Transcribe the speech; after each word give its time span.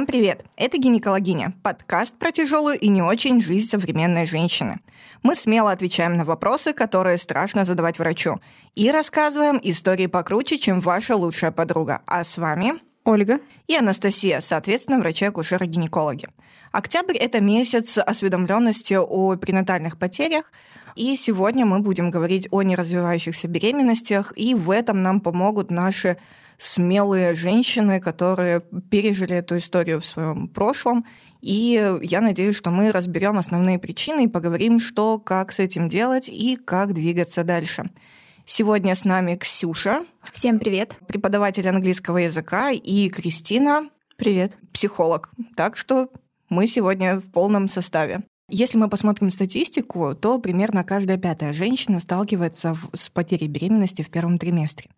Всем 0.00 0.06
привет! 0.06 0.46
Это 0.56 0.78
«Гинекологиня»– 0.78 1.52
подкаст 1.62 2.14
про 2.14 2.32
тяжелую 2.32 2.78
и 2.78 2.88
не 2.88 3.02
очень 3.02 3.42
жизнь 3.42 3.68
современной 3.68 4.24
женщины. 4.24 4.80
Мы 5.22 5.36
смело 5.36 5.72
отвечаем 5.72 6.16
на 6.16 6.24
вопросы, 6.24 6.72
которые 6.72 7.18
страшно 7.18 7.66
задавать 7.66 7.98
врачу, 7.98 8.40
и 8.74 8.90
рассказываем 8.90 9.60
истории 9.62 10.06
покруче, 10.06 10.56
чем 10.56 10.80
ваша 10.80 11.16
лучшая 11.16 11.52
подруга. 11.52 12.00
А 12.06 12.24
с 12.24 12.38
вами 12.38 12.80
Ольга 13.04 13.40
и 13.66 13.76
Анастасия, 13.76 14.40
соответственно, 14.40 15.00
врачи-акушеры-гинекологи. 15.00 16.28
Октябрь– 16.72 17.16
это 17.18 17.42
месяц 17.42 17.98
осведомленности 17.98 18.94
о 18.94 19.36
пренатальных 19.36 19.98
потерях, 19.98 20.50
и 20.96 21.14
сегодня 21.18 21.66
мы 21.66 21.80
будем 21.80 22.10
говорить 22.10 22.48
о 22.50 22.62
неразвивающихся 22.62 23.48
беременностях, 23.48 24.32
и 24.34 24.54
в 24.54 24.70
этом 24.70 25.02
нам 25.02 25.20
помогут 25.20 25.70
наши 25.70 26.16
смелые 26.60 27.34
женщины, 27.34 28.00
которые 28.00 28.60
пережили 28.90 29.36
эту 29.36 29.58
историю 29.58 30.00
в 30.00 30.06
своем 30.06 30.48
прошлом. 30.48 31.06
И 31.40 31.98
я 32.02 32.20
надеюсь, 32.20 32.56
что 32.56 32.70
мы 32.70 32.92
разберем 32.92 33.38
основные 33.38 33.78
причины 33.78 34.24
и 34.24 34.28
поговорим, 34.28 34.78
что, 34.78 35.18
как 35.18 35.52
с 35.52 35.58
этим 35.58 35.88
делать 35.88 36.28
и 36.28 36.56
как 36.56 36.92
двигаться 36.92 37.44
дальше. 37.44 37.90
Сегодня 38.44 38.94
с 38.94 39.04
нами 39.04 39.36
Ксюша. 39.36 40.04
Всем 40.32 40.58
привет. 40.58 40.98
Преподаватель 41.06 41.68
английского 41.68 42.18
языка 42.18 42.70
и 42.70 43.08
Кристина. 43.08 43.88
Привет. 44.16 44.58
Психолог. 44.72 45.30
Так 45.56 45.76
что 45.76 46.10
мы 46.50 46.66
сегодня 46.66 47.16
в 47.16 47.30
полном 47.30 47.68
составе. 47.68 48.22
Если 48.50 48.76
мы 48.76 48.88
посмотрим 48.88 49.30
статистику, 49.30 50.14
то 50.14 50.38
примерно 50.40 50.82
каждая 50.82 51.16
пятая 51.16 51.52
женщина 51.52 52.00
сталкивается 52.00 52.76
с 52.92 53.08
потерей 53.08 53.46
беременности 53.46 54.02
в 54.02 54.10
первом 54.10 54.38
триместре. 54.38 54.90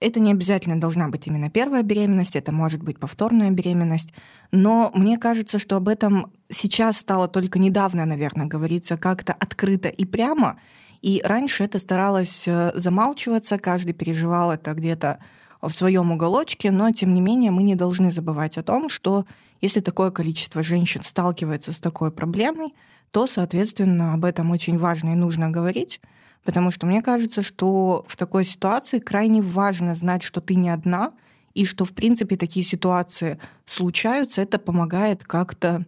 Это 0.00 0.20
не 0.20 0.32
обязательно 0.32 0.80
должна 0.80 1.08
быть 1.08 1.26
именно 1.26 1.50
первая 1.50 1.82
беременность, 1.82 2.36
это 2.36 2.52
может 2.52 2.82
быть 2.82 2.98
повторная 2.98 3.50
беременность. 3.50 4.12
Но 4.52 4.90
мне 4.94 5.18
кажется, 5.18 5.58
что 5.58 5.76
об 5.76 5.88
этом 5.88 6.32
сейчас 6.50 6.98
стало 6.98 7.28
только 7.28 7.58
недавно, 7.58 8.04
наверное, 8.04 8.46
говориться 8.46 8.96
как-то 8.96 9.32
открыто 9.32 9.88
и 9.88 10.04
прямо. 10.04 10.58
И 11.00 11.20
раньше 11.24 11.64
это 11.64 11.78
старалось 11.78 12.44
э, 12.46 12.72
замалчиваться, 12.74 13.58
каждый 13.58 13.92
переживал 13.92 14.52
это 14.52 14.72
где-то 14.72 15.18
в 15.60 15.70
своем 15.70 16.10
уголочке, 16.12 16.70
но 16.70 16.90
тем 16.92 17.14
не 17.14 17.20
менее 17.20 17.50
мы 17.50 17.62
не 17.62 17.74
должны 17.74 18.10
забывать 18.10 18.58
о 18.58 18.62
том, 18.62 18.88
что 18.88 19.26
если 19.60 19.80
такое 19.80 20.10
количество 20.10 20.62
женщин 20.62 21.02
сталкивается 21.04 21.72
с 21.72 21.78
такой 21.78 22.10
проблемой, 22.10 22.74
то, 23.10 23.26
соответственно, 23.26 24.12
об 24.14 24.24
этом 24.24 24.50
очень 24.50 24.78
важно 24.78 25.10
и 25.10 25.14
нужно 25.14 25.50
говорить, 25.50 26.00
Потому 26.44 26.70
что 26.70 26.86
мне 26.86 27.02
кажется, 27.02 27.42
что 27.42 28.04
в 28.06 28.16
такой 28.16 28.44
ситуации 28.44 28.98
крайне 28.98 29.40
важно 29.42 29.94
знать, 29.94 30.22
что 30.22 30.40
ты 30.40 30.54
не 30.54 30.68
одна, 30.68 31.12
и 31.54 31.64
что, 31.64 31.84
в 31.84 31.92
принципе, 31.92 32.36
такие 32.36 32.64
ситуации 32.64 33.38
случаются. 33.64 34.42
Это 34.42 34.58
помогает 34.58 35.24
как-то, 35.24 35.86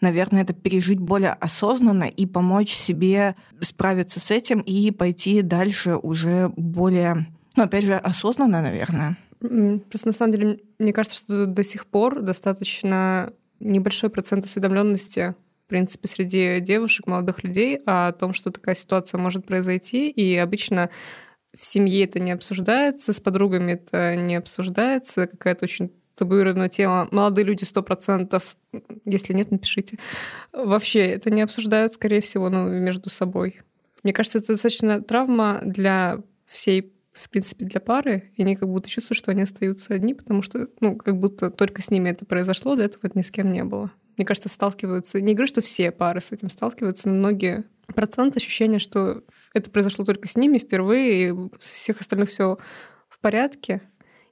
наверное, 0.00 0.42
это 0.42 0.54
пережить 0.54 1.00
более 1.00 1.32
осознанно 1.32 2.04
и 2.04 2.26
помочь 2.26 2.72
себе 2.72 3.34
справиться 3.60 4.20
с 4.20 4.30
этим 4.30 4.60
и 4.60 4.90
пойти 4.90 5.42
дальше 5.42 5.96
уже 5.96 6.52
более, 6.56 7.26
ну, 7.56 7.64
опять 7.64 7.84
же, 7.84 7.94
осознанно, 7.94 8.62
наверное. 8.62 9.18
Просто 9.40 10.08
на 10.08 10.12
самом 10.12 10.32
деле, 10.32 10.60
мне 10.78 10.92
кажется, 10.92 11.18
что 11.18 11.46
до 11.46 11.64
сих 11.64 11.86
пор 11.86 12.22
достаточно 12.22 13.32
небольшой 13.58 14.10
процент 14.10 14.44
осведомленности 14.44 15.34
принципе, 15.70 16.06
среди 16.08 16.60
девушек, 16.60 17.06
молодых 17.06 17.42
людей 17.42 17.80
о 17.86 18.12
том, 18.12 18.34
что 18.34 18.50
такая 18.50 18.74
ситуация 18.74 19.18
может 19.18 19.46
произойти. 19.46 20.10
И 20.10 20.36
обычно 20.36 20.90
в 21.58 21.64
семье 21.64 22.04
это 22.04 22.20
не 22.20 22.32
обсуждается, 22.32 23.12
с 23.12 23.20
подругами 23.20 23.72
это 23.72 24.16
не 24.16 24.36
обсуждается, 24.36 25.26
какая-то 25.26 25.64
очень 25.64 25.92
табуированная 26.14 26.68
тема. 26.68 27.08
Молодые 27.10 27.46
люди 27.46 27.64
сто 27.64 27.82
процентов, 27.82 28.56
если 29.06 29.32
нет, 29.32 29.50
напишите. 29.50 29.98
Вообще 30.52 31.06
это 31.06 31.30
не 31.30 31.40
обсуждают, 31.40 31.94
скорее 31.94 32.20
всего, 32.20 32.50
ну, 32.50 32.68
между 32.68 33.08
собой. 33.08 33.62
Мне 34.02 34.12
кажется, 34.12 34.38
это 34.38 34.52
достаточно 34.52 35.00
травма 35.00 35.60
для 35.64 36.22
всей 36.44 36.92
в 37.12 37.28
принципе, 37.28 37.64
для 37.64 37.80
пары, 37.80 38.30
и 38.36 38.42
они 38.42 38.54
как 38.54 38.68
будто 38.68 38.88
чувствуют, 38.88 39.18
что 39.18 39.32
они 39.32 39.42
остаются 39.42 39.94
одни, 39.94 40.14
потому 40.14 40.42
что, 40.42 40.68
ну, 40.80 40.96
как 40.96 41.18
будто 41.18 41.50
только 41.50 41.82
с 41.82 41.90
ними 41.90 42.10
это 42.10 42.24
произошло, 42.24 42.76
до 42.76 42.84
этого 42.84 43.06
это 43.06 43.18
ни 43.18 43.22
с 43.22 43.30
кем 43.30 43.52
не 43.52 43.64
было 43.64 43.90
мне 44.20 44.26
кажется, 44.26 44.50
сталкиваются. 44.50 45.18
Не 45.18 45.32
говорю, 45.32 45.48
что 45.48 45.62
все 45.62 45.90
пары 45.90 46.20
с 46.20 46.30
этим 46.30 46.50
сталкиваются, 46.50 47.08
но 47.08 47.14
многие 47.14 47.64
процент 47.86 48.36
ощущения, 48.36 48.78
что 48.78 49.22
это 49.54 49.70
произошло 49.70 50.04
только 50.04 50.28
с 50.28 50.36
ними 50.36 50.58
впервые, 50.58 51.30
и 51.30 51.34
с 51.58 51.70
всех 51.70 52.00
остальных 52.00 52.28
все 52.28 52.58
в 53.08 53.18
порядке. 53.18 53.80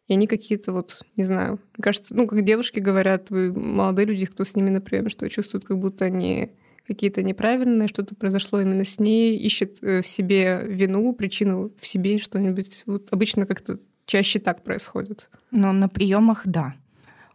И 0.07 0.13
они 0.13 0.27
какие-то 0.27 0.73
вот, 0.73 1.07
не 1.17 1.25
знаю, 1.25 1.53
мне 1.53 1.83
кажется, 1.83 2.15
ну, 2.15 2.27
как 2.27 2.43
девушки 2.43 2.81
говорят, 2.81 3.31
вы 3.31 3.51
молодые 3.51 4.05
люди, 4.05 4.27
кто 4.27 4.45
с 4.45 4.55
ними, 4.55 4.69
например, 4.69 5.11
что 5.11 5.27
чувствуют, 5.31 5.65
как 5.65 5.79
будто 5.79 6.05
они 6.05 6.53
какие-то 6.87 7.23
неправильные, 7.23 7.89
что-то 7.89 8.15
произошло 8.15 8.61
именно 8.61 8.85
с 8.85 8.99
ней, 8.99 9.39
ищет 9.39 9.83
э, 9.83 10.03
в 10.03 10.07
себе 10.07 10.65
вину, 10.67 11.15
причину 11.15 11.73
в 11.81 11.87
себе 11.87 12.19
что-нибудь. 12.19 12.83
Вот 12.85 13.09
обычно 13.11 13.47
как-то 13.47 13.79
чаще 14.05 14.39
так 14.39 14.63
происходит. 14.65 15.31
Но 15.51 15.73
на 15.73 15.89
приемах 15.89 16.43
да. 16.45 16.75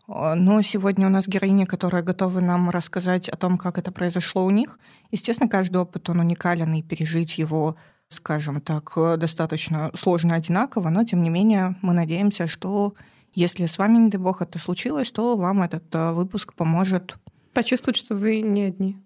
А, 0.07 0.35
но 0.35 0.61
сегодня 0.61 1.07
у 1.07 1.09
нас 1.09 1.27
героиня, 1.27 1.65
которая 1.65 2.03
готова 2.03 2.39
нам 2.39 2.69
рассказать 2.69 3.29
о 3.29 3.37
том, 3.37 3.57
как 3.57 3.77
это 3.77 3.91
произошло 3.91 4.45
у 4.45 4.49
них. 4.49 4.79
Естественно, 5.11 5.49
каждый 5.49 5.77
опыт, 5.77 6.09
он 6.09 6.19
уникален, 6.19 6.73
и 6.73 6.81
пережить 6.81 7.37
его, 7.37 7.75
скажем 8.09 8.61
так, 8.61 8.93
достаточно 9.17 9.91
сложно 9.95 10.35
одинаково, 10.35 10.89
но 10.89 11.03
тем 11.03 11.23
не 11.23 11.29
менее 11.29 11.75
мы 11.81 11.93
надеемся, 11.93 12.47
что 12.47 12.95
если 13.35 13.65
с 13.65 13.77
вами, 13.77 13.97
не 13.97 14.09
дай 14.09 14.19
бог, 14.19 14.41
это 14.41 14.59
случилось, 14.59 15.11
то 15.11 15.35
вам 15.35 15.63
этот 15.63 15.83
э, 15.95 16.11
выпуск 16.11 16.53
поможет 16.53 17.15
почувствовать, 17.53 17.97
что 17.97 18.15
вы 18.15 18.41
не 18.41 18.63
одни. 18.63 19.02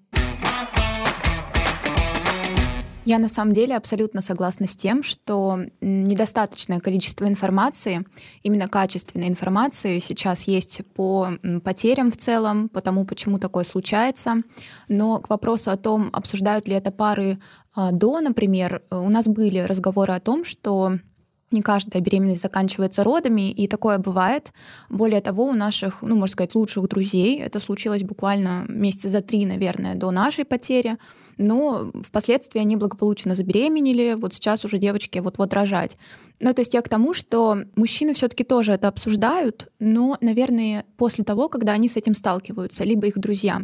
Я 3.08 3.20
на 3.20 3.30
самом 3.30 3.54
деле 3.54 3.78
абсолютно 3.78 4.20
согласна 4.20 4.68
с 4.68 4.76
тем, 4.76 5.02
что 5.02 5.62
недостаточное 5.80 6.82
количество 6.82 7.26
информации, 7.26 8.06
именно 8.44 8.68
качественной 8.68 9.30
информации 9.30 10.00
сейчас 10.00 10.46
есть 10.46 10.82
по 10.94 11.30
потерям 11.64 12.12
в 12.12 12.18
целом, 12.18 12.68
по 12.68 12.82
тому, 12.82 13.06
почему 13.06 13.40
такое 13.40 13.64
случается. 13.64 14.42
Но 14.90 15.20
к 15.20 15.30
вопросу 15.30 15.72
о 15.72 15.78
том, 15.78 16.10
обсуждают 16.12 16.68
ли 16.68 16.74
это 16.74 16.92
пары 16.92 17.40
а, 17.74 17.94
до, 17.94 18.20
например, 18.20 18.84
у 18.92 19.08
нас 19.08 19.30
были 19.30 19.60
разговоры 19.60 20.12
о 20.12 20.20
том, 20.20 20.44
что 20.44 21.00
не 21.52 21.62
каждая 21.62 22.02
беременность 22.02 22.42
заканчивается 22.42 23.04
родами, 23.04 23.52
и 23.52 23.68
такое 23.68 23.98
бывает. 23.98 24.52
Более 24.90 25.22
того, 25.22 25.46
у 25.46 25.54
наших, 25.54 26.02
ну, 26.02 26.16
можно 26.16 26.28
сказать, 26.34 26.56
лучших 26.56 26.88
друзей, 26.90 27.40
это 27.40 27.60
случилось 27.60 28.04
буквально 28.04 28.66
месяца 28.68 29.10
за 29.10 29.22
три, 29.22 29.46
наверное, 29.46 29.96
до 29.96 30.12
нашей 30.12 30.46
потери, 30.46 30.98
но 31.38 31.92
впоследствии 32.04 32.60
они 32.60 32.76
благополучно 32.76 33.36
забеременели, 33.36 34.16
вот 34.16 34.34
сейчас 34.34 34.66
уже 34.66 34.78
девочки 34.78 35.20
вот-вот 35.20 35.54
рожать. 35.54 35.98
Ну, 36.42 36.54
то 36.54 36.62
есть 36.62 36.74
я 36.74 36.82
к 36.82 36.90
тому, 36.90 37.14
что 37.14 37.64
мужчины 37.76 38.14
все 38.14 38.28
таки 38.28 38.44
тоже 38.44 38.74
это 38.74 38.88
обсуждают, 38.88 39.70
но, 39.80 40.18
наверное, 40.22 40.86
после 40.98 41.24
того, 41.24 41.48
когда 41.50 41.72
они 41.74 41.88
с 41.88 41.98
этим 41.98 42.14
сталкиваются, 42.14 42.84
либо 42.84 43.08
их 43.08 43.18
друзья. 43.18 43.62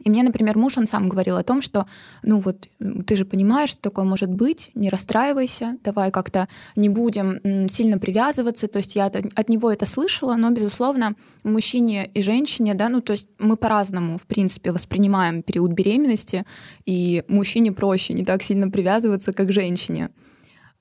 И 0.00 0.10
мне, 0.10 0.22
например, 0.22 0.58
муж, 0.58 0.78
он 0.78 0.86
сам 0.86 1.08
говорил 1.08 1.36
о 1.36 1.42
том, 1.42 1.60
что, 1.60 1.86
ну 2.22 2.40
вот, 2.40 2.68
ты 3.06 3.14
же 3.14 3.24
понимаешь, 3.24 3.70
что 3.70 3.80
такое 3.80 4.04
может 4.04 4.30
быть, 4.30 4.70
не 4.74 4.88
расстраивайся, 4.88 5.76
давай 5.84 6.10
как-то 6.10 6.48
не 6.74 6.88
будем 6.88 7.68
сильно 7.68 7.98
привязываться. 7.98 8.66
То 8.68 8.78
есть 8.78 8.96
я 8.96 9.06
от 9.06 9.48
него 9.48 9.70
это 9.70 9.86
слышала, 9.86 10.34
но, 10.34 10.50
безусловно, 10.50 11.14
мужчине 11.44 12.10
и 12.14 12.22
женщине, 12.22 12.74
да, 12.74 12.88
ну 12.88 13.00
то 13.00 13.12
есть 13.12 13.28
мы 13.38 13.56
по-разному, 13.56 14.18
в 14.18 14.26
принципе, 14.26 14.72
воспринимаем 14.72 15.42
период 15.42 15.70
беременности, 15.72 16.44
и 16.84 17.22
мужчине 17.28 17.70
проще 17.72 18.14
не 18.14 18.24
так 18.24 18.42
сильно 18.42 18.70
привязываться, 18.70 19.32
как 19.32 19.52
женщине. 19.52 20.10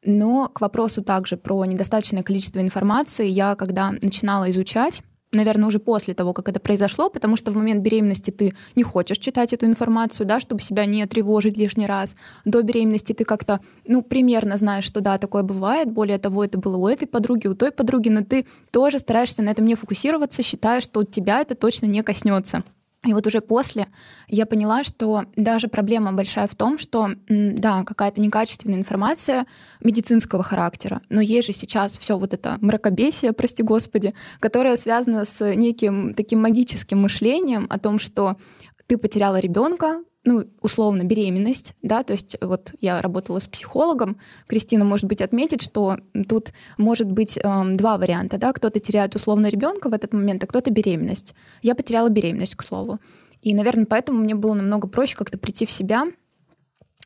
Но 0.03 0.47
к 0.47 0.61
вопросу 0.61 1.03
также 1.03 1.37
про 1.37 1.63
недостаточное 1.65 2.23
количество 2.23 2.59
информации, 2.59 3.27
я 3.27 3.55
когда 3.55 3.91
начинала 3.91 4.49
изучать 4.49 5.03
наверное, 5.31 5.67
уже 5.67 5.79
после 5.79 6.13
того, 6.13 6.33
как 6.33 6.49
это 6.49 6.59
произошло, 6.59 7.09
потому 7.09 7.35
что 7.35 7.51
в 7.51 7.55
момент 7.55 7.81
беременности 7.81 8.31
ты 8.31 8.53
не 8.75 8.83
хочешь 8.83 9.17
читать 9.17 9.53
эту 9.53 9.65
информацию, 9.65 10.25
да, 10.25 10.39
чтобы 10.39 10.61
себя 10.61 10.85
не 10.85 11.05
тревожить 11.05 11.57
лишний 11.57 11.85
раз. 11.85 12.15
До 12.45 12.61
беременности 12.61 13.13
ты 13.13 13.23
как-то, 13.23 13.59
ну, 13.87 14.01
примерно 14.01 14.57
знаешь, 14.57 14.83
что 14.83 15.01
да, 15.01 15.17
такое 15.17 15.43
бывает. 15.43 15.91
Более 15.91 16.17
того, 16.17 16.43
это 16.43 16.57
было 16.57 16.77
у 16.77 16.87
этой 16.87 17.07
подруги, 17.07 17.47
у 17.47 17.55
той 17.55 17.71
подруги, 17.71 18.09
но 18.09 18.23
ты 18.23 18.45
тоже 18.71 18.99
стараешься 18.99 19.41
на 19.41 19.49
этом 19.49 19.65
не 19.65 19.75
фокусироваться, 19.75 20.43
считая, 20.43 20.81
что 20.81 21.03
тебя 21.03 21.41
это 21.41 21.55
точно 21.55 21.85
не 21.85 22.03
коснется. 22.03 22.63
И 23.05 23.13
вот 23.13 23.25
уже 23.25 23.41
после 23.41 23.87
я 24.27 24.45
поняла, 24.45 24.83
что 24.83 25.25
даже 25.35 25.67
проблема 25.67 26.13
большая 26.13 26.45
в 26.45 26.53
том, 26.53 26.77
что, 26.77 27.09
да, 27.27 27.83
какая-то 27.83 28.21
некачественная 28.21 28.77
информация 28.77 29.47
медицинского 29.79 30.43
характера, 30.43 31.01
но 31.09 31.19
есть 31.19 31.47
же 31.47 31.53
сейчас 31.53 31.97
все 31.97 32.17
вот 32.17 32.35
это 32.35 32.57
мракобесие, 32.61 33.33
прости 33.33 33.63
господи, 33.63 34.13
которое 34.39 34.75
связано 34.75 35.25
с 35.25 35.55
неким 35.55 36.13
таким 36.13 36.41
магическим 36.41 36.99
мышлением 36.99 37.65
о 37.71 37.79
том, 37.79 37.97
что 37.97 38.37
ты 38.85 38.97
потеряла 38.97 39.39
ребенка, 39.39 40.03
ну, 40.23 40.45
условно, 40.61 41.03
беременность, 41.03 41.75
да, 41.81 42.03
то 42.03 42.11
есть 42.11 42.37
вот 42.41 42.73
я 42.79 43.01
работала 43.01 43.39
с 43.39 43.47
психологом, 43.47 44.17
Кристина, 44.47 44.85
может 44.85 45.05
быть, 45.05 45.21
отметит, 45.21 45.61
что 45.61 45.97
тут 46.29 46.53
может 46.77 47.11
быть 47.11 47.37
э, 47.37 47.63
два 47.73 47.97
варианта, 47.97 48.37
да, 48.37 48.53
кто-то 48.53 48.79
теряет 48.79 49.15
условно 49.15 49.47
ребенка 49.47 49.89
в 49.89 49.93
этот 49.93 50.13
момент, 50.13 50.43
а 50.43 50.47
кто-то 50.47 50.71
беременность. 50.71 51.33
Я 51.63 51.73
потеряла 51.73 52.09
беременность, 52.09 52.55
к 52.55 52.63
слову. 52.63 52.99
И, 53.41 53.55
наверное, 53.55 53.85
поэтому 53.85 54.19
мне 54.19 54.35
было 54.35 54.53
намного 54.53 54.87
проще 54.87 55.15
как-то 55.15 55.39
прийти 55.39 55.65
в 55.65 55.71
себя, 55.71 56.05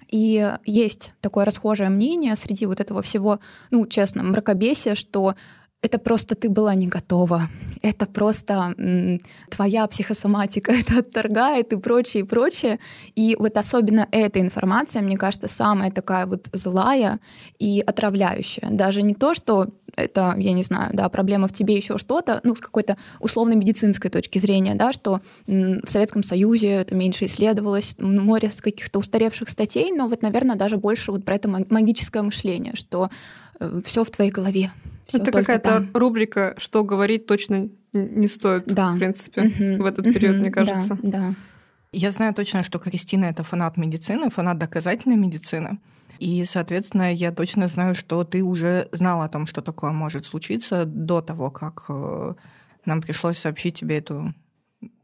и 0.10 0.54
есть 0.66 1.14
такое 1.22 1.46
расхожее 1.46 1.90
мнение 1.90 2.36
среди 2.36 2.66
вот 2.66 2.80
этого 2.80 3.02
всего, 3.02 3.40
ну, 3.72 3.88
честно, 3.88 4.24
мракобесия, 4.24 4.96
что 4.96 5.36
это 5.82 6.00
просто 6.00 6.36
ты 6.36 6.50
была 6.50 6.74
не 6.76 6.88
готова, 6.88 7.50
это 7.82 8.08
просто 8.08 8.74
м, 8.78 9.22
твоя 9.50 9.86
психосоматика 9.88 10.72
это 10.80 11.00
отторгает 11.00 11.74
и 11.74 11.78
прочее, 11.78 12.24
и 12.24 12.26
прочее. 12.26 12.80
И 13.16 13.36
вот 13.40 13.58
особенно 13.58 14.08
эта 14.12 14.40
информация, 14.40 15.02
мне 15.02 15.18
кажется, 15.18 15.48
самая 15.48 15.92
такая 15.92 16.26
вот 16.26 16.50
злая 16.54 17.20
и 17.60 17.84
отравляющая. 17.86 18.70
Даже 18.72 19.04
не 19.04 19.14
то, 19.14 19.36
что 19.36 19.68
это, 19.96 20.36
я 20.38 20.54
не 20.54 20.64
знаю, 20.64 20.92
да, 20.94 21.08
проблема 21.10 21.48
в 21.48 21.54
тебе 21.54 21.76
еще 21.76 21.98
что-то, 21.98 22.42
ну, 22.44 22.56
с 22.56 22.60
какой-то 22.60 22.98
условно-медицинской 23.20 24.10
точки 24.10 24.40
зрения, 24.40 24.76
да, 24.76 24.92
что 24.92 25.22
в 25.48 25.88
Советском 25.88 26.24
Союзе 26.24 26.70
это 26.70 26.96
меньше 26.96 27.26
исследовалось, 27.26 27.96
море 28.00 28.50
каких-то 28.60 29.00
устаревших 29.00 29.50
статей, 29.50 29.92
но 29.92 30.08
вот, 30.08 30.22
наверное, 30.22 30.56
даже 30.56 30.78
больше 30.78 31.12
вот 31.12 31.24
про 31.24 31.36
это 31.36 31.48
магическое 31.48 32.22
мышление, 32.22 32.76
что 32.76 33.10
все 33.84 34.04
в 34.04 34.10
твоей 34.10 34.32
голове, 34.32 34.72
все 35.08 35.20
Это 35.20 35.32
какая-то 35.32 35.88
рубрика, 35.94 36.56
что 36.58 36.84
говорить 36.84 37.26
точно 37.26 37.70
не 37.94 38.28
стоит, 38.28 38.66
да. 38.66 38.94
в 38.94 38.98
принципе, 38.98 39.42
угу. 39.42 39.84
в 39.84 39.86
этот 39.86 40.06
период, 40.06 40.36
угу. 40.36 40.42
мне 40.42 40.52
кажется. 40.52 40.98
Да, 41.02 41.20
да. 41.20 41.36
Я 41.92 42.12
знаю 42.12 42.34
точно, 42.34 42.64
что 42.64 42.78
Кристина 42.78 43.26
это 43.26 43.44
фанат 43.44 43.78
медицины, 43.78 44.30
фанат 44.30 44.58
доказательной 44.58 45.16
медицины. 45.16 45.80
И, 46.20 46.44
соответственно, 46.46 47.14
я 47.14 47.32
точно 47.32 47.68
знаю, 47.68 47.96
что 47.96 48.24
ты 48.24 48.42
уже 48.42 48.90
знала 48.92 49.26
о 49.26 49.30
том, 49.30 49.48
что 49.48 49.62
такое 49.62 49.92
может 49.92 50.26
случиться 50.26 50.86
до 50.86 51.22
того, 51.22 51.52
как 51.52 51.86
э, 51.90 52.34
нам 52.86 53.02
пришлось 53.02 53.38
сообщить 53.38 53.80
тебе 53.80 53.98
эту 53.98 54.34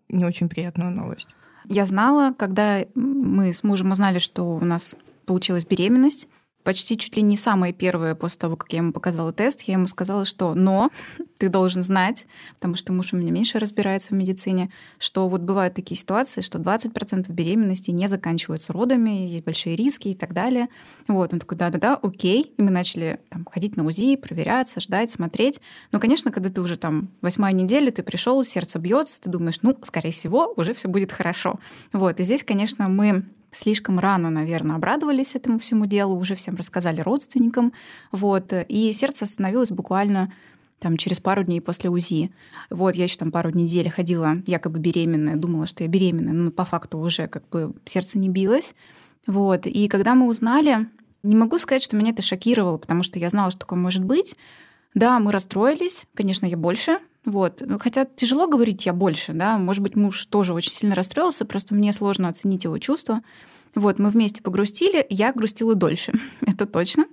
не 0.10 0.26
очень 0.26 0.50
приятную 0.50 0.92
новость. 0.92 1.28
Я 1.66 1.86
знала, 1.86 2.34
когда 2.34 2.86
мы 2.96 3.54
с 3.54 3.64
мужем 3.64 3.92
узнали, 3.92 4.20
что 4.20 4.44
у 4.44 4.66
нас 4.66 4.98
получилась 5.26 5.66
беременность, 5.66 6.28
почти 6.64 6.98
чуть 6.98 7.16
ли 7.16 7.22
не 7.22 7.38
самое 7.38 7.74
первое 7.74 8.16
после 8.16 8.40
того, 8.40 8.56
как 8.56 8.72
я 8.74 8.80
ему 8.80 8.92
показала 8.92 9.34
тест, 9.34 9.62
я 9.62 9.74
ему 9.74 9.88
сказала, 9.88 10.26
что 10.26 10.54
«но 10.54 10.90
ты 11.38 11.50
должен 11.50 11.82
знать, 11.82 12.28
потому 12.56 12.76
что 12.76 12.94
муж 12.94 13.14
у 13.14 13.18
меня 13.18 13.32
меньше 13.32 13.60
разбирается 13.60 14.14
в 14.14 14.18
медицине, 14.18 14.72
что 15.00 15.28
вот 15.28 15.42
бывают 15.42 15.74
такие 15.74 15.98
ситуации, 15.98 16.42
что 16.42 16.60
20% 16.60 17.32
беременности 17.32 17.92
не 17.92 18.08
заканчиваются 18.08 18.74
родами, 18.74 19.28
есть 19.28 19.44
большие 19.44 19.76
риски 19.76 20.10
и 20.10 20.16
так 20.16 20.34
далее». 20.34 20.68
Вот, 21.08 21.34
он 21.34 21.40
такой 21.40 21.58
«да-да-да, 21.58 21.96
окей». 21.96 22.54
И 22.58 22.62
мы 22.62 22.70
начали 22.70 23.20
там, 23.30 23.46
ходить 23.52 23.78
на 23.78 23.86
УЗИ, 23.86 24.16
проверяться, 24.16 24.80
ждать, 24.80 25.12
смотреть. 25.12 25.62
Но, 25.92 26.00
конечно, 26.00 26.32
когда 26.32 26.50
ты 26.50 26.62
уже 26.62 26.78
там 26.78 27.10
восьмая 27.22 27.54
неделя, 27.54 27.92
ты 27.92 28.04
пришел, 28.04 28.44
сердце 28.44 28.80
бьется, 28.80 29.22
ты 29.22 29.30
думаешь, 29.30 29.60
ну, 29.62 29.78
скорее 29.82 30.12
всего, 30.12 30.54
уже 30.56 30.74
все 30.74 30.88
будет 30.88 31.12
хорошо. 31.12 31.60
Вот, 31.94 32.20
и 32.20 32.24
здесь, 32.24 32.44
конечно, 32.44 32.88
мы 32.88 33.26
слишком 33.52 34.00
рано, 34.00 34.30
наверное, 34.30 34.76
обрадовались 34.76 35.36
этому 35.36 35.60
всему 35.60 35.86
делу, 35.86 36.18
уже 36.18 36.36
всем 36.36 36.56
рассказали 36.56 37.02
родственникам. 37.02 37.74
Вот, 38.12 38.54
и 38.68 38.92
сердце 38.94 39.26
остановилось 39.26 39.72
буквально 39.72 40.34
там, 40.80 40.98
через 40.98 41.20
пару 41.20 41.44
дней 41.44 41.62
после 41.62 41.90
УЗИ. 41.90 42.32
Вот, 42.70 42.96
я 42.96 43.04
еще 43.04 43.18
там 43.18 43.32
пару 43.32 43.52
недель 43.52 43.90
ходила 43.90 44.38
якобы 44.48 44.80
беременная, 44.80 45.36
думала, 45.36 45.68
что 45.68 45.84
я 45.84 45.90
беременная, 45.90 46.34
но 46.34 46.52
по 46.52 46.66
факту 46.66 46.98
уже 46.98 47.28
как 47.28 47.48
бы 47.50 47.74
сердце 47.86 48.18
не 48.18 48.30
билось. 48.30 48.74
Вот, 49.28 49.68
и 49.68 49.88
когда 49.88 50.16
мы 50.16 50.28
узнали, 50.28 50.88
не 51.22 51.36
могу 51.36 51.60
сказать, 51.60 51.84
что 51.84 51.96
меня 51.96 52.12
это 52.12 52.24
шокировало, 52.24 52.78
потому 52.78 53.04
что 53.04 53.20
я 53.20 53.30
знала, 53.30 53.52
что 53.52 53.60
такое 53.60 53.78
может 53.78 54.04
быть. 54.04 54.36
Да, 54.96 55.20
мы 55.20 55.32
расстроились, 55.32 56.08
конечно, 56.16 56.46
я 56.46 56.58
больше 56.58 57.00
вот. 57.26 57.62
Ну, 57.66 57.78
хотя 57.78 58.06
тяжело 58.06 58.48
говорить 58.48 58.86
я 58.86 58.94
больше, 58.94 59.34
да. 59.34 59.58
Может 59.58 59.84
быть, 59.84 59.96
муж 59.96 60.26
тоже 60.26 60.54
очень 60.54 60.72
сильно 60.72 60.96
расстроился, 60.96 61.46
просто 61.46 61.76
мне 61.76 61.94
сложно 61.94 62.30
оценить 62.30 62.64
его 62.64 62.78
чувства. 62.78 63.22
Вот, 63.76 64.00
мы 64.00 64.10
вместе 64.10 64.42
погрустили, 64.42 65.06
я 65.10 65.32
грустила 65.32 65.76
дольше, 65.76 66.14
это 66.46 66.66
точно. 66.66 67.06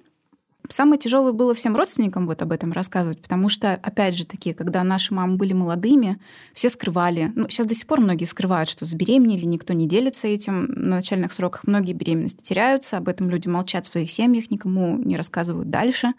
Самое 0.70 0.99
тяжелое 0.99 1.32
было 1.32 1.55
всем 1.55 1.76
родственникам 1.76 2.26
вот 2.26 2.43
об 2.43 2.52
этом 2.52 2.72
рассказывать, 2.72 3.22
потому 3.22 3.49
что, 3.49 3.72
опять 3.75 4.14
же 4.14 4.26
таки, 4.26 4.52
когда 4.52 4.84
наши 4.84 5.14
мамы 5.14 5.37
были 5.37 5.55
молодыми, 5.55 6.20
все 6.52 6.69
скрывали. 6.69 7.32
Ну, 7.34 7.49
сейчас 7.49 7.66
до 7.66 7.75
сих 7.75 7.87
пор 7.87 8.00
многие 8.00 8.25
скрывают, 8.25 8.69
что 8.69 8.84
забеременели, 8.84 9.46
никто 9.46 9.72
не 9.72 9.88
делится 9.88 10.26
этим. 10.26 10.66
На 10.66 10.96
начальных 10.96 11.32
сроках 11.32 11.66
многие 11.66 11.94
беременности 11.94 12.43
теряются, 12.43 12.99
об 12.99 13.08
этом 13.08 13.31
люди 13.31 13.49
молчат 13.49 13.87
в 13.87 13.93
своих 13.93 14.10
семьях, 14.10 14.50
никому 14.50 14.99
не 14.99 15.16
рассказывают 15.16 15.70
дальше. 15.70 16.12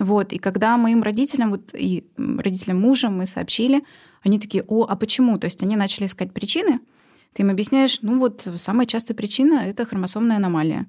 Вот, 0.00 0.32
и 0.32 0.38
когда 0.38 0.78
моим 0.78 1.02
родителям, 1.02 1.50
вот 1.50 1.74
и 1.74 2.06
родителям 2.16 2.80
мужа 2.80 3.10
мы 3.10 3.26
сообщили, 3.26 3.84
они 4.22 4.40
такие, 4.40 4.64
о, 4.66 4.86
а 4.88 4.96
почему? 4.96 5.38
То 5.38 5.44
есть 5.44 5.62
они 5.62 5.76
начали 5.76 6.06
искать 6.06 6.32
причины, 6.32 6.80
ты 7.34 7.42
им 7.42 7.50
объясняешь, 7.50 8.00
ну 8.00 8.18
вот 8.18 8.48
самая 8.56 8.86
частая 8.86 9.14
причина– 9.14 9.54
это 9.66 9.84
хромосомная 9.84 10.36
аномалия. 10.36 10.86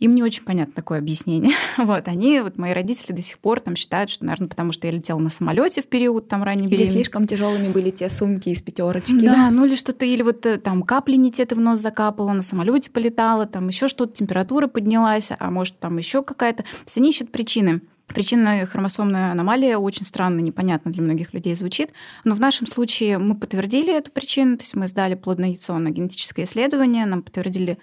Им 0.00 0.14
не 0.14 0.22
очень 0.22 0.44
понятно 0.44 0.74
такое 0.74 0.98
объяснение. 0.98 1.54
вот, 1.78 2.08
они, 2.08 2.40
вот 2.40 2.58
мои 2.58 2.72
родители 2.72 3.12
до 3.12 3.22
сих 3.22 3.38
пор 3.38 3.60
там 3.60 3.76
считают, 3.76 4.10
что, 4.10 4.24
наверное, 4.24 4.48
потому 4.48 4.72
что 4.72 4.86
я 4.86 4.92
летела 4.92 5.18
на 5.18 5.30
самолете 5.30 5.82
в 5.82 5.86
период 5.86 6.28
там 6.28 6.42
ранней 6.42 6.66
или 6.66 6.70
беременности. 6.70 6.94
слишком 6.94 7.26
тяжелыми 7.26 7.72
были 7.72 7.90
те 7.90 8.08
сумки 8.08 8.48
из 8.48 8.60
пятерочки. 8.60 9.18
Да, 9.20 9.34
да, 9.34 9.50
ну 9.50 9.64
или 9.64 9.74
что-то, 9.76 10.04
или 10.04 10.22
вот 10.22 10.46
э, 10.46 10.58
там 10.58 10.82
капли 10.82 11.14
не 11.14 11.32
те 11.32 11.44
ты 11.46 11.54
в 11.54 11.60
нос 11.60 11.80
закапала, 11.80 12.32
на 12.32 12.42
самолете 12.42 12.90
полетала, 12.90 13.46
там 13.46 13.68
еще 13.68 13.88
что-то, 13.88 14.14
температура 14.14 14.66
поднялась, 14.68 15.30
а 15.36 15.50
может 15.50 15.78
там 15.78 15.98
еще 15.98 16.22
какая-то. 16.22 16.62
То 16.62 16.68
есть 16.84 16.98
они 16.98 17.10
ищут 17.10 17.32
причины. 17.32 17.80
Причина 18.08 18.64
хромосомная 18.64 19.32
аномалия 19.32 19.76
очень 19.76 20.04
странно, 20.04 20.40
непонятно 20.40 20.90
для 20.90 21.02
многих 21.02 21.34
людей 21.34 21.54
звучит. 21.54 21.90
Но 22.24 22.34
в 22.34 22.40
нашем 22.40 22.66
случае 22.66 23.18
мы 23.18 23.36
подтвердили 23.36 23.94
эту 23.94 24.10
причину, 24.10 24.56
то 24.56 24.64
есть 24.64 24.74
мы 24.74 24.88
сдали 24.88 25.14
плодное 25.14 25.50
яйцо 25.50 25.78
на 25.78 25.90
генетическое 25.90 26.44
исследование, 26.44 27.04
нам 27.04 27.22
подтвердили 27.22 27.78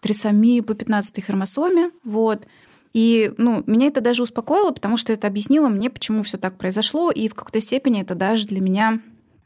трисомию 0.00 0.64
по 0.64 0.74
15 0.74 1.22
хромосоме. 1.24 1.90
Вот. 2.04 2.46
И 2.94 3.32
ну, 3.36 3.62
меня 3.66 3.88
это 3.88 4.00
даже 4.00 4.22
успокоило, 4.22 4.70
потому 4.70 4.96
что 4.96 5.12
это 5.12 5.26
объяснило 5.26 5.68
мне, 5.68 5.90
почему 5.90 6.22
все 6.22 6.38
так 6.38 6.56
произошло, 6.56 7.10
и 7.10 7.28
в 7.28 7.34
какой-то 7.34 7.60
степени 7.60 8.00
это 8.00 8.14
даже 8.14 8.46
для 8.46 8.62
меня 8.62 9.00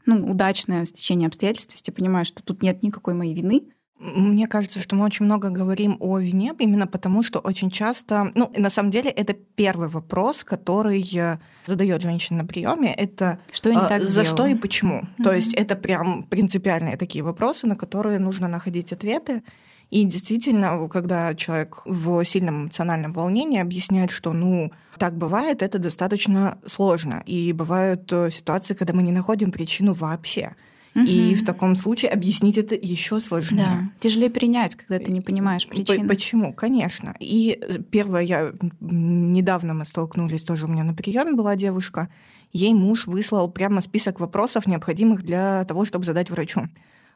ну, 0.05 0.31
удачное 0.31 0.85
стечение 0.85 1.27
обстоятельств. 1.27 1.71
То 1.71 1.75
есть 1.75 1.87
я 1.87 1.93
понимаю, 1.93 2.23
что 2.23 2.41
тут 2.41 2.61
нет 2.61 2.81
никакой 2.81 3.13
моей 3.13 3.33
вины. 3.33 3.63
Мне 4.01 4.47
кажется, 4.47 4.79
что 4.79 4.95
мы 4.95 5.05
очень 5.05 5.25
много 5.25 5.49
говорим 5.49 5.95
о 5.99 6.17
вине, 6.17 6.55
именно 6.57 6.87
потому 6.87 7.21
что 7.21 7.37
очень 7.37 7.69
часто, 7.69 8.31
ну, 8.33 8.51
на 8.57 8.71
самом 8.71 8.89
деле, 8.89 9.11
это 9.11 9.33
первый 9.33 9.89
вопрос, 9.89 10.43
который 10.43 11.07
э, 11.15 11.37
задает 11.67 12.01
женщина 12.01 12.41
на 12.41 12.47
приеме, 12.47 12.95
это 12.95 13.37
что 13.51 13.69
я 13.69 13.75
не 13.75 13.87
так 13.87 14.03
за 14.03 14.23
сделала? 14.23 14.25
что 14.25 14.47
и 14.47 14.55
почему. 14.55 15.01
Mm-hmm. 15.01 15.23
То 15.23 15.33
есть 15.33 15.53
это 15.53 15.75
прям 15.75 16.23
принципиальные 16.23 16.97
такие 16.97 17.23
вопросы, 17.23 17.67
на 17.67 17.75
которые 17.75 18.17
нужно 18.17 18.47
находить 18.47 18.91
ответы. 18.91 19.43
И 19.91 20.03
действительно, 20.05 20.87
когда 20.87 21.35
человек 21.35 21.81
в 21.85 22.25
сильном 22.25 22.63
эмоциональном 22.63 23.11
волнении 23.13 23.59
объясняет, 23.59 24.09
что, 24.09 24.33
ну, 24.33 24.71
так 24.97 25.15
бывает, 25.15 25.61
это 25.61 25.77
достаточно 25.77 26.57
сложно. 26.65 27.21
И 27.27 27.53
бывают 27.53 28.11
э, 28.11 28.31
ситуации, 28.31 28.73
когда 28.73 28.93
мы 28.93 29.03
не 29.03 29.11
находим 29.11 29.51
причину 29.51 29.93
вообще. 29.93 30.55
Угу. 30.93 31.05
И 31.05 31.35
в 31.35 31.45
таком 31.45 31.75
случае 31.75 32.11
объяснить 32.11 32.57
это 32.57 32.75
еще 32.75 33.19
сложнее. 33.19 33.65
Да. 33.65 33.89
Тяжелее 33.99 34.29
принять, 34.29 34.75
когда 34.75 34.99
ты 34.99 35.11
не 35.11 35.21
понимаешь 35.21 35.67
причины. 35.67 36.07
Почему? 36.07 36.53
Конечно. 36.53 37.15
И 37.19 37.57
э, 37.61 37.79
первое, 37.79 38.21
я 38.21 38.51
недавно 38.81 39.73
мы 39.73 39.85
столкнулись, 39.85 40.41
тоже 40.41 40.65
у 40.65 40.67
меня 40.67 40.83
на 40.83 40.93
приеме 40.93 41.31
была 41.33 41.55
девушка. 41.55 42.09
Ей 42.51 42.73
муж 42.73 43.07
выслал 43.07 43.49
прямо 43.49 43.81
список 43.81 44.19
вопросов, 44.19 44.67
необходимых 44.67 45.23
для 45.23 45.63
того, 45.63 45.85
чтобы 45.85 46.03
задать 46.03 46.29
врачу. 46.29 46.67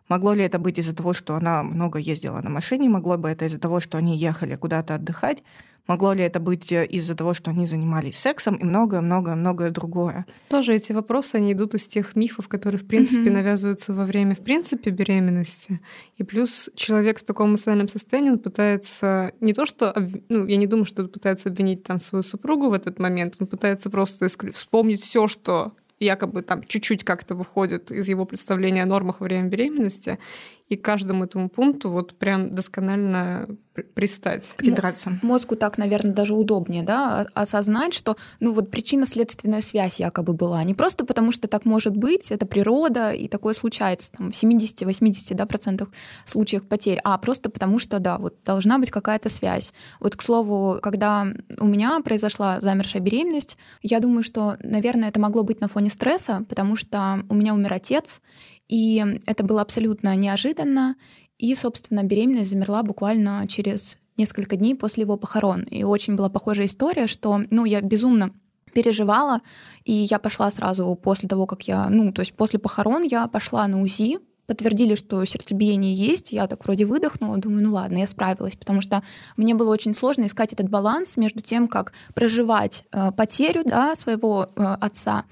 Могло 0.07 0.33
ли 0.33 0.43
это 0.43 0.59
быть 0.59 0.77
из-за 0.77 0.95
того, 0.95 1.13
что 1.13 1.35
она 1.35 1.63
много 1.63 1.99
ездила 1.99 2.39
на 2.41 2.49
машине? 2.49 2.87
Могло 2.87 3.17
бы 3.17 3.27
это 3.27 3.45
из-за 3.45 3.59
того, 3.59 3.81
что 3.81 3.97
они 3.97 4.15
ехали 4.17 4.55
куда-то 4.55 4.95
отдыхать? 4.95 5.43
Могло 5.87 6.13
ли 6.13 6.23
это 6.23 6.39
быть 6.39 6.71
э, 6.71 6.85
из-за 6.85 7.15
того, 7.15 7.33
что 7.33 7.51
они 7.51 7.67
занимались 7.67 8.17
сексом 8.17 8.55
и 8.55 8.63
многое-многое-многое 8.63 9.69
другое? 9.69 10.25
Тоже 10.49 10.73
эти 10.73 10.91
вопросы, 10.93 11.35
они 11.35 11.53
идут 11.53 11.75
из 11.75 11.87
тех 11.87 12.15
мифов, 12.15 12.47
которые, 12.47 12.79
в 12.79 12.87
принципе, 12.87 13.29
mm-hmm. 13.29 13.33
навязываются 13.33 13.93
во 13.93 14.05
время, 14.05 14.35
в 14.35 14.39
принципе, 14.39 14.89
беременности. 14.89 15.79
И 16.17 16.23
плюс 16.23 16.71
человек 16.75 17.19
в 17.19 17.23
таком 17.23 17.51
эмоциональном 17.51 17.87
состоянии 17.87 18.31
он 18.31 18.39
пытается 18.39 19.33
не 19.41 19.53
то, 19.53 19.65
что... 19.65 19.93
Ну, 20.29 20.47
я 20.47 20.57
не 20.57 20.67
думаю, 20.67 20.85
что 20.85 21.03
он 21.03 21.09
пытается 21.09 21.49
обвинить 21.49 21.83
там 21.83 21.99
свою 21.99 22.23
супругу 22.23 22.69
в 22.69 22.73
этот 22.73 22.97
момент, 22.97 23.35
он 23.39 23.47
пытается 23.47 23.89
просто 23.89 24.27
вспомнить 24.27 25.01
все, 25.01 25.27
что 25.27 25.73
якобы 25.99 26.41
там 26.41 26.63
чуть-чуть 26.63 27.03
как-то 27.03 27.35
выходит 27.35 27.91
из 27.91 28.07
его 28.07 28.25
представления 28.25 28.83
о 28.83 28.85
нормах 28.85 29.19
во 29.19 29.25
время 29.25 29.47
беременности, 29.47 30.19
и 30.67 30.75
к 30.75 30.83
каждому 30.83 31.25
этому 31.25 31.49
пункту 31.49 31.89
вот 31.89 32.17
прям 32.17 32.55
досконально 32.55 33.47
пристать. 33.93 34.53
Придраться. 34.57 35.19
Мозгу 35.21 35.55
так, 35.55 35.77
наверное, 35.77 36.13
даже 36.13 36.33
удобнее, 36.33 36.81
да, 36.81 37.27
осознать, 37.33 37.93
что, 37.93 38.15
ну 38.39 38.53
вот 38.53 38.71
причинно-следственная 38.71 39.61
связь 39.61 39.99
якобы 39.99 40.33
была. 40.33 40.63
Не 40.63 40.73
просто 40.73 41.05
потому, 41.05 41.31
что 41.31 41.47
так 41.47 41.65
может 41.65 41.95
быть, 41.95 42.31
это 42.31 42.45
природа, 42.45 43.11
и 43.11 43.27
такое 43.27 43.53
случается 43.53 44.13
там, 44.13 44.31
в 44.31 44.35
70-80 44.35 45.33
да, 45.35 45.45
процентах 45.45 45.89
случаев 46.23 46.67
потерь, 46.67 46.99
а 47.03 47.17
просто 47.17 47.49
потому, 47.49 47.77
что, 47.77 47.99
да, 47.99 48.17
вот 48.17 48.35
должна 48.45 48.79
быть 48.79 48.91
какая-то 48.91 49.29
связь. 49.29 49.73
Вот, 49.99 50.15
к 50.15 50.21
слову, 50.21 50.79
когда 50.81 51.27
у 51.59 51.65
меня 51.65 51.99
произошла 51.99 52.61
замершая 52.61 53.01
беременность, 53.01 53.57
я 53.81 53.99
думаю, 53.99 54.23
что, 54.23 54.57
наверное, 54.63 55.09
это 55.09 55.19
могло 55.19 55.43
быть 55.43 55.61
на 55.61 55.67
фоне 55.67 55.89
стресса, 55.89 56.45
потому 56.49 56.75
что 56.75 57.23
у 57.29 57.35
меня 57.35 57.53
умер 57.53 57.73
отец, 57.73 58.21
и 58.67 59.19
это 59.25 59.43
было 59.43 59.61
абсолютно 59.61 60.15
неожиданно. 60.15 60.95
И, 61.37 61.53
собственно, 61.53 62.03
беременность 62.03 62.49
замерла 62.49 62.83
буквально 62.83 63.45
через 63.47 63.97
несколько 64.17 64.55
дней 64.55 64.75
после 64.75 65.01
его 65.01 65.17
похорон. 65.17 65.63
И 65.63 65.83
очень 65.83 66.15
была 66.15 66.29
похожая 66.29 66.67
история, 66.67 67.07
что, 67.07 67.41
ну, 67.49 67.65
я 67.65 67.81
безумно 67.81 68.31
переживала, 68.73 69.41
и 69.83 69.93
я 69.93 70.19
пошла 70.19 70.51
сразу 70.51 70.93
после 70.95 71.29
того, 71.29 71.45
как 71.45 71.63
я, 71.67 71.89
ну, 71.89 72.11
то 72.11 72.21
есть 72.21 72.33
после 72.33 72.59
похорон 72.59 73.03
я 73.03 73.27
пошла 73.27 73.67
на 73.67 73.81
УЗИ, 73.81 74.19
подтвердили, 74.47 74.95
что 74.95 75.23
сердцебиение 75.25 75.93
есть, 75.93 76.31
я 76.31 76.47
так 76.47 76.63
вроде 76.65 76.85
выдохнула, 76.85 77.37
думаю, 77.37 77.63
ну 77.63 77.73
ладно, 77.73 77.97
я 77.97 78.07
справилась, 78.07 78.55
потому 78.55 78.81
что 78.81 79.01
мне 79.37 79.55
было 79.55 79.71
очень 79.71 79.93
сложно 79.93 80.25
искать 80.25 80.53
этот 80.53 80.69
баланс 80.69 81.17
между 81.17 81.41
тем, 81.41 81.67
как 81.67 81.93
проживать 82.13 82.83
э, 82.91 83.11
потерю 83.11 83.63
да, 83.65 83.95
своего 83.95 84.49
э, 84.55 84.63
отца, 84.81 85.25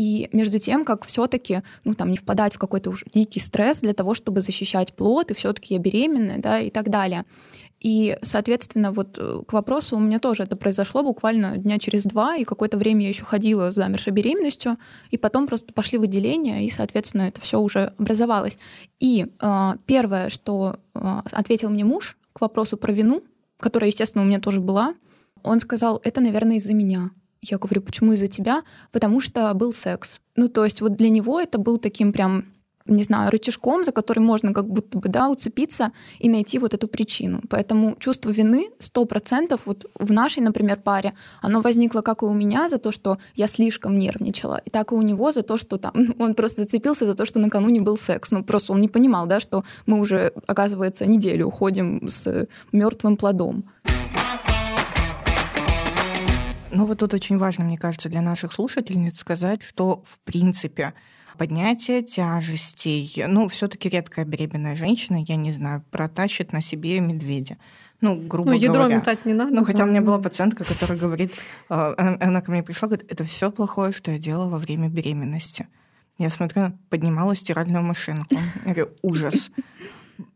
и 0.00 0.30
между 0.32 0.58
тем, 0.58 0.86
как 0.86 1.04
все-таки, 1.04 1.60
ну, 1.84 1.94
там, 1.94 2.10
не 2.10 2.16
впадать 2.16 2.54
в 2.54 2.58
какой-то 2.58 2.88
уж 2.88 3.04
дикий 3.12 3.38
стресс 3.38 3.80
для 3.80 3.92
того, 3.92 4.14
чтобы 4.14 4.40
защищать 4.40 4.94
плод, 4.94 5.30
и 5.30 5.34
все-таки 5.34 5.74
я 5.74 5.78
беременная, 5.78 6.38
да, 6.38 6.58
и 6.58 6.70
так 6.70 6.88
далее. 6.88 7.26
И, 7.80 8.16
соответственно, 8.22 8.92
вот 8.92 9.18
э, 9.18 9.42
к 9.46 9.52
вопросу 9.52 9.98
у 9.98 10.00
меня 10.00 10.18
тоже 10.18 10.44
это 10.44 10.56
произошло 10.56 11.02
буквально 11.02 11.58
дня 11.58 11.78
через 11.78 12.04
два, 12.04 12.36
и 12.36 12.44
какое-то 12.44 12.78
время 12.78 13.02
я 13.02 13.08
еще 13.08 13.24
ходила 13.24 13.70
с 13.70 13.74
замершей 13.74 14.14
беременностью, 14.14 14.78
и 15.10 15.18
потом 15.18 15.46
просто 15.46 15.70
пошли 15.74 15.98
выделения, 15.98 16.64
и, 16.64 16.70
соответственно, 16.70 17.28
это 17.28 17.42
все 17.42 17.60
уже 17.60 17.92
образовалось. 17.98 18.58
И 19.00 19.26
э, 19.38 19.72
первое, 19.84 20.30
что 20.30 20.76
э, 20.94 21.00
ответил 21.30 21.68
мне 21.68 21.84
муж 21.84 22.16
к 22.32 22.40
вопросу 22.40 22.78
про 22.78 22.90
вину, 22.90 23.22
которая, 23.58 23.90
естественно, 23.90 24.24
у 24.24 24.26
меня 24.26 24.40
тоже 24.40 24.62
была, 24.62 24.94
он 25.42 25.60
сказал, 25.60 26.00
это, 26.02 26.22
наверное, 26.22 26.56
из-за 26.56 26.72
меня. 26.72 27.10
Я 27.42 27.58
говорю, 27.58 27.80
почему 27.80 28.12
из-за 28.12 28.28
тебя? 28.28 28.62
Потому 28.92 29.20
что 29.20 29.52
был 29.54 29.72
секс. 29.72 30.20
Ну, 30.36 30.48
то 30.48 30.64
есть 30.64 30.80
вот 30.80 30.96
для 30.96 31.08
него 31.08 31.40
это 31.40 31.58
был 31.58 31.78
таким 31.78 32.12
прям 32.12 32.44
не 32.86 33.04
знаю, 33.04 33.30
рычажком, 33.30 33.84
за 33.84 33.92
который 33.92 34.18
можно 34.18 34.52
как 34.52 34.66
будто 34.66 34.98
бы, 34.98 35.08
да, 35.08 35.28
уцепиться 35.28 35.92
и 36.18 36.28
найти 36.28 36.58
вот 36.58 36.74
эту 36.74 36.88
причину. 36.88 37.40
Поэтому 37.48 37.94
чувство 37.98 38.30
вины 38.30 38.70
сто 38.78 39.04
процентов 39.04 39.62
вот 39.66 39.86
в 39.94 40.12
нашей, 40.12 40.42
например, 40.42 40.80
паре, 40.80 41.12
оно 41.40 41.60
возникло 41.60 42.00
как 42.00 42.22
и 42.22 42.24
у 42.24 42.32
меня 42.32 42.68
за 42.68 42.78
то, 42.78 42.90
что 42.90 43.18
я 43.34 43.46
слишком 43.46 43.98
нервничала, 43.98 44.60
и 44.64 44.70
так 44.70 44.92
и 44.92 44.94
у 44.94 45.02
него 45.02 45.30
за 45.30 45.42
то, 45.42 45.56
что 45.56 45.76
там 45.76 45.92
он 46.18 46.34
просто 46.34 46.62
зацепился 46.62 47.06
за 47.06 47.14
то, 47.14 47.24
что 47.24 47.38
накануне 47.38 47.80
был 47.80 47.96
секс. 47.96 48.30
Ну, 48.30 48.42
просто 48.42 48.72
он 48.72 48.80
не 48.80 48.88
понимал, 48.88 49.26
да, 49.26 49.40
что 49.40 49.64
мы 49.86 50.00
уже, 50.00 50.32
оказывается, 50.46 51.06
неделю 51.06 51.46
уходим 51.46 52.08
с 52.08 52.48
мертвым 52.72 53.16
плодом. 53.16 53.64
Ну 56.72 56.86
вот 56.86 56.98
тут 56.98 57.14
очень 57.14 57.38
важно, 57.38 57.64
мне 57.64 57.76
кажется, 57.76 58.08
для 58.08 58.22
наших 58.22 58.52
слушательниц 58.52 59.18
сказать, 59.18 59.62
что 59.62 60.04
в 60.06 60.18
принципе 60.20 60.94
поднятие 61.36 62.02
тяжестей, 62.02 63.24
ну, 63.26 63.48
все-таки 63.48 63.88
редкая 63.88 64.24
беременная 64.24 64.76
женщина, 64.76 65.24
я 65.26 65.36
не 65.36 65.52
знаю, 65.52 65.82
протащит 65.90 66.52
на 66.52 66.62
себе 66.62 67.00
медведя. 67.00 67.56
Ну, 68.00 68.16
грубо 68.16 68.50
ну, 68.50 68.56
ядро 68.56 68.84
говоря. 68.84 68.96
метать 68.96 69.26
не 69.26 69.34
надо. 69.34 69.54
Ну, 69.54 69.64
хотя 69.64 69.84
у 69.84 69.86
меня 69.86 70.00
была 70.00 70.18
пациентка, 70.18 70.64
которая 70.64 70.98
говорит, 70.98 71.34
она, 71.68 72.16
она 72.20 72.40
ко 72.40 72.50
мне 72.50 72.62
пришла, 72.62 72.88
говорит, 72.88 73.10
это 73.10 73.24
все 73.24 73.50
плохое, 73.50 73.92
что 73.92 74.10
я 74.10 74.18
делала 74.18 74.48
во 74.48 74.58
время 74.58 74.88
беременности. 74.88 75.66
Я 76.18 76.30
смотрю, 76.30 76.78
поднимала 76.88 77.34
стиральную 77.34 77.82
машинку. 77.82 78.36
Я 78.64 78.74
говорю, 78.74 78.90
ужас 79.02 79.50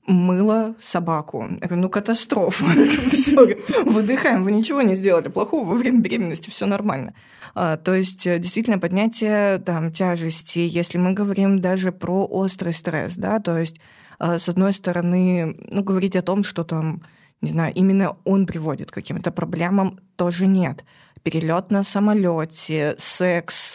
мыло 0.07 0.75
собаку. 0.81 1.49
Я 1.61 1.67
говорю, 1.67 1.83
ну 1.83 1.89
катастрофа. 1.89 2.65
Выдыхаем, 3.85 4.45
вы 4.45 4.53
ничего 4.53 4.83
не 4.83 4.97
сделали 4.97 5.29
плохого 5.29 5.65
во 5.65 5.75
время 5.75 6.01
беременности, 6.01 6.51
все 6.51 6.67
нормально. 6.67 7.15
А, 7.55 7.77
то 7.77 7.95
есть 7.95 8.27
э, 8.27 8.39
действительно 8.39 8.79
поднятие 8.79 9.59
там, 9.59 9.93
тяжести, 9.93 10.59
если 10.59 10.99
мы 10.99 11.13
говорим 11.13 11.61
даже 11.61 11.93
про 11.93 12.27
острый 12.27 12.73
стресс, 12.73 13.15
да, 13.15 13.39
то 13.39 13.59
есть 13.59 13.77
а, 14.19 14.39
с 14.39 14.49
одной 14.49 14.73
стороны, 14.73 15.57
ну, 15.69 15.83
говорить 15.83 16.17
о 16.17 16.23
том, 16.23 16.45
что 16.45 16.65
там, 16.65 17.03
не 17.41 17.51
знаю, 17.51 17.73
именно 17.75 18.17
он 18.25 18.47
приводит 18.47 18.91
к 18.91 18.95
каким-то 18.95 19.31
проблемам, 19.31 20.01
тоже 20.17 20.47
нет. 20.47 20.85
Перелет 21.23 21.71
на 21.71 21.83
самолете, 21.83 22.95
секс, 22.99 23.75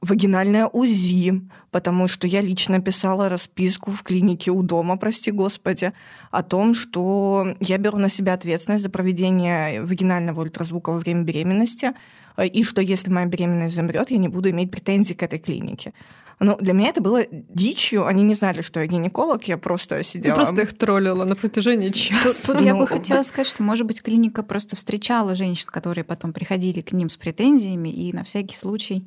вагинальное 0.00 0.66
УЗИ, 0.66 1.42
потому 1.70 2.08
что 2.08 2.26
я 2.26 2.40
лично 2.40 2.80
писала 2.80 3.28
расписку 3.28 3.90
в 3.90 4.02
клинике 4.02 4.50
у 4.50 4.62
дома, 4.62 4.96
прости 4.96 5.30
господи, 5.30 5.92
о 6.30 6.42
том, 6.42 6.74
что 6.74 7.54
я 7.60 7.78
беру 7.78 7.98
на 7.98 8.08
себя 8.08 8.34
ответственность 8.34 8.82
за 8.82 8.90
проведение 8.90 9.82
вагинального 9.82 10.42
ультразвука 10.42 10.90
во 10.90 10.98
время 10.98 11.22
беременности, 11.22 11.92
и 12.40 12.62
что 12.62 12.80
если 12.80 13.10
моя 13.10 13.26
беременность 13.26 13.74
замрет, 13.74 14.10
я 14.10 14.18
не 14.18 14.28
буду 14.28 14.50
иметь 14.50 14.70
претензий 14.70 15.14
к 15.14 15.22
этой 15.22 15.40
клинике. 15.40 15.92
Но 16.40 16.56
для 16.56 16.72
меня 16.72 16.90
это 16.90 17.00
было 17.00 17.24
дичью. 17.30 18.06
Они 18.06 18.22
не 18.22 18.34
знали, 18.34 18.60
что 18.60 18.78
я 18.78 18.86
гинеколог, 18.86 19.42
я 19.48 19.58
просто 19.58 20.04
сидела. 20.04 20.36
Ты 20.36 20.44
просто 20.44 20.62
их 20.62 20.78
троллила 20.78 21.24
на 21.24 21.34
протяжении 21.34 21.90
часа. 21.90 22.28
Тут, 22.28 22.36
тут 22.46 22.60
ну, 22.60 22.66
я 22.66 22.74
бы 22.76 22.86
хотела 22.86 23.22
сказать, 23.22 23.48
что, 23.48 23.64
может 23.64 23.88
быть, 23.88 24.00
клиника 24.00 24.44
просто 24.44 24.76
встречала 24.76 25.34
женщин, 25.34 25.66
которые 25.66 26.04
потом 26.04 26.32
приходили 26.32 26.80
к 26.80 26.92
ним 26.92 27.08
с 27.08 27.16
претензиями, 27.16 27.88
и 27.88 28.12
на 28.12 28.22
всякий 28.22 28.54
случай 28.54 29.04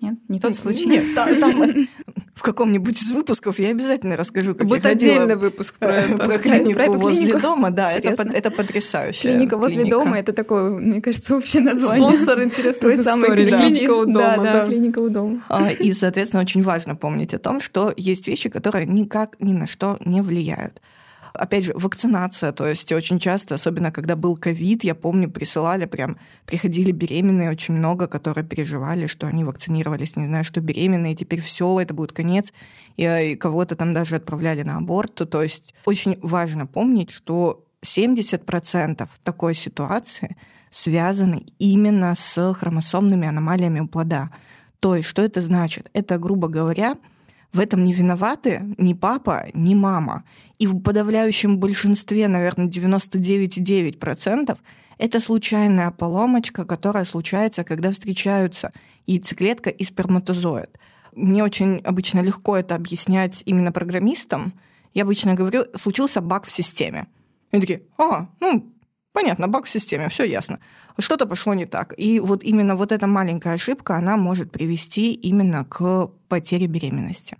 нет, 0.00 0.14
не 0.28 0.38
тот 0.38 0.54
случай. 0.54 0.86
Нет, 0.86 1.14
там, 1.14 1.40
там 1.40 1.88
в 2.34 2.42
каком-нибудь 2.42 3.00
из 3.00 3.12
выпусков 3.12 3.58
я 3.58 3.70
обязательно 3.70 4.16
расскажу, 4.16 4.54
как 4.54 4.66
Будет 4.66 4.84
я 4.84 4.90
отдельный 4.90 5.36
выпуск 5.36 5.78
про 5.78 5.94
это. 5.94 6.16
Про 6.18 6.38
клинику 6.38 6.74
про 6.74 6.84
эту 6.84 6.98
возле 6.98 7.22
клинику. 7.22 7.40
дома, 7.40 7.70
да, 7.70 7.90
это, 7.90 8.22
это 8.22 8.50
потрясающе. 8.50 9.22
Клиника 9.22 9.56
возле 9.56 9.76
клиника. 9.76 9.96
дома, 9.96 10.18
это 10.18 10.34
такое, 10.34 10.78
мне 10.78 11.00
кажется, 11.00 11.34
общее 11.34 11.62
название. 11.62 12.10
Спонсор 12.10 12.42
интересной 12.42 12.96
истории, 12.96 13.50
да. 13.50 13.58
клиника 13.58 13.90
у 13.92 14.04
дома. 14.04 14.14
Да, 14.14 14.36
да, 14.36 14.52
да, 14.52 14.66
клиника 14.66 14.98
у 14.98 15.08
дома. 15.08 15.42
А, 15.48 15.70
и, 15.72 15.92
соответственно, 15.92 16.42
очень 16.42 16.62
важно 16.62 16.94
помнить 16.94 17.32
о 17.32 17.38
том, 17.38 17.62
что 17.62 17.92
есть 17.96 18.26
вещи, 18.26 18.50
которые 18.50 18.84
никак 18.84 19.36
ни 19.40 19.54
на 19.54 19.66
что 19.66 19.96
не 20.04 20.20
влияют. 20.20 20.82
Опять 21.36 21.64
же, 21.64 21.72
вакцинация, 21.74 22.52
то 22.52 22.66
есть 22.66 22.90
очень 22.92 23.18
часто, 23.18 23.54
особенно 23.54 23.92
когда 23.92 24.16
был 24.16 24.36
ковид, 24.36 24.84
я 24.84 24.94
помню, 24.94 25.30
присылали 25.30 25.84
прям, 25.84 26.18
приходили 26.46 26.90
беременные 26.90 27.50
очень 27.50 27.74
много, 27.74 28.06
которые 28.06 28.44
переживали, 28.44 29.06
что 29.06 29.26
они 29.26 29.44
вакцинировались, 29.44 30.16
не 30.16 30.26
знаю, 30.26 30.44
что 30.44 30.60
беременные, 30.60 31.14
теперь 31.14 31.40
все, 31.40 31.80
это 31.80 31.94
будет 31.94 32.12
конец, 32.12 32.52
и, 32.96 33.04
и 33.04 33.36
кого-то 33.36 33.76
там 33.76 33.94
даже 33.94 34.16
отправляли 34.16 34.62
на 34.62 34.76
аборт. 34.76 35.14
То 35.14 35.42
есть 35.42 35.74
очень 35.84 36.18
важно 36.22 36.66
помнить, 36.66 37.10
что 37.10 37.64
70% 37.84 39.08
такой 39.22 39.54
ситуации 39.54 40.36
связаны 40.70 41.46
именно 41.58 42.14
с 42.16 42.54
хромосомными 42.54 43.26
аномалиями 43.26 43.80
у 43.80 43.88
плода. 43.88 44.30
То 44.80 44.96
есть 44.96 45.08
что 45.08 45.22
это 45.22 45.40
значит? 45.40 45.90
Это, 45.94 46.18
грубо 46.18 46.48
говоря, 46.48 46.96
в 47.56 47.60
этом 47.60 47.84
не 47.84 47.92
виноваты 47.94 48.62
ни 48.76 48.92
папа, 48.92 49.46
ни 49.54 49.74
мама. 49.74 50.24
И 50.58 50.66
в 50.66 50.78
подавляющем 50.78 51.58
большинстве, 51.58 52.28
наверное, 52.28 52.68
99,9% 52.68 54.58
это 54.98 55.20
случайная 55.20 55.90
поломочка, 55.90 56.64
которая 56.64 57.04
случается, 57.04 57.64
когда 57.64 57.90
встречаются 57.90 58.72
яйцеклетка 59.06 59.70
и 59.70 59.84
сперматозоид. 59.84 60.78
Мне 61.12 61.42
очень 61.42 61.78
обычно 61.78 62.20
легко 62.20 62.56
это 62.56 62.74
объяснять 62.74 63.42
именно 63.46 63.72
программистам. 63.72 64.52
Я 64.92 65.04
обычно 65.04 65.34
говорю, 65.34 65.64
случился 65.74 66.20
баг 66.20 66.44
в 66.44 66.50
системе. 66.50 67.06
Они 67.52 67.60
такие, 67.62 67.82
а, 67.96 68.28
ну, 68.40 68.70
понятно, 69.12 69.48
баг 69.48 69.64
в 69.64 69.70
системе, 69.70 70.10
все 70.10 70.24
ясно. 70.24 70.60
Что-то 70.98 71.26
пошло 71.26 71.54
не 71.54 71.64
так. 71.64 71.94
И 71.96 72.20
вот 72.20 72.44
именно 72.44 72.76
вот 72.76 72.92
эта 72.92 73.06
маленькая 73.06 73.54
ошибка, 73.54 73.96
она 73.96 74.18
может 74.18 74.50
привести 74.50 75.14
именно 75.14 75.64
к 75.64 76.08
потере 76.28 76.66
беременности. 76.66 77.36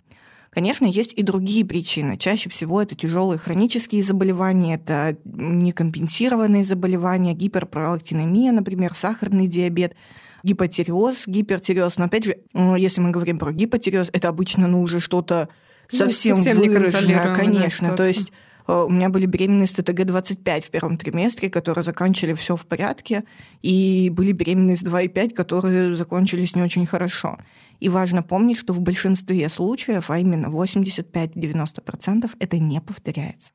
Конечно, 0.57 0.87
есть 0.87 1.13
и 1.13 1.21
другие 1.21 1.63
причины. 1.63 2.17
Чаще 2.17 2.49
всего 2.49 2.81
это 2.81 2.95
тяжелые 2.95 3.37
хронические 3.37 4.01
заболевания, 4.01 4.73
это 4.73 5.15
некомпенсированные 5.23 6.65
заболевания, 6.65 7.33
гиперпролактинемия, 7.33 8.51
например, 8.51 8.95
сахарный 8.95 9.45
диабет, 9.45 9.95
гипотиреоз, 10.41 11.27
гипертиреоз. 11.27 11.97
Но 11.97 12.05
опять 12.05 12.23
же, 12.23 12.37
если 12.75 13.01
мы 13.01 13.11
говорим 13.11 13.37
про 13.37 13.53
гипотиреоз, 13.53 14.09
это 14.11 14.29
обычно 14.29 14.67
ну, 14.67 14.81
уже 14.81 14.99
что-то 14.99 15.49
совсем, 15.89 16.35
ну, 16.35 16.43
совсем 16.43 16.57
выраженное, 16.57 17.35
конечно. 17.35 17.95
То 17.95 18.07
есть 18.07 18.31
э, 18.67 18.73
у 18.73 18.89
меня 18.89 19.09
были 19.09 19.27
беременные 19.27 19.67
с 19.67 19.75
ТТГ-25 19.75 20.61
в 20.61 20.69
первом 20.71 20.97
триместре, 20.97 21.51
которые 21.51 21.83
заканчивали 21.83 22.33
все 22.33 22.55
в 22.55 22.65
порядке, 22.65 23.25
и 23.61 24.09
были 24.11 24.31
беременные 24.31 24.75
с 24.75 24.81
2,5, 24.81 25.35
которые 25.35 25.93
закончились 25.93 26.55
не 26.55 26.63
очень 26.63 26.87
хорошо. 26.87 27.37
И 27.79 27.89
важно 27.89 28.23
помнить, 28.23 28.57
что 28.57 28.73
в 28.73 28.79
большинстве 28.81 29.49
случаев, 29.49 30.09
а 30.09 30.19
именно 30.19 30.47
85-90%, 30.47 32.29
это 32.39 32.57
не 32.57 32.81
повторяется. 32.81 33.53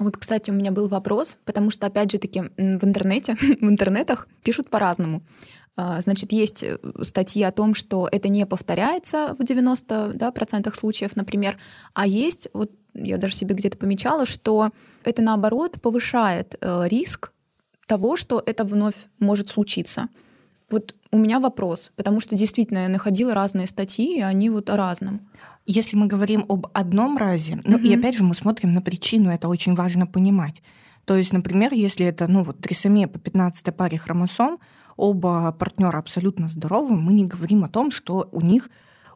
Вот, 0.00 0.16
кстати, 0.16 0.50
у 0.50 0.54
меня 0.54 0.72
был 0.72 0.88
вопрос, 0.88 1.38
потому 1.44 1.70
что, 1.70 1.86
опять 1.86 2.10
же 2.10 2.18
таки, 2.18 2.40
в 2.40 2.84
интернете, 2.84 3.34
в 3.60 3.64
интернетах 3.64 4.28
пишут 4.42 4.68
по-разному. 4.68 5.22
А, 5.76 6.00
значит, 6.00 6.32
есть 6.32 6.62
э, 6.62 6.78
статьи 7.02 7.42
о 7.42 7.52
том, 7.52 7.74
что 7.74 8.08
это 8.10 8.28
не 8.28 8.46
повторяется 8.46 9.34
в 9.38 9.42
90% 9.42 10.12
да, 10.14 10.30
процентах 10.30 10.76
случаев, 10.76 11.16
например, 11.16 11.58
а 11.94 12.06
есть, 12.06 12.48
вот 12.52 12.70
я 12.94 13.18
даже 13.18 13.34
себе 13.34 13.54
где-то 13.54 13.76
помечала, 13.76 14.24
что 14.24 14.70
это 15.02 15.22
наоборот 15.22 15.80
повышает 15.80 16.54
э, 16.60 16.84
риск 16.88 17.32
того, 17.86 18.16
что 18.16 18.42
это 18.44 18.64
вновь 18.64 18.94
может 19.18 19.48
случиться. 19.48 20.08
Вот 20.70 20.94
у 21.14 21.16
меня 21.16 21.38
вопрос, 21.38 21.92
потому 21.94 22.18
что 22.18 22.36
действительно 22.36 22.78
я 22.78 22.88
находила 22.88 23.34
разные 23.34 23.68
статьи, 23.68 24.18
и 24.18 24.20
они 24.20 24.50
вот 24.50 24.68
о 24.68 24.76
разном. 24.76 25.20
Если 25.64 25.96
мы 25.96 26.08
говорим 26.08 26.44
об 26.48 26.66
одном 26.74 27.16
разе, 27.16 27.60
ну 27.64 27.78
и 27.78 27.94
опять 27.94 28.16
же 28.16 28.24
мы 28.24 28.34
смотрим 28.34 28.74
на 28.74 28.82
причину, 28.82 29.30
это 29.30 29.48
очень 29.48 29.76
важно 29.76 30.08
понимать. 30.08 30.60
То 31.04 31.16
есть, 31.16 31.32
например, 31.32 31.72
если 31.72 32.04
это 32.04 32.26
ну, 32.26 32.42
вот 32.42 32.58
трисомия 32.58 33.06
по 33.06 33.20
15 33.20 33.76
паре 33.76 33.96
хромосом, 33.96 34.58
оба 34.96 35.52
партнера 35.52 35.98
абсолютно 35.98 36.48
здоровы, 36.48 36.96
мы 36.96 37.12
не 37.12 37.24
говорим 37.24 37.62
о 37.62 37.68
том, 37.68 37.92
что 37.92 38.28
у 38.32 38.40
них 38.40 38.68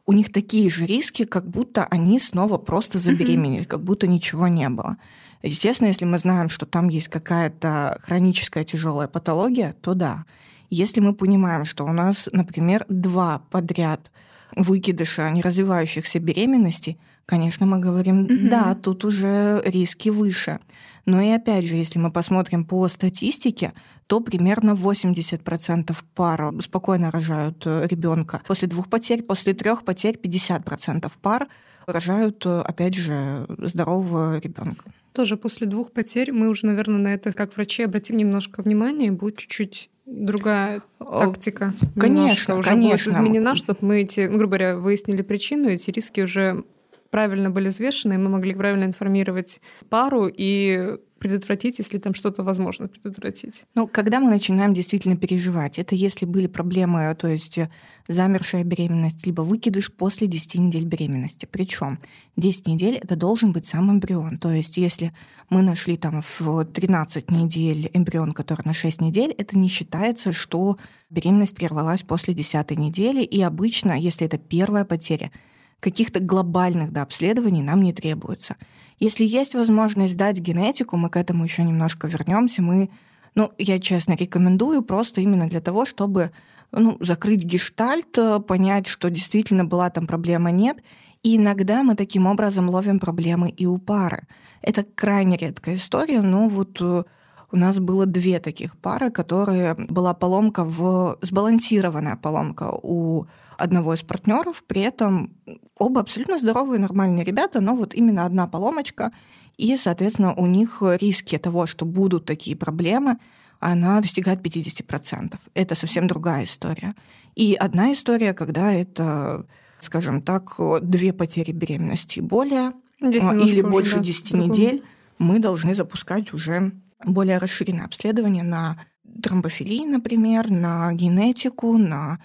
у 0.05 0.13
них 0.13 0.31
такие 0.31 0.71
же 0.71 0.87
риски, 0.87 1.25
как 1.25 1.47
будто 1.47 1.85
они 1.85 2.19
снова 2.19 2.57
просто 2.57 2.97
забеременели, 2.97 3.63
как 3.65 3.83
будто 3.83 4.07
ничего 4.07 4.47
не 4.47 4.67
было. 4.69 4.97
Естественно, 5.43 5.89
если 5.89 6.05
мы 6.05 6.17
знаем, 6.17 6.49
что 6.49 6.65
там 6.65 6.89
есть 6.89 7.09
какая-то 7.09 7.99
хроническая 8.03 8.63
тяжелая 8.63 9.07
патология, 9.07 9.75
то 9.81 9.93
да. 9.93 10.25
Если 10.69 10.99
мы 10.99 11.13
понимаем, 11.13 11.65
что 11.65 11.85
у 11.85 11.91
нас, 11.91 12.29
например, 12.31 12.85
два 12.89 13.41
подряд 13.49 14.11
выкидыша 14.55 15.29
неразвивающихся 15.31 16.19
беременностей, 16.19 16.99
конечно, 17.25 17.65
мы 17.65 17.79
говорим, 17.79 18.23
угу. 18.23 18.49
да, 18.49 18.75
тут 18.75 19.05
уже 19.05 19.61
риски 19.65 20.09
выше. 20.09 20.59
Но 21.05 21.21
и 21.21 21.29
опять 21.29 21.65
же, 21.65 21.75
если 21.75 21.97
мы 21.99 22.11
посмотрим 22.11 22.65
по 22.65 22.87
статистике, 22.87 23.73
то 24.07 24.19
примерно 24.19 24.71
80% 24.71 25.95
пар 26.15 26.53
спокойно 26.61 27.11
рожают 27.11 27.63
э, 27.65 27.87
ребенка. 27.87 28.41
После 28.47 28.67
двух 28.67 28.89
потерь, 28.89 29.23
после 29.23 29.53
трех 29.53 29.83
потерь 29.85 30.19
50% 30.21 31.11
пар 31.21 31.47
рожают, 31.85 32.45
э, 32.45 32.61
опять 32.61 32.95
же, 32.95 33.45
здорового 33.57 34.39
ребенка. 34.39 34.85
Тоже 35.13 35.37
после 35.37 35.67
двух 35.67 35.91
потерь 35.91 36.31
мы 36.31 36.49
уже, 36.49 36.65
наверное, 36.65 36.99
на 36.99 37.07
это 37.13 37.33
как 37.33 37.55
врачи 37.55 37.83
обратим 37.83 38.17
немножко 38.17 38.61
внимание, 38.61 39.11
будет 39.11 39.37
чуть-чуть 39.37 39.89
другая 40.09 40.81
тактика. 40.99 41.73
Конечно, 41.99 42.55
уже 42.55 42.69
конечно. 42.69 42.97
будет 42.97 43.07
изменена, 43.07 43.55
чтобы 43.55 43.79
мы 43.81 44.01
эти, 44.01 44.27
ну, 44.27 44.37
грубо 44.37 44.57
говоря, 44.57 44.75
выяснили 44.77 45.21
причину, 45.21 45.69
эти 45.69 45.91
риски 45.91 46.21
уже 46.21 46.63
правильно 47.09 47.49
были 47.49 47.69
взвешены, 47.69 48.13
и 48.13 48.17
мы 48.17 48.29
могли 48.29 48.53
правильно 48.53 48.85
информировать 48.85 49.61
пару 49.89 50.27
и 50.27 50.97
предотвратить, 51.19 51.79
если 51.79 51.97
там 51.97 52.13
что-то 52.13 52.43
возможно 52.43 52.87
предотвратить. 52.87 53.65
Ну, 53.75 53.87
когда 53.87 54.19
мы 54.19 54.29
начинаем 54.29 54.73
действительно 54.73 55.17
переживать, 55.17 55.79
это 55.79 55.95
если 55.95 56.25
были 56.25 56.47
проблемы, 56.47 57.15
то 57.19 57.27
есть 57.27 57.59
замершая 58.07 58.63
беременность, 58.63 59.25
либо 59.25 59.41
выкидыш 59.41 59.91
после 59.91 60.27
10 60.27 60.55
недель 60.55 60.85
беременности. 60.85 61.47
Причем 61.49 61.99
10 62.37 62.67
недель 62.67 62.95
это 62.95 63.15
должен 63.15 63.51
быть 63.51 63.65
сам 63.65 63.91
эмбрион. 63.91 64.37
То 64.37 64.51
есть 64.51 64.77
если 64.77 65.13
мы 65.49 65.61
нашли 65.61 65.97
там 65.97 66.21
в 66.21 66.65
13 66.65 67.29
недель 67.31 67.89
эмбрион, 67.93 68.33
который 68.33 68.63
на 68.65 68.73
6 68.73 69.01
недель, 69.01 69.33
это 69.37 69.57
не 69.57 69.67
считается, 69.67 70.33
что 70.33 70.77
беременность 71.09 71.55
прервалась 71.55 72.01
после 72.01 72.33
10 72.33 72.71
недели. 72.71 73.23
И 73.23 73.41
обычно, 73.41 73.93
если 73.93 74.25
это 74.25 74.37
первая 74.37 74.85
потеря, 74.85 75.31
каких-то 75.79 76.19
глобальных 76.19 76.91
да, 76.91 77.03
обследований 77.03 77.61
нам 77.61 77.81
не 77.81 77.93
требуется. 77.93 78.55
Если 78.99 79.23
есть 79.23 79.55
возможность 79.55 80.13
сдать 80.13 80.39
генетику, 80.39 80.97
мы 80.97 81.09
к 81.09 81.17
этому 81.17 81.43
еще 81.43 81.63
немножко 81.63 82.07
вернемся, 82.07 82.61
мы, 82.61 82.89
ну, 83.33 83.51
я 83.57 83.79
честно 83.79 84.13
рекомендую 84.13 84.81
просто 84.81 85.21
именно 85.21 85.47
для 85.47 85.61
того, 85.61 85.85
чтобы 85.85 86.31
ну, 86.71 86.97
закрыть 86.99 87.43
гештальт, 87.43 88.17
э, 88.17 88.39
понять, 88.39 88.87
что 88.87 89.09
действительно 89.09 89.65
была 89.65 89.89
там 89.89 90.05
проблема, 90.05 90.51
нет. 90.51 90.77
И 91.23 91.37
иногда 91.37 91.83
мы 91.83 91.95
таким 91.95 92.27
образом 92.27 92.69
ловим 92.69 92.99
проблемы 92.99 93.49
и 93.49 93.65
у 93.65 93.77
пары. 93.77 94.27
Это 94.61 94.83
крайне 94.83 95.37
редкая 95.37 95.75
история, 95.75 96.21
но 96.21 96.47
вот 96.47 96.77
э, 96.81 97.03
у 97.51 97.57
нас 97.57 97.79
было 97.79 98.05
две 98.05 98.39
таких 98.39 98.77
пары, 98.77 99.09
которые 99.11 99.75
была 99.75 100.13
поломка 100.13 100.63
в 100.63 101.17
сбалансированная 101.21 102.15
поломка 102.17 102.71
у 102.71 103.25
одного 103.59 103.93
из 103.93 104.01
партнеров, 104.01 104.63
при 104.65 104.81
этом 104.81 105.35
оба 105.77 106.01
абсолютно 106.01 106.39
здоровые, 106.39 106.79
нормальные 106.79 107.23
ребята, 107.23 107.61
но 107.61 107.75
вот 107.75 107.93
именно 107.93 108.25
одна 108.25 108.47
поломочка, 108.47 109.11
и, 109.57 109.75
соответственно, 109.77 110.33
у 110.33 110.45
них 110.45 110.81
риски 110.81 111.37
того, 111.37 111.67
что 111.67 111.85
будут 111.85 112.25
такие 112.25 112.55
проблемы, 112.55 113.17
она 113.59 113.99
достигает 113.99 114.39
50%. 114.39 115.35
Это 115.53 115.75
совсем 115.75 116.07
другая 116.07 116.45
история. 116.45 116.95
И 117.35 117.55
одна 117.55 117.93
история, 117.93 118.33
когда 118.33 118.71
это, 118.71 119.45
скажем 119.79 120.21
так, 120.21 120.55
две 120.81 121.11
потери 121.11 121.51
беременности 121.51 122.19
и 122.19 122.21
более, 122.21 122.71
а, 123.01 123.35
или 123.35 123.61
больше 123.61 123.97
да, 123.97 124.03
10 124.03 124.33
недель, 124.33 124.83
мы 125.17 125.39
должны 125.39 125.75
запускать 125.75 126.33
уже 126.33 126.71
более 127.05 127.37
расширенное 127.37 127.85
обследование 127.85 128.43
на 128.43 128.77
тромбофилии, 129.21 129.85
например, 129.85 130.49
на 130.49 130.93
генетику, 130.93 131.77
на 131.77 132.19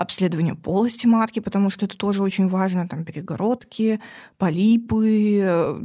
обследование 0.00 0.54
полости 0.54 1.06
матки, 1.06 1.40
потому 1.40 1.68
что 1.68 1.84
это 1.84 1.96
тоже 1.96 2.22
очень 2.22 2.48
важно, 2.48 2.88
там 2.88 3.04
перегородки, 3.04 4.00
полипы, 4.38 5.78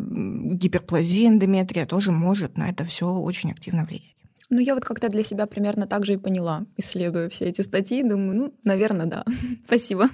гиперплазия, 0.54 1.28
эндометрия 1.28 1.86
тоже 1.86 2.12
может 2.12 2.58
на 2.58 2.69
это 2.69 2.86
все 2.86 3.12
очень 3.12 3.51
активно 3.51 3.84
влиять. 3.84 4.15
Ну, 4.49 4.60
я 4.60 4.73
вот 4.73 4.86
как-то 4.86 5.10
для 5.10 5.23
себя 5.23 5.47
примерно 5.47 5.86
так 5.86 6.06
же 6.06 6.13
и 6.13 6.17
поняла, 6.17 6.62
исследуя 6.78 7.28
все 7.28 7.45
эти 7.45 7.62
статьи, 7.62 8.04
думаю, 8.04 8.38
ну, 8.38 8.54
наверное, 8.63 9.06
да. 9.06 9.25
Спасибо. 9.65 10.08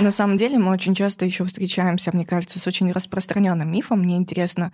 На 0.00 0.10
самом 0.10 0.36
деле 0.36 0.58
мы 0.58 0.72
очень 0.72 0.94
часто 0.94 1.24
еще 1.24 1.44
встречаемся, 1.44 2.10
мне 2.12 2.26
кажется, 2.26 2.58
с 2.58 2.66
очень 2.66 2.90
распространенным 2.90 3.70
мифом. 3.70 4.00
Мне 4.00 4.16
интересно, 4.16 4.72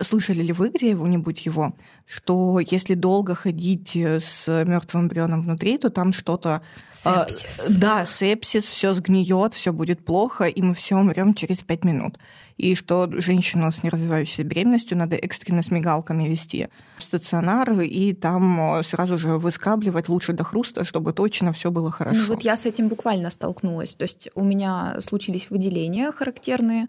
Слышали 0.00 0.42
ли 0.42 0.52
вы 0.52 0.70
где-нибудь 0.70 1.46
его, 1.46 1.74
что 2.06 2.58
если 2.60 2.94
долго 2.94 3.34
ходить 3.34 3.94
э, 3.94 4.20
с 4.20 4.46
мертвым 4.64 5.04
эмбрионом 5.04 5.42
внутри, 5.42 5.78
то 5.78 5.90
там 5.90 6.12
что-то... 6.12 6.62
А, 7.04 7.26
сепсис. 7.28 7.76
Э, 7.76 7.80
да, 7.80 8.04
сепсис, 8.04 8.66
все 8.66 8.94
сгниет, 8.94 9.54
все 9.54 9.72
будет 9.72 10.04
плохо, 10.04 10.44
и 10.44 10.62
мы 10.62 10.74
все 10.74 10.96
умрем 10.96 11.34
через 11.34 11.62
пять 11.62 11.84
минут. 11.84 12.18
И 12.56 12.74
что 12.74 13.08
женщину 13.10 13.70
с 13.70 13.82
неразвивающейся 13.82 14.44
беременностью 14.44 14.96
надо 14.96 15.16
экстренно 15.16 15.62
с 15.62 15.70
мигалками 15.70 16.24
вести 16.24 16.68
в 16.98 17.02
стационар, 17.02 17.80
и 17.80 18.12
там 18.12 18.78
э, 18.78 18.82
сразу 18.82 19.18
же 19.18 19.38
выскабливать 19.38 20.08
лучше 20.08 20.32
до 20.32 20.44
хруста, 20.44 20.84
чтобы 20.84 21.12
точно 21.12 21.52
все 21.52 21.70
было 21.70 21.90
хорошо. 21.90 22.18
Ну, 22.18 22.26
вот 22.26 22.42
я 22.42 22.56
с 22.56 22.66
этим 22.66 22.88
буквально 22.88 23.30
столкнулась. 23.30 23.94
То 23.94 24.02
есть 24.02 24.28
у 24.34 24.42
меня 24.44 24.96
случились 25.00 25.50
выделения 25.50 26.10
характерные, 26.12 26.88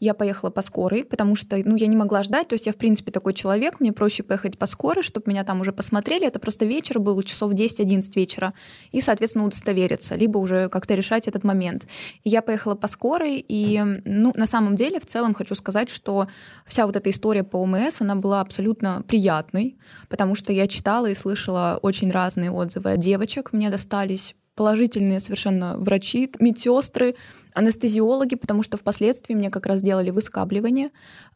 я 0.00 0.14
поехала 0.14 0.50
по 0.50 0.62
скорой, 0.62 1.04
потому 1.04 1.36
что 1.36 1.56
ну, 1.62 1.76
я 1.76 1.86
не 1.86 1.96
могла 1.96 2.22
ждать. 2.22 2.48
То 2.48 2.54
есть 2.54 2.66
я, 2.66 2.72
в 2.72 2.76
принципе, 2.76 3.12
такой 3.12 3.34
человек, 3.34 3.80
мне 3.80 3.92
проще 3.92 4.22
поехать 4.22 4.58
по 4.58 4.66
скорой, 4.66 5.02
чтобы 5.02 5.30
меня 5.30 5.44
там 5.44 5.60
уже 5.60 5.72
посмотрели. 5.72 6.26
Это 6.26 6.38
просто 6.38 6.64
вечер 6.64 6.98
был, 6.98 7.22
часов 7.22 7.52
10-11 7.52 8.12
вечера. 8.16 8.54
И, 8.92 9.02
соответственно, 9.02 9.44
удостовериться, 9.44 10.16
либо 10.16 10.38
уже 10.38 10.68
как-то 10.70 10.94
решать 10.94 11.28
этот 11.28 11.44
момент. 11.44 11.86
И 12.24 12.30
я 12.30 12.40
поехала 12.40 12.74
по 12.74 12.88
скорой, 12.88 13.44
и 13.46 13.80
ну, 14.04 14.32
на 14.34 14.46
самом 14.46 14.74
деле, 14.74 14.98
в 15.00 15.06
целом 15.06 15.34
хочу 15.34 15.54
сказать, 15.54 15.90
что 15.90 16.26
вся 16.64 16.86
вот 16.86 16.96
эта 16.96 17.10
история 17.10 17.44
по 17.44 17.58
ОМС, 17.58 18.00
она 18.00 18.16
была 18.16 18.40
абсолютно 18.40 19.04
приятной, 19.06 19.76
потому 20.08 20.34
что 20.34 20.52
я 20.52 20.66
читала 20.66 21.06
и 21.06 21.14
слышала 21.14 21.78
очень 21.82 22.10
разные 22.10 22.50
отзывы 22.50 22.92
от 22.92 23.00
девочек. 23.00 23.52
Мне 23.52 23.68
достались 23.68 24.34
положительные 24.60 25.20
совершенно 25.20 25.78
врачи, 25.78 26.30
медсестры, 26.38 27.14
анестезиологи, 27.54 28.34
потому 28.34 28.62
что 28.62 28.76
впоследствии 28.76 29.32
мне 29.32 29.48
как 29.48 29.64
раз 29.64 29.80
делали 29.80 30.10
выскабливание. 30.10 30.90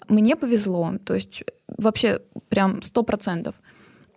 Мне 0.09 0.37
повезло, 0.37 0.93
то 1.03 1.15
есть 1.15 1.43
вообще 1.67 2.21
прям 2.51 2.83
сто 2.83 3.03
процентов. 3.03 3.55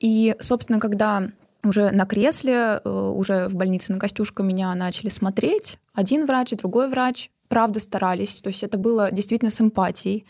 И, 0.02 0.36
собственно, 0.42 0.82
когда 0.82 1.30
уже 1.64 1.92
на 1.92 2.06
кресле, 2.06 2.82
э, 2.84 2.90
уже 2.90 3.48
в 3.48 3.56
больнице 3.56 3.94
на 3.94 3.98
Костюшка 3.98 4.44
меня 4.44 4.76
начали 4.76 5.08
смотреть, 5.08 5.80
один 5.94 6.26
врач 6.26 6.52
и 6.52 6.58
другой 6.58 6.90
врач, 6.90 7.32
правда 7.48 7.80
старались, 7.80 8.42
то 8.42 8.50
есть 8.50 8.62
это 8.62 8.78
было 8.78 9.10
действительно 9.10 9.52
с 9.52 9.62
эмпатией, 9.62 10.26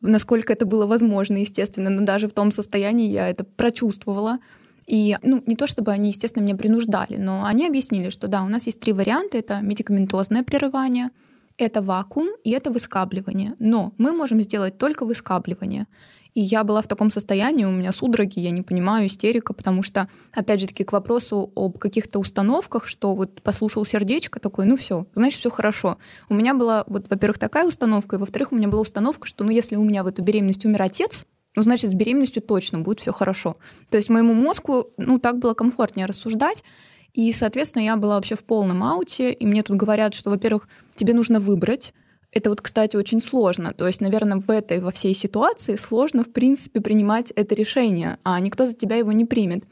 насколько 0.00 0.52
это 0.52 0.64
было 0.64 0.86
возможно, 0.86 1.38
естественно, 1.38 1.90
но 1.90 2.04
даже 2.04 2.28
в 2.28 2.32
том 2.32 2.52
состоянии 2.52 3.10
я 3.10 3.28
это 3.28 3.42
прочувствовала. 3.42 4.38
И, 4.86 5.16
ну, 5.22 5.42
не 5.46 5.56
то 5.56 5.66
чтобы 5.66 5.92
они, 5.92 6.08
естественно, 6.08 6.42
меня 6.42 6.56
принуждали, 6.56 7.16
но 7.16 7.44
они 7.44 7.66
объяснили, 7.66 8.10
что 8.10 8.28
да, 8.28 8.42
у 8.42 8.48
нас 8.48 8.66
есть 8.66 8.80
три 8.80 8.92
варианта. 8.92 9.38
Это 9.38 9.60
медикаментозное 9.60 10.42
прерывание, 10.42 11.10
это 11.56 11.82
вакуум 11.82 12.28
и 12.44 12.50
это 12.50 12.70
выскабливание. 12.70 13.54
Но 13.58 13.92
мы 13.98 14.12
можем 14.12 14.40
сделать 14.40 14.78
только 14.78 15.04
выскабливание. 15.04 15.86
И 16.34 16.40
я 16.40 16.64
была 16.64 16.80
в 16.80 16.86
таком 16.86 17.10
состоянии, 17.10 17.66
у 17.66 17.70
меня 17.70 17.92
судороги, 17.92 18.40
я 18.40 18.50
не 18.50 18.62
понимаю, 18.62 19.06
истерика, 19.06 19.52
потому 19.52 19.82
что, 19.82 20.08
опять 20.32 20.60
же 20.60 20.66
таки, 20.66 20.82
к 20.82 20.92
вопросу 20.92 21.52
об 21.54 21.78
каких-то 21.78 22.18
установках, 22.18 22.86
что 22.86 23.14
вот 23.14 23.42
послушал 23.42 23.84
сердечко 23.84 24.40
такое, 24.40 24.64
ну 24.64 24.78
все, 24.78 25.06
значит, 25.14 25.40
все 25.40 25.50
хорошо. 25.50 25.98
У 26.30 26.34
меня 26.34 26.54
была, 26.54 26.84
вот, 26.86 27.06
во-первых, 27.10 27.38
такая 27.38 27.66
установка, 27.66 28.16
и 28.16 28.18
во-вторых, 28.18 28.52
у 28.52 28.56
меня 28.56 28.68
была 28.68 28.80
установка, 28.80 29.26
что, 29.26 29.44
ну, 29.44 29.50
если 29.50 29.76
у 29.76 29.84
меня 29.84 30.02
в 30.04 30.06
эту 30.06 30.22
беременность 30.22 30.64
умер 30.64 30.82
отец, 30.82 31.26
ну, 31.54 31.62
значит, 31.62 31.90
с 31.90 31.94
беременностью 31.94 32.42
точно 32.42 32.80
будет 32.80 33.00
все 33.00 33.12
хорошо. 33.12 33.56
То 33.90 33.96
есть 33.96 34.08
моему 34.08 34.34
мозгу, 34.34 34.88
ну, 34.96 35.18
так 35.18 35.38
было 35.38 35.54
комфортнее 35.54 36.06
рассуждать, 36.06 36.64
и, 37.12 37.30
соответственно, 37.32 37.82
я 37.82 37.96
была 37.96 38.16
вообще 38.16 38.36
в 38.36 38.44
полном 38.44 38.82
ауте, 38.82 39.32
и 39.32 39.46
мне 39.46 39.62
тут 39.62 39.76
говорят, 39.76 40.14
что, 40.14 40.30
во-первых, 40.30 40.68
тебе 40.94 41.12
нужно 41.12 41.40
выбрать, 41.40 41.92
это 42.32 42.48
вот, 42.48 42.62
кстати, 42.62 42.96
очень 42.96 43.20
сложно. 43.20 43.74
То 43.74 43.86
есть, 43.86 44.00
наверное, 44.00 44.38
в 44.38 44.50
этой, 44.50 44.80
во 44.80 44.90
всей 44.90 45.14
ситуации 45.14 45.76
сложно, 45.76 46.24
в 46.24 46.32
принципе, 46.32 46.80
принимать 46.80 47.30
это 47.32 47.54
решение, 47.54 48.18
а 48.24 48.40
никто 48.40 48.64
за 48.66 48.74
тебя 48.74 48.96
его 48.96 49.12
не 49.12 49.26
примет. 49.26 49.64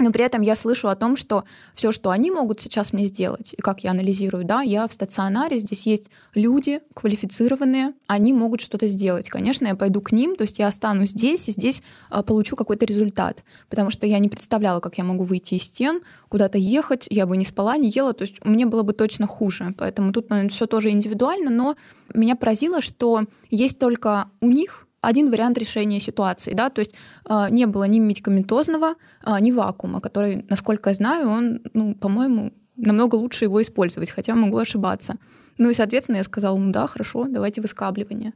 Но 0.00 0.10
при 0.10 0.24
этом 0.24 0.42
я 0.42 0.56
слышу 0.56 0.88
о 0.88 0.96
том, 0.96 1.14
что 1.14 1.44
все, 1.74 1.92
что 1.92 2.10
они 2.10 2.32
могут 2.32 2.60
сейчас 2.60 2.92
мне 2.92 3.04
сделать, 3.04 3.54
и 3.56 3.62
как 3.62 3.84
я 3.84 3.92
анализирую, 3.92 4.44
да, 4.44 4.60
я 4.60 4.88
в 4.88 4.92
стационаре, 4.92 5.58
здесь 5.58 5.86
есть 5.86 6.10
люди 6.34 6.80
квалифицированные, 6.94 7.94
они 8.08 8.32
могут 8.32 8.60
что-то 8.60 8.88
сделать. 8.88 9.28
Конечно, 9.28 9.68
я 9.68 9.76
пойду 9.76 10.00
к 10.00 10.10
ним, 10.10 10.34
то 10.34 10.42
есть 10.42 10.58
я 10.58 10.66
останусь 10.66 11.10
здесь, 11.10 11.48
и 11.48 11.52
здесь 11.52 11.80
а, 12.10 12.24
получу 12.24 12.56
какой-то 12.56 12.84
результат, 12.86 13.44
потому 13.70 13.90
что 13.90 14.08
я 14.08 14.18
не 14.18 14.28
представляла, 14.28 14.80
как 14.80 14.98
я 14.98 15.04
могу 15.04 15.22
выйти 15.22 15.54
из 15.54 15.62
стен, 15.62 16.00
куда-то 16.28 16.58
ехать, 16.58 17.06
я 17.08 17.24
бы 17.26 17.36
не 17.36 17.44
спала, 17.44 17.76
не 17.76 17.88
ела, 17.88 18.14
то 18.14 18.22
есть 18.22 18.44
мне 18.44 18.66
было 18.66 18.82
бы 18.82 18.94
точно 18.94 19.28
хуже. 19.28 19.76
Поэтому 19.78 20.12
тут, 20.12 20.28
наверное, 20.28 20.50
все 20.50 20.66
тоже 20.66 20.90
индивидуально, 20.90 21.50
но 21.50 21.76
меня 22.12 22.34
поразило, 22.34 22.82
что 22.82 23.26
есть 23.48 23.78
только 23.78 24.28
у 24.40 24.50
них 24.50 24.83
один 25.08 25.30
вариант 25.30 25.58
решения 25.58 26.00
ситуации, 26.00 26.54
да, 26.54 26.68
то 26.70 26.80
есть 26.80 26.94
э, 27.28 27.46
не 27.50 27.66
было 27.66 27.84
ни 27.84 27.98
медикаментозного, 27.98 28.94
э, 29.26 29.40
ни 29.40 29.52
вакуума, 29.52 30.00
который, 30.00 30.44
насколько 30.48 30.90
я 30.90 30.94
знаю, 30.94 31.28
он, 31.28 31.60
ну, 31.74 31.94
по-моему, 31.94 32.52
намного 32.76 33.16
лучше 33.16 33.44
его 33.44 33.60
использовать, 33.60 34.10
хотя 34.10 34.34
могу 34.34 34.58
ошибаться. 34.58 35.16
Ну 35.58 35.70
и, 35.70 35.74
соответственно, 35.74 36.16
я 36.18 36.24
сказала, 36.24 36.58
ну 36.58 36.72
да, 36.72 36.86
хорошо, 36.86 37.26
давайте 37.28 37.60
выскабливание. 37.60 38.32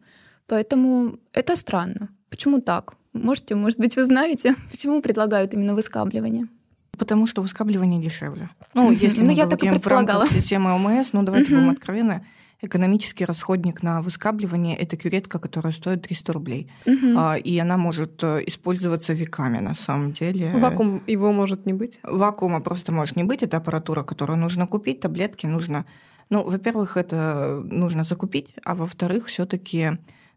Поэтому 0.47 1.19
это 1.33 1.57
странно. 1.57 2.09
Почему 2.31 2.61
так? 2.61 2.95
Можете, 3.13 3.55
может 3.55 3.79
быть, 3.79 3.97
вы 3.97 4.05
знаете, 4.05 4.55
почему 4.71 5.03
предлагают 5.03 5.55
именно 5.55 5.75
выскабливание? 5.75 6.47
Потому 6.99 7.27
что 7.27 7.43
выскабливание 7.43 8.01
дешевле. 8.01 8.51
Ну, 8.75 8.91
если 8.91 9.21
ну, 9.21 9.27
мы 9.27 9.33
я 9.33 9.47
говорим 9.47 9.79
в 9.79 9.87
рамках 9.87 10.31
системы 10.31 10.75
ОМС, 10.75 11.13
ну 11.13 11.23
давайте 11.23 11.51
будем 11.51 11.71
откровенны, 11.71 12.27
экономический 12.61 13.25
расходник 13.25 13.83
на 13.83 14.03
выскабливание– 14.03 14.77
это 14.79 14.97
кюретка, 14.97 15.39
которая 15.39 15.73
стоит 15.73 16.03
300 16.03 16.33
рублей. 16.33 16.71
Угу. 16.87 17.37
И 17.45 17.59
она 17.59 17.77
может 17.77 18.23
э, 18.23 18.43
использоваться 18.47 19.13
веками, 19.13 19.59
на 19.59 19.75
самом 19.75 20.13
деле. 20.13 20.51
Вакуум 20.51 21.03
его 21.07 21.33
может 21.33 21.67
не 21.67 21.73
быть? 21.73 22.01
Вакуума 22.03 22.61
просто 22.61 22.93
может 22.93 23.17
не 23.17 23.25
быть. 23.25 23.43
Это 23.43 23.59
аппаратура, 23.59 24.03
которую 24.03 24.39
нужно 24.39 24.67
купить, 24.67 25.01
таблетки 25.01 25.47
нужно... 25.47 25.85
Ну, 26.31 26.43
во-первых, 26.43 26.97
это 26.97 27.63
нужно 27.65 28.05
закупить, 28.05 28.55
а 28.65 28.75
во-вторых, 28.75 29.27
все 29.27 29.47
таки 29.47 29.93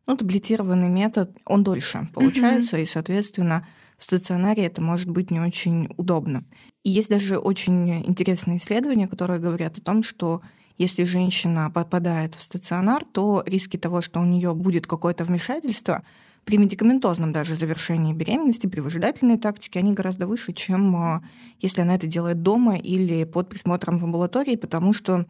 ну, 0.08 0.16
таблетированный 0.16 0.90
метод, 0.90 1.32
он 1.46 1.64
дольше 1.64 2.08
получается, 2.14 2.76
угу. 2.76 2.84
и, 2.84 2.86
соответственно, 2.86 3.68
в 3.98 4.04
стационаре 4.04 4.66
это 4.66 4.82
может 4.82 5.10
быть 5.10 5.32
не 5.32 5.40
очень 5.40 5.90
удобно. 5.98 6.44
И 6.84 6.90
есть 6.90 7.10
даже 7.10 7.38
очень 7.38 8.04
интересные 8.06 8.58
исследования, 8.58 9.08
которые 9.08 9.40
говорят 9.40 9.78
о 9.78 9.82
том, 9.82 10.04
что 10.04 10.42
если 10.78 11.04
женщина 11.04 11.72
попадает 11.72 12.36
в 12.36 12.42
стационар, 12.42 13.06
то 13.06 13.44
риски 13.46 13.78
того, 13.78 14.02
что 14.02 14.20
у 14.20 14.26
нее 14.26 14.54
будет 14.54 14.88
какое-то 14.88 15.24
вмешательство, 15.24 16.04
при 16.46 16.58
медикаментозном 16.58 17.32
даже 17.32 17.56
завершении 17.56 18.14
беременности, 18.14 18.68
при 18.68 18.80
выжидательной 18.80 19.38
тактике, 19.38 19.80
они 19.80 19.94
гораздо 19.94 20.26
выше, 20.26 20.54
чем 20.54 20.96
а, 20.96 21.24
если 21.60 21.82
она 21.82 21.96
это 21.96 22.08
делает 22.08 22.42
дома 22.42 22.78
или 22.78 23.26
под 23.26 23.50
присмотром 23.50 24.00
в 24.00 24.04
амбулатории, 24.04 24.56
потому 24.56 24.94
что 24.94 25.26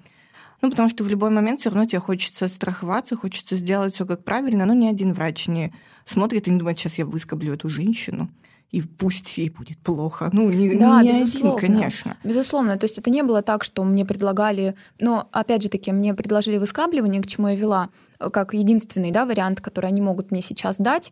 ну, 0.62 0.70
потому 0.70 0.90
что 0.90 1.04
в 1.04 1.10
любой 1.10 1.32
момент 1.32 1.60
все 1.60 1.70
равно 1.70 1.86
тебе 1.86 2.00
хочется 2.00 2.48
страховаться, 2.48 3.16
хочется 3.16 3.56
сделать 3.56 3.96
все 3.96 4.06
как 4.06 4.24
правильно, 4.24 4.66
но 4.66 4.74
ни 4.74 4.86
один 4.86 5.14
врач 5.14 5.48
не 5.48 5.74
смотрит 6.06 6.48
и 6.48 6.52
не 6.52 6.60
думает, 6.60 6.78
сейчас 6.78 7.00
я 7.00 7.06
выскоблю 7.06 7.54
эту 7.54 7.68
женщину 7.68 8.30
и 8.72 8.82
пусть 8.82 9.38
ей 9.38 9.50
будет 9.50 9.78
плохо. 9.80 10.30
Ну, 10.32 10.50
не, 10.50 10.76
да, 10.76 11.04
не 11.04 11.10
безусловно, 11.10 11.58
один, 11.58 11.74
конечно. 11.74 12.18
Безусловно. 12.24 12.78
То 12.78 12.86
есть 12.86 12.98
это 12.98 13.10
не 13.10 13.22
было 13.22 13.42
так, 13.42 13.64
что 13.64 13.84
мне 13.84 14.06
предлагали... 14.06 14.76
Но, 15.00 15.28
опять 15.32 15.64
же 15.64 15.70
таки, 15.70 15.92
мне 15.92 16.14
предложили 16.14 16.58
выскабливание, 16.58 17.22
к 17.22 17.28
чему 17.28 17.50
я 17.50 17.56
вела, 17.56 17.90
как 18.18 18.54
единственный 18.54 19.12
да, 19.12 19.26
вариант, 19.26 19.60
который 19.60 19.88
они 19.88 20.02
могут 20.02 20.32
мне 20.32 20.42
сейчас 20.42 20.78
дать. 20.78 21.12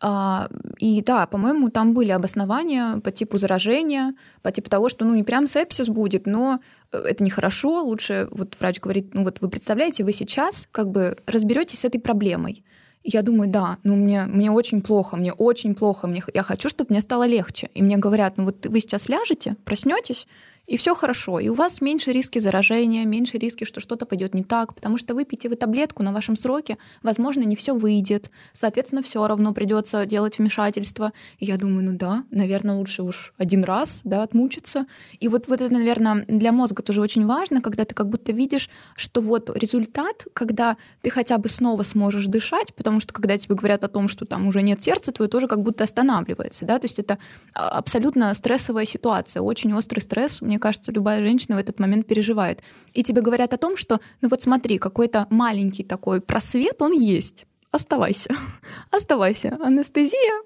А, 0.00 0.48
и 0.78 1.00
да, 1.00 1.26
по-моему, 1.26 1.70
там 1.70 1.94
были 1.94 2.10
обоснования 2.10 2.98
по 2.98 3.10
типу 3.12 3.38
заражения, 3.38 4.14
по 4.42 4.50
типу 4.50 4.68
того, 4.68 4.88
что 4.88 5.06
ну 5.06 5.14
не 5.14 5.22
прям 5.22 5.46
сепсис 5.46 5.88
будет, 5.88 6.26
но 6.26 6.60
э, 6.92 6.98
это 6.98 7.24
нехорошо, 7.24 7.82
лучше, 7.82 8.28
вот 8.30 8.56
врач 8.60 8.78
говорит, 8.78 9.14
ну 9.14 9.24
вот 9.24 9.40
вы 9.40 9.48
представляете, 9.48 10.04
вы 10.04 10.12
сейчас 10.12 10.68
как 10.70 10.90
бы 10.90 11.16
разберетесь 11.26 11.78
с 11.78 11.84
этой 11.86 11.98
проблемой 11.98 12.62
я 13.06 13.22
думаю, 13.22 13.48
да, 13.48 13.78
ну 13.84 13.96
мне, 13.96 14.24
мне 14.24 14.50
очень 14.50 14.80
плохо, 14.80 15.16
мне 15.16 15.32
очень 15.32 15.74
плохо, 15.74 16.06
мне, 16.06 16.22
я 16.34 16.42
хочу, 16.42 16.68
чтобы 16.68 16.90
мне 16.90 17.00
стало 17.00 17.26
легче. 17.26 17.70
И 17.74 17.82
мне 17.82 17.96
говорят, 17.96 18.36
ну 18.36 18.44
вот 18.44 18.66
вы 18.66 18.80
сейчас 18.80 19.08
ляжете, 19.08 19.56
проснетесь, 19.64 20.26
и 20.66 20.76
все 20.76 20.94
хорошо. 20.94 21.38
И 21.38 21.48
у 21.48 21.54
вас 21.54 21.80
меньше 21.80 22.12
риски 22.12 22.38
заражения, 22.38 23.04
меньше 23.04 23.38
риски, 23.38 23.64
что 23.64 23.80
что-то 23.80 24.06
пойдет 24.06 24.34
не 24.34 24.42
так, 24.42 24.74
потому 24.74 24.98
что 24.98 25.14
выпьете 25.14 25.48
вы 25.48 25.56
таблетку 25.56 26.02
на 26.02 26.12
вашем 26.12 26.36
сроке, 26.36 26.76
возможно, 27.02 27.42
не 27.42 27.56
все 27.56 27.74
выйдет. 27.74 28.30
Соответственно, 28.52 29.02
все 29.02 29.26
равно 29.26 29.52
придется 29.52 30.06
делать 30.06 30.38
вмешательство. 30.38 31.12
И 31.38 31.46
я 31.46 31.56
думаю, 31.56 31.84
ну 31.84 31.96
да, 31.96 32.24
наверное, 32.30 32.76
лучше 32.76 33.02
уж 33.02 33.32
один 33.38 33.64
раз 33.64 34.00
да, 34.04 34.22
отмучиться. 34.22 34.86
И 35.20 35.28
вот, 35.28 35.48
вот 35.48 35.60
это, 35.60 35.72
наверное, 35.72 36.24
для 36.26 36.52
мозга 36.52 36.82
тоже 36.82 37.00
очень 37.00 37.26
важно, 37.26 37.60
когда 37.60 37.84
ты 37.84 37.94
как 37.94 38.08
будто 38.08 38.32
видишь, 38.32 38.68
что 38.96 39.20
вот 39.20 39.50
результат, 39.56 40.26
когда 40.32 40.76
ты 41.02 41.10
хотя 41.10 41.38
бы 41.38 41.48
снова 41.48 41.82
сможешь 41.82 42.26
дышать, 42.26 42.74
потому 42.74 43.00
что 43.00 43.12
когда 43.14 43.38
тебе 43.38 43.54
говорят 43.54 43.84
о 43.84 43.88
том, 43.88 44.08
что 44.08 44.24
там 44.24 44.48
уже 44.48 44.62
нет 44.62 44.82
сердца, 44.82 45.12
твое 45.12 45.28
тоже 45.30 45.46
как 45.48 45.62
будто 45.62 45.84
останавливается. 45.84 46.64
Да? 46.64 46.78
То 46.78 46.86
есть 46.86 46.98
это 46.98 47.18
а, 47.54 47.68
абсолютно 47.68 48.34
стрессовая 48.34 48.84
ситуация, 48.84 49.42
очень 49.42 49.72
острый 49.72 50.00
стресс. 50.00 50.40
Мне 50.40 50.55
мне 50.56 50.60
кажется, 50.60 50.90
любая 50.90 51.20
женщина 51.20 51.56
в 51.56 51.58
этот 51.58 51.78
момент 51.78 52.06
переживает. 52.06 52.62
И 52.94 53.02
тебе 53.02 53.20
говорят 53.20 53.52
о 53.52 53.58
том, 53.58 53.76
что, 53.76 54.00
ну 54.22 54.30
вот 54.30 54.40
смотри, 54.40 54.78
какой-то 54.78 55.26
маленький 55.28 55.84
такой 55.84 56.22
просвет, 56.22 56.80
он 56.80 56.92
есть. 56.92 57.44
Оставайся. 57.72 58.30
Оставайся. 58.90 59.58
Анестезия, 59.60 60.42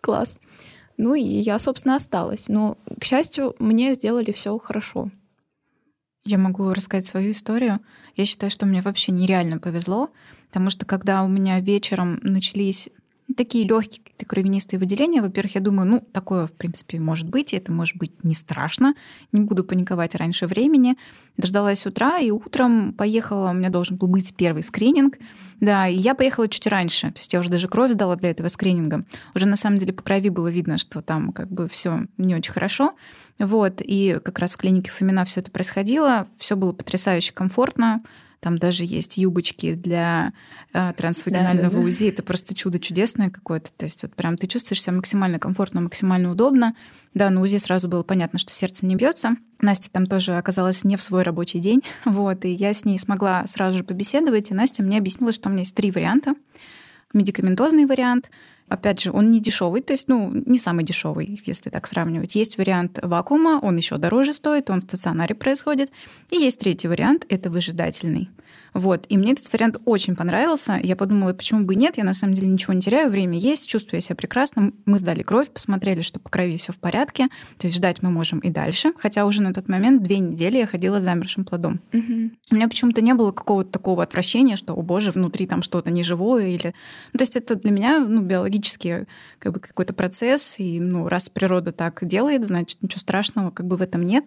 класс. 0.00 0.40
Ну 0.96 1.14
и 1.14 1.20
я, 1.20 1.58
собственно, 1.58 1.96
осталась. 1.96 2.48
Но, 2.48 2.78
к 2.98 3.04
счастью, 3.04 3.54
мне 3.58 3.92
сделали 3.92 4.32
все 4.32 4.56
хорошо. 4.56 5.10
Я 6.24 6.38
могу 6.38 6.72
рассказать 6.72 7.04
свою 7.04 7.32
историю. 7.32 7.80
Я 8.16 8.24
считаю, 8.24 8.48
что 8.48 8.64
мне 8.64 8.80
вообще 8.80 9.12
нереально 9.12 9.58
повезло, 9.58 10.08
потому 10.46 10.70
что 10.70 10.86
когда 10.86 11.22
у 11.22 11.28
меня 11.28 11.60
вечером 11.60 12.18
начались 12.22 12.88
такие 13.36 13.66
легкие 13.66 14.09
кровянистые 14.24 14.78
выделения. 14.78 15.22
Во-первых, 15.22 15.54
я 15.54 15.60
думаю, 15.60 15.88
ну, 15.88 16.00
такое, 16.12 16.46
в 16.46 16.52
принципе, 16.52 16.98
может 16.98 17.28
быть, 17.28 17.52
и 17.52 17.56
это 17.56 17.72
может 17.72 17.96
быть 17.96 18.24
не 18.24 18.34
страшно. 18.34 18.94
Не 19.32 19.42
буду 19.42 19.64
паниковать 19.64 20.14
раньше 20.14 20.46
времени. 20.46 20.96
Дождалась 21.36 21.86
утра, 21.86 22.18
и 22.18 22.30
утром 22.30 22.92
поехала, 22.92 23.50
у 23.50 23.52
меня 23.52 23.70
должен 23.70 23.96
был 23.96 24.08
быть 24.08 24.34
первый 24.36 24.62
скрининг. 24.62 25.18
Да, 25.60 25.88
и 25.88 25.96
я 25.96 26.14
поехала 26.14 26.48
чуть 26.48 26.66
раньше. 26.66 27.10
То 27.12 27.20
есть 27.20 27.32
я 27.32 27.40
уже 27.40 27.50
даже 27.50 27.68
кровь 27.68 27.92
сдала 27.92 28.16
для 28.16 28.30
этого 28.30 28.48
скрининга. 28.48 29.04
Уже 29.34 29.46
на 29.46 29.56
самом 29.56 29.78
деле 29.78 29.92
по 29.92 30.02
крови 30.02 30.28
было 30.28 30.48
видно, 30.48 30.76
что 30.76 31.02
там 31.02 31.32
как 31.32 31.50
бы 31.50 31.68
все 31.68 32.06
не 32.16 32.34
очень 32.34 32.52
хорошо. 32.52 32.94
Вот, 33.38 33.80
и 33.80 34.18
как 34.22 34.38
раз 34.38 34.54
в 34.54 34.58
клинике 34.58 34.90
Фомина 34.90 35.24
все 35.24 35.40
это 35.40 35.50
происходило. 35.50 36.28
Все 36.38 36.56
было 36.56 36.72
потрясающе 36.72 37.32
комфортно. 37.32 38.02
Там 38.40 38.58
даже 38.58 38.84
есть 38.84 39.18
юбочки 39.18 39.74
для 39.74 40.32
э, 40.72 40.92
трансвагинального 40.96 41.68
да, 41.68 41.76
да, 41.76 41.82
да. 41.82 41.86
УЗИ. 41.86 42.06
Это 42.08 42.22
просто 42.22 42.54
чудо 42.54 42.78
чудесное 42.78 43.30
какое-то. 43.30 43.70
То 43.76 43.84
есть 43.84 44.02
вот 44.02 44.14
прям 44.14 44.38
ты 44.38 44.46
чувствуешь 44.46 44.82
себя 44.82 44.94
максимально 44.94 45.38
комфортно, 45.38 45.82
максимально 45.82 46.32
удобно. 46.32 46.74
Да, 47.12 47.28
на 47.28 47.42
УЗИ 47.42 47.58
сразу 47.58 47.86
было 47.86 48.02
понятно, 48.02 48.38
что 48.38 48.54
сердце 48.54 48.86
не 48.86 48.96
бьется. 48.96 49.36
Настя 49.60 49.90
там 49.90 50.06
тоже 50.06 50.36
оказалась 50.36 50.84
не 50.84 50.96
в 50.96 51.02
свой 51.02 51.22
рабочий 51.22 51.58
день. 51.58 51.82
Вот, 52.04 52.44
и 52.44 52.50
я 52.50 52.72
с 52.72 52.84
ней 52.84 52.98
смогла 52.98 53.46
сразу 53.46 53.78
же 53.78 53.84
побеседовать. 53.84 54.50
И 54.50 54.54
Настя 54.54 54.82
мне 54.82 54.98
объяснила, 54.98 55.32
что 55.32 55.48
у 55.48 55.52
меня 55.52 55.60
есть 55.60 55.74
три 55.74 55.90
варианта. 55.90 56.34
Медикаментозный 57.12 57.86
вариант— 57.86 58.30
Опять 58.70 59.00
же, 59.00 59.10
он 59.10 59.32
не 59.32 59.40
дешевый, 59.40 59.82
то 59.82 59.92
есть, 59.92 60.06
ну, 60.06 60.30
не 60.32 60.56
самый 60.56 60.84
дешевый, 60.84 61.42
если 61.44 61.70
так 61.70 61.88
сравнивать. 61.88 62.36
Есть 62.36 62.56
вариант 62.56 63.00
вакуума, 63.02 63.58
он 63.60 63.76
еще 63.76 63.98
дороже 63.98 64.32
стоит, 64.32 64.70
он 64.70 64.80
в 64.80 64.84
стационаре 64.84 65.34
происходит. 65.34 65.90
И 66.30 66.36
есть 66.36 66.60
третий 66.60 66.86
вариант, 66.86 67.26
это 67.28 67.50
выжидательный. 67.50 68.30
Вот. 68.72 69.06
И 69.08 69.16
мне 69.16 69.32
этот 69.32 69.52
вариант 69.52 69.78
очень 69.84 70.14
понравился. 70.14 70.78
Я 70.80 70.94
подумала, 70.94 71.32
почему 71.32 71.64
бы 71.64 71.74
и 71.74 71.76
нет, 71.76 71.96
я 71.96 72.04
на 72.04 72.12
самом 72.12 72.34
деле 72.34 72.48
ничего 72.48 72.72
не 72.72 72.80
теряю, 72.80 73.10
время 73.10 73.38
есть, 73.38 73.68
чувствую 73.68 74.00
себя 74.00 74.16
прекрасно. 74.16 74.72
Мы 74.86 74.98
сдали 74.98 75.22
кровь, 75.22 75.50
посмотрели, 75.50 76.00
что 76.00 76.20
по 76.20 76.28
крови 76.30 76.56
все 76.56 76.72
в 76.72 76.78
порядке. 76.78 77.28
То 77.58 77.66
есть 77.66 77.76
ждать 77.76 78.02
мы 78.02 78.10
можем 78.10 78.38
и 78.38 78.50
дальше. 78.50 78.92
Хотя 78.98 79.26
уже 79.26 79.42
на 79.42 79.52
тот 79.52 79.68
момент 79.68 80.02
две 80.02 80.18
недели 80.18 80.58
я 80.58 80.66
ходила 80.66 81.00
с 81.00 81.02
замершим 81.02 81.44
плодом. 81.44 81.80
Угу. 81.92 82.30
У 82.52 82.54
меня 82.54 82.68
почему-то 82.68 83.00
не 83.00 83.14
было 83.14 83.32
какого-то 83.32 83.70
такого 83.70 84.02
отвращения, 84.04 84.56
что, 84.56 84.74
о 84.74 84.82
боже, 84.82 85.10
внутри 85.10 85.46
там 85.46 85.62
что-то 85.62 85.90
неживое 85.90 86.48
или... 86.48 86.74
Ну, 87.12 87.18
то 87.18 87.22
есть 87.22 87.36
это 87.36 87.56
для 87.56 87.72
меня 87.72 87.98
ну, 87.98 88.22
биологически 88.22 88.59
биологический 88.60 89.06
как 89.38 89.52
бы, 89.52 89.60
какой-то 89.60 89.94
процесс, 89.94 90.56
и 90.58 90.78
ну, 90.80 91.08
раз 91.08 91.28
природа 91.28 91.72
так 91.72 92.06
делает, 92.06 92.46
значит, 92.46 92.82
ничего 92.82 93.00
страшного 93.00 93.50
как 93.50 93.66
бы 93.66 93.76
в 93.76 93.82
этом 93.82 94.02
нет. 94.02 94.26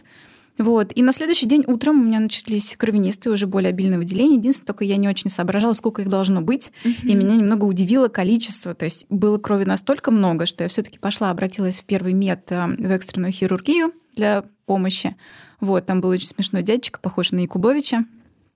Вот. 0.60 0.92
И 0.94 1.02
на 1.02 1.14
следующий 1.14 1.48
день 1.48 1.64
утром 1.66 2.00
у 2.00 2.04
меня 2.04 2.20
начались 2.20 2.76
кровянистые, 2.78 3.34
уже 3.34 3.48
более 3.48 3.70
обильные 3.70 3.98
выделения. 3.98 4.36
Единственное, 4.36 4.68
только 4.68 4.84
я 4.84 4.98
не 4.98 5.10
очень 5.10 5.32
соображала, 5.32 5.74
сколько 5.74 6.04
их 6.04 6.10
должно 6.10 6.42
быть. 6.42 6.72
Mm-hmm. 6.84 7.08
И 7.08 7.16
меня 7.16 7.36
немного 7.38 7.66
удивило 7.66 8.08
количество. 8.08 8.76
То 8.76 8.86
есть 8.86 9.08
было 9.10 9.40
крови 9.40 9.64
настолько 9.64 10.12
много, 10.12 10.46
что 10.46 10.64
я 10.64 10.68
все 10.68 10.84
таки 10.84 11.00
пошла, 11.00 11.32
обратилась 11.32 11.80
в 11.80 11.86
первый 11.86 12.14
мед 12.14 12.52
э, 12.52 12.68
в 12.68 12.92
экстренную 12.92 13.32
хирургию 13.32 13.94
для 14.16 14.44
помощи. 14.68 15.16
Вот, 15.60 15.88
там 15.88 16.02
был 16.02 16.10
очень 16.10 16.28
смешной 16.28 16.62
дядечка, 16.62 17.00
похожий 17.00 17.36
на 17.36 17.42
Якубовича. 17.42 18.06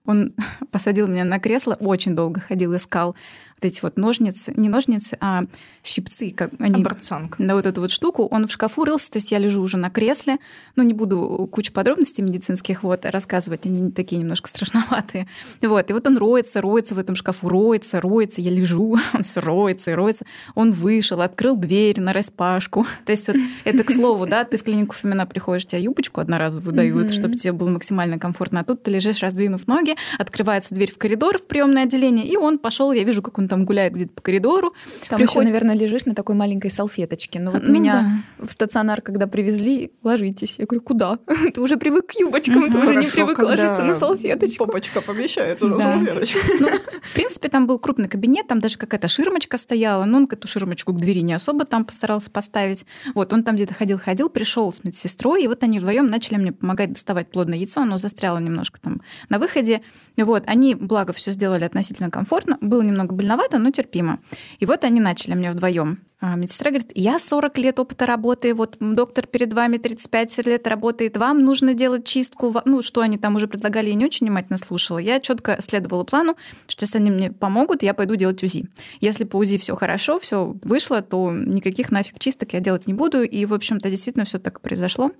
Он 0.06 0.34
посадил 0.72 1.08
меня 1.08 1.26
на 1.26 1.40
кресло, 1.40 1.74
очень 1.80 2.16
долго 2.16 2.42
ходил, 2.42 2.76
искал 2.76 3.16
вот 3.58 3.65
эти 3.65 3.82
вот 3.82 3.98
ножницы, 3.98 4.54
не 4.56 4.70
ножницы, 4.70 5.17
а 5.20 5.46
щипцы, 5.84 6.32
как 6.32 6.52
они... 6.60 6.82
Оборцанка. 6.82 7.38
Да, 7.39 7.56
вот 7.56 7.65
эту 7.65 7.82
вот 7.82 7.91
штуку. 7.91 8.28
Он 8.30 8.48
в 8.48 8.52
шкафу 8.52 8.86
рылся, 8.86 9.12
то 9.12 9.17
есть 9.17 9.32
я 9.32 9.39
лежу 9.39 9.62
уже 9.63 9.78
на 9.78 9.89
кресле. 9.89 10.38
Ну, 10.76 10.84
не 10.84 10.93
буду 10.93 11.50
кучу 11.52 11.74
подробностей 11.74 12.24
медицинских 12.24 12.84
вот 12.84 13.06
рассказывать, 13.06 13.65
они 13.65 13.91
такие 13.91 14.22
немножко 14.22 14.48
страшноватые. 14.50 15.28
Вот, 15.62 15.89
и 15.89 15.93
вот 15.93 16.06
он 16.06 16.17
роется, 16.17 16.62
роется 16.62 16.93
в 16.93 17.00
этом 17.00 17.15
шкафу, 17.15 17.50
роется, 17.50 18.00
роется, 18.00 18.41
я 18.41 18.52
лежу, 18.52 18.98
он 19.13 19.24
все 19.24 19.41
роется 19.41 19.91
и 19.91 19.93
роется. 19.96 20.26
Он 20.54 20.72
вышел, 20.72 21.22
открыл 21.22 21.58
дверь 21.58 22.00
на 22.00 22.13
распашку. 22.13 22.86
То 23.06 23.12
есть 23.12 23.28
вот 23.28 23.38
это 23.63 23.84
к 23.84 23.89
слову, 23.89 24.28
да, 24.28 24.43
ты 24.43 24.58
в 24.58 24.63
клинику 24.63 24.93
Фомина 24.93 25.26
приходишь, 25.26 25.65
тебе 25.65 25.82
юбочку 25.82 26.22
одноразовую 26.22 26.76
дают, 26.76 27.12
чтобы 27.12 27.36
тебе 27.36 27.54
было 27.54 27.70
максимально 27.70 28.20
комфортно, 28.20 28.60
а 28.60 28.63
тут 28.63 28.84
ты 28.84 28.91
лежишь, 28.91 29.22
раздвинув 29.22 29.65
ноги, 29.67 29.96
открывается 30.20 30.76
дверь 30.76 30.91
в 30.91 31.00
коридор, 31.00 31.39
в 31.39 31.46
приемное 31.46 31.84
отделение, 31.84 32.28
и 32.28 32.38
он 32.38 32.60
пошел, 32.60 32.91
я 32.91 33.04
вижу, 33.04 33.24
как 33.24 33.39
он 33.39 33.47
там 33.48 33.66
гуляет 33.66 33.94
где-то 33.94 34.14
по 34.14 34.22
коридору. 34.22 34.74
Там 35.10 35.20
приходит... 35.20 35.30
еще, 35.30 35.54
наверное, 35.54 35.76
лежишь 35.76 36.06
на 36.06 36.16
такой 36.16 36.36
маленькой 36.36 36.72
салфеточке. 36.72 37.40
Ну 37.40 37.52
вот 37.52 37.64
ну, 37.64 37.74
меня 37.74 38.24
да. 38.38 38.48
в 38.48 38.52
стационар, 38.52 39.02
когда 39.02 39.28
привезли, 39.28 39.92
ложитесь. 40.04 40.56
Я 40.58 40.66
говорю, 40.66 40.84
куда? 40.84 41.20
ты 41.54 41.62
уже 41.62 41.78
привык 41.78 42.08
к 42.08 42.14
юбочкам, 42.14 42.64
угу. 42.64 42.72
ты 42.72 42.78
уже 42.78 42.96
не 42.96 43.08
привык 43.08 43.40
ложиться 43.40 43.84
на 43.84 43.96
салфеточку. 43.96 44.66
Попочка 44.66 45.02
помещается 45.02 45.66
на 45.68 45.82
салфеточку. 45.82 46.40
Ну, 46.60 46.70
в 47.02 47.14
принципе, 47.14 47.50
там 47.50 47.68
был 47.68 47.80
крупный 47.80 48.08
кабинет, 48.08 48.48
там 48.48 48.62
даже 48.62 48.78
какая-то 48.78 49.08
ширмочка 49.08 49.58
стояла, 49.58 50.06
но 50.06 50.18
он 50.18 50.28
эту 50.30 50.48
ширмочку 50.48 50.94
к 50.94 51.00
двери 51.00 51.22
не 51.22 51.34
особо 51.34 51.66
там 51.66 51.86
постарался 51.86 52.30
поставить. 52.30 52.86
Вот, 53.14 53.34
он 53.34 53.44
там 53.44 53.56
где-то 53.56 53.74
ходил-ходил, 53.74 54.30
пришел 54.30 54.72
с 54.72 54.84
медсестрой, 54.84 55.44
и 55.44 55.48
вот 55.48 55.64
они 55.64 55.80
вдвоем 55.80 56.10
начали 56.10 56.38
мне 56.38 56.52
помогать 56.52 56.94
доставать 56.94 57.30
плодное 57.30 57.58
яйцо, 57.58 57.82
оно 57.82 57.98
застряло 57.98 58.38
немножко 58.38 58.80
там 58.80 59.02
на 59.30 59.40
выходе. 59.40 59.82
Вот, 60.18 60.44
они, 60.48 60.76
благо, 60.76 61.14
все 61.14 61.32
сделали 61.32 61.64
относительно 61.64 62.10
комфортно, 62.12 62.58
было 62.62 62.82
немного 62.82 63.16
больновато, 63.16 63.37
больновато, 63.38 63.60
но 63.60 63.71
терпимо. 63.71 64.19
И 64.60 64.65
вот 64.65 64.84
они 64.84 65.00
начали 65.00 65.36
мне 65.36 65.52
вдвоем. 65.52 66.00
А 66.19 66.36
медсестра 66.36 66.71
говорит, 66.71 66.91
я 66.95 67.19
40 67.19 67.58
лет 67.60 67.80
опыта 67.80 68.08
работы, 68.08 68.56
вот 68.56 68.78
доктор 68.80 69.28
перед 69.28 69.54
вами 69.54 69.78
35 69.78 70.47
лет 70.47 70.65
работает, 70.67 71.15
вам 71.15 71.43
нужно 71.43 71.76
делать 71.76 72.06
чистку, 72.06 72.56
ну, 72.65 72.82
что 72.82 73.02
они 73.02 73.19
там 73.19 73.36
уже 73.36 73.47
предлагали, 73.47 73.89
я 73.89 73.95
не 73.95 74.06
очень 74.06 74.26
внимательно 74.26 74.58
слушала. 74.58 74.97
Я 74.97 75.19
четко 75.19 75.58
следовала 75.62 76.04
плану, 76.04 76.36
что 76.67 76.86
если 76.86 76.97
они 76.97 77.12
мне 77.12 77.32
помогут, 77.32 77.84
я 77.84 77.93
пойду 77.93 78.15
делать 78.15 78.41
УЗИ. 78.43 78.67
Если 79.00 79.26
по 79.26 79.38
УЗИ 79.38 79.60
все 79.60 79.76
хорошо, 79.76 80.17
все 80.17 80.56
вышло, 80.63 81.04
то 81.04 81.32
никаких 81.32 81.91
нафиг 81.91 82.17
чисток 82.17 82.54
я 82.54 82.62
делать 82.62 82.88
не 82.88 82.93
буду. 82.93 83.21
И, 83.21 83.45
в 83.45 83.54
общем-то, 83.54 83.88
действительно 83.89 84.26
все 84.26 84.39
так 84.39 84.60
произошло. 84.62 85.12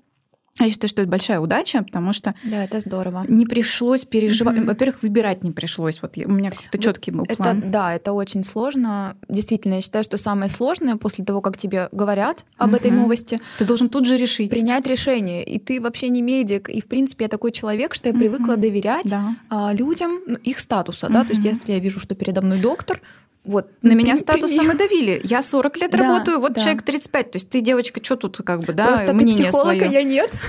Я 0.58 0.68
считаю, 0.68 0.88
что 0.88 1.02
это 1.02 1.10
большая 1.10 1.40
удача, 1.40 1.82
потому 1.82 2.12
что 2.12 2.34
да, 2.44 2.64
это 2.64 2.80
здорово. 2.80 3.24
Не 3.28 3.46
пришлось 3.46 4.04
переживать. 4.04 4.56
Mm-hmm. 4.56 4.66
Во-первых, 4.66 5.02
выбирать 5.02 5.44
не 5.44 5.50
пришлось. 5.50 6.00
Вот 6.02 6.16
у 6.16 6.30
меня 6.30 6.50
как-то 6.50 6.78
четкий 6.78 7.10
был 7.10 7.24
план. 7.26 7.58
Это, 7.58 7.68
да, 7.68 7.94
это 7.94 8.12
очень 8.12 8.44
сложно. 8.44 9.16
Действительно, 9.28 9.74
я 9.74 9.80
считаю, 9.80 10.04
что 10.04 10.16
самое 10.18 10.50
сложное 10.50 10.96
после 10.96 11.24
того, 11.24 11.40
как 11.40 11.56
тебе 11.56 11.88
говорят 11.92 12.44
об 12.56 12.70
mm-hmm. 12.70 12.76
этой 12.76 12.90
новости, 12.90 13.40
ты 13.58 13.64
должен 13.64 13.88
тут 13.88 14.06
же 14.06 14.16
решить, 14.16 14.50
принять 14.50 14.86
решение. 14.86 15.44
И 15.44 15.58
ты 15.58 15.80
вообще 15.80 16.08
не 16.08 16.22
медик. 16.22 16.68
И 16.68 16.80
в 16.80 16.86
принципе 16.86 17.24
я 17.24 17.28
такой 17.28 17.52
человек, 17.52 17.94
что 17.94 18.08
я 18.08 18.14
mm-hmm. 18.14 18.18
привыкла 18.18 18.56
доверять 18.56 19.06
да. 19.06 19.34
А, 19.48 19.72
людям 19.72 20.20
ну, 20.26 20.36
их 20.36 20.58
статуса, 20.58 21.06
mm-hmm. 21.06 21.12
да. 21.12 21.24
То 21.24 21.30
есть 21.30 21.44
если 21.44 21.72
я 21.72 21.78
вижу, 21.78 22.00
что 22.00 22.14
передо 22.14 22.42
мной 22.42 22.60
доктор, 22.60 23.00
вот. 23.48 23.70
На 23.80 23.94
меня 23.94 24.14
статусом 24.16 24.70
и 24.70 24.76
давили. 24.76 25.22
Я 25.24 25.40
40 25.40 25.76
лет 25.78 25.90
да, 25.92 25.98
работаю, 25.98 26.38
вот 26.38 26.52
да. 26.52 26.60
человек 26.60 26.82
35. 26.82 27.30
То 27.30 27.36
есть 27.36 27.48
ты, 27.48 27.62
девочка, 27.62 28.04
что 28.04 28.16
тут 28.16 28.36
как 28.44 28.60
бы, 28.60 28.74
да, 28.74 28.88
Просто 28.88 29.14
мнение 29.14 29.46
ты 29.46 29.52
психолог, 29.52 29.76
свое. 29.76 29.90
я 29.90 30.02
нет. 30.02 30.30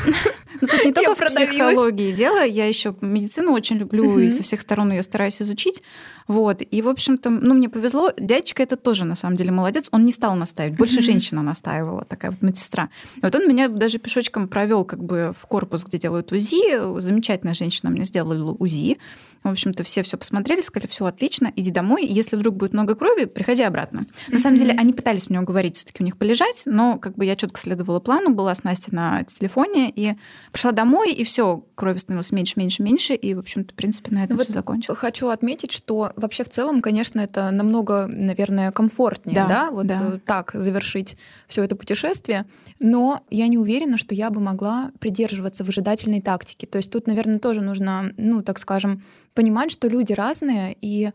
Ну, 0.62 0.68
тут 0.68 0.84
не 0.84 0.92
только 0.94 1.16
в 1.16 1.28
психологии 1.28 2.12
дело, 2.12 2.44
я 2.44 2.66
еще 2.66 2.94
медицину 3.00 3.54
очень 3.54 3.78
люблю 3.78 4.20
и 4.20 4.30
со 4.30 4.44
всех 4.44 4.60
сторон 4.60 4.92
ее 4.92 5.04
стараюсь 5.04 5.42
изучить. 5.42 5.82
Вот. 6.30 6.62
И, 6.62 6.82
в 6.84 6.88
общем-то, 6.88 7.32
ну, 7.32 7.56
мне 7.56 7.70
повезло. 7.70 8.12
Дядечка 8.16 8.62
это 8.62 8.76
тоже, 8.76 9.04
на 9.04 9.16
самом 9.16 9.36
деле, 9.36 9.52
молодец. 9.52 9.88
Он 9.92 10.06
не 10.06 10.12
стал 10.12 10.36
настаивать. 10.36 10.78
Больше 10.78 11.02
женщина 11.02 11.42
настаивала, 11.42 12.06
такая 12.06 12.30
вот 12.30 12.44
медсестра. 12.44 12.90
Вот 13.24 13.36
он 13.36 13.48
меня 13.48 13.68
даже 13.68 13.98
пешочком 13.98 14.48
провел 14.48 14.86
как 14.86 15.04
бы 15.04 15.34
в 15.38 15.48
корпус, 15.48 15.84
где 15.84 15.98
делают 15.98 16.32
УЗИ. 16.32 17.00
Замечательная 17.00 17.56
женщина 17.56 17.90
мне 17.90 18.04
сделала 18.04 18.56
УЗИ. 18.60 19.00
В 19.44 19.48
общем-то, 19.48 19.84
все 19.84 20.04
все 20.04 20.18
посмотрели, 20.18 20.62
сказали, 20.62 20.88
все 20.88 21.06
отлично, 21.06 21.52
иди 21.56 21.72
домой. 21.72 22.06
Если 22.06 22.36
вдруг 22.36 22.58
будет 22.58 22.74
много 22.74 22.94
крови, 22.94 23.26
приходи 23.26 23.64
обратно. 23.64 24.06
На 24.28 24.38
самом 24.38 24.58
деле, 24.58 24.76
они 24.78 24.94
пытались 24.94 25.30
меня 25.30 25.42
уговорить 25.42 25.78
все-таки 25.78 26.04
у 26.04 26.06
них 26.06 26.18
полежать, 26.18 26.64
но 26.66 27.00
как 27.00 27.16
бы 27.16 27.26
я 27.26 27.36
четко 27.36 27.60
следовала 27.60 28.00
плану, 28.00 28.36
была 28.36 28.54
с 28.54 28.64
Настей 28.64 28.94
на 28.94 29.24
телефоне, 29.24 29.92
и 29.96 30.16
пришла 30.52 30.74
домой, 30.74 31.14
и 31.14 31.24
все, 31.24 31.64
крови 31.76 31.98
становилось 31.98 32.32
меньше, 32.32 32.54
меньше, 32.58 32.84
меньше, 32.84 33.16
и, 33.16 33.34
в 33.34 33.40
общем-то, 33.40 33.74
в 33.74 33.78
принципе, 33.78 34.14
на 34.14 34.26
этом 34.26 34.38
вот 34.38 34.44
все 34.44 34.54
закончилось. 34.54 35.00
Хочу 35.00 35.30
отметить, 35.30 35.72
что 35.72 36.12
вообще 36.20 36.44
в 36.44 36.50
целом, 36.50 36.82
конечно, 36.82 37.20
это 37.20 37.52
намного, 37.52 38.08
наверное, 38.08 38.72
комфортнее, 38.72 39.36
да, 39.36 39.48
да? 39.48 39.72
вот 39.72 39.88
да. 39.88 40.14
Э, 40.14 40.20
так 40.26 40.52
завершить 40.54 41.18
все 41.48 41.64
это 41.64 41.76
путешествие. 41.76 42.46
Но 42.80 43.24
я 43.30 43.48
не 43.48 43.58
уверена, 43.58 43.98
что 43.98 44.16
я 44.16 44.30
бы 44.30 44.40
могла 44.40 44.92
придерживаться 45.00 45.64
выжидательной 45.64 46.22
тактики. 46.22 46.66
То 46.66 46.78
есть 46.78 46.92
тут, 46.92 47.08
наверное, 47.08 47.40
тоже 47.40 47.62
нужно, 47.62 48.14
ну, 48.18 48.42
так 48.42 48.60
скажем, 48.60 49.04
понимать, 49.34 49.72
что 49.72 49.88
люди 49.88 50.14
разные 50.14 50.76
и 50.82 51.12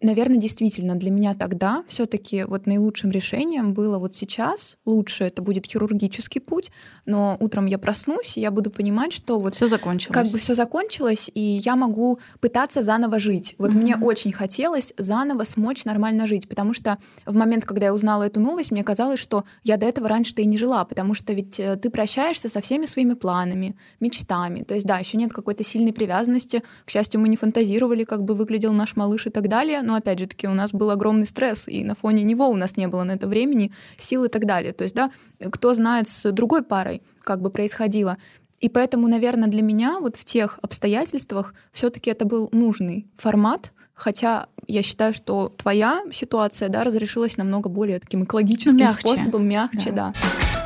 Наверное, 0.00 0.36
действительно, 0.36 0.94
для 0.94 1.10
меня 1.10 1.34
тогда 1.34 1.82
все-таки 1.88 2.44
вот 2.44 2.66
наилучшим 2.66 3.10
решением 3.10 3.74
было 3.74 3.98
вот 3.98 4.14
сейчас. 4.14 4.76
Лучше 4.84 5.24
это 5.24 5.42
будет 5.42 5.66
хирургический 5.66 6.40
путь, 6.40 6.70
но 7.04 7.36
утром 7.40 7.66
я 7.66 7.78
проснусь, 7.78 8.36
и 8.36 8.40
я 8.40 8.52
буду 8.52 8.70
понимать, 8.70 9.12
что 9.12 9.40
вот 9.40 9.56
все 9.56 9.66
закончилось. 9.66 10.14
Как 10.14 10.28
бы 10.28 10.38
все 10.38 10.54
закончилось, 10.54 11.28
и 11.34 11.40
я 11.40 11.74
могу 11.74 12.20
пытаться 12.38 12.82
заново 12.82 13.18
жить. 13.18 13.56
Вот 13.58 13.72
mm-hmm. 13.72 13.76
мне 13.76 13.96
очень 13.96 14.30
хотелось 14.30 14.94
заново 14.96 15.42
смочь 15.42 15.84
нормально 15.84 16.28
жить, 16.28 16.48
потому 16.48 16.74
что 16.74 16.98
в 17.26 17.34
момент, 17.34 17.64
когда 17.64 17.86
я 17.86 17.94
узнала 17.94 18.22
эту 18.22 18.38
новость, 18.38 18.70
мне 18.70 18.84
казалось, 18.84 19.18
что 19.18 19.44
я 19.64 19.76
до 19.78 19.86
этого 19.86 20.08
раньше-то 20.08 20.42
и 20.42 20.46
не 20.46 20.58
жила, 20.58 20.84
потому 20.84 21.14
что 21.14 21.32
ведь 21.32 21.58
э, 21.58 21.74
ты 21.74 21.90
прощаешься 21.90 22.48
со 22.48 22.60
всеми 22.60 22.86
своими 22.86 23.14
планами, 23.14 23.76
мечтами. 23.98 24.62
То 24.62 24.74
есть, 24.74 24.86
да, 24.86 24.98
еще 24.98 25.16
нет 25.16 25.32
какой-то 25.32 25.64
сильной 25.64 25.92
привязанности. 25.92 26.62
К 26.84 26.90
счастью, 26.90 27.20
мы 27.20 27.28
не 27.28 27.36
фантазировали, 27.36 28.04
как 28.04 28.22
бы 28.22 28.34
выглядел 28.34 28.72
наш 28.72 28.94
малыш 28.94 29.26
и 29.26 29.30
так 29.30 29.48
далее 29.48 29.82
но 29.88 29.94
опять 29.94 30.18
же 30.18 30.26
таки 30.26 30.46
у 30.46 30.52
нас 30.52 30.72
был 30.72 30.90
огромный 30.90 31.24
стресс, 31.24 31.66
и 31.66 31.82
на 31.82 31.94
фоне 31.94 32.22
него 32.22 32.46
у 32.50 32.56
нас 32.56 32.76
не 32.76 32.86
было 32.86 33.04
на 33.04 33.12
это 33.12 33.26
времени, 33.26 33.72
сил 33.96 34.24
и 34.24 34.28
так 34.28 34.44
далее. 34.44 34.74
То 34.74 34.82
есть, 34.82 34.94
да, 34.94 35.10
кто 35.50 35.72
знает 35.72 36.08
с 36.08 36.30
другой 36.30 36.62
парой, 36.62 37.00
как 37.22 37.40
бы 37.40 37.48
происходило. 37.48 38.18
И 38.60 38.68
поэтому, 38.68 39.08
наверное, 39.08 39.48
для 39.48 39.62
меня 39.62 39.98
вот 39.98 40.16
в 40.16 40.24
тех 40.26 40.58
обстоятельствах 40.60 41.54
все-таки 41.72 42.10
это 42.10 42.26
был 42.26 42.50
нужный 42.52 43.06
формат, 43.16 43.72
хотя 43.94 44.48
я 44.66 44.82
считаю, 44.82 45.14
что 45.14 45.54
твоя 45.56 46.02
ситуация, 46.12 46.68
да, 46.68 46.84
разрешилась 46.84 47.38
намного 47.38 47.70
более 47.70 47.98
таким 47.98 48.24
экологическим 48.24 48.76
мягче. 48.76 49.00
способом, 49.00 49.48
мягче, 49.48 49.90
да. 49.90 50.12
да. 50.12 50.57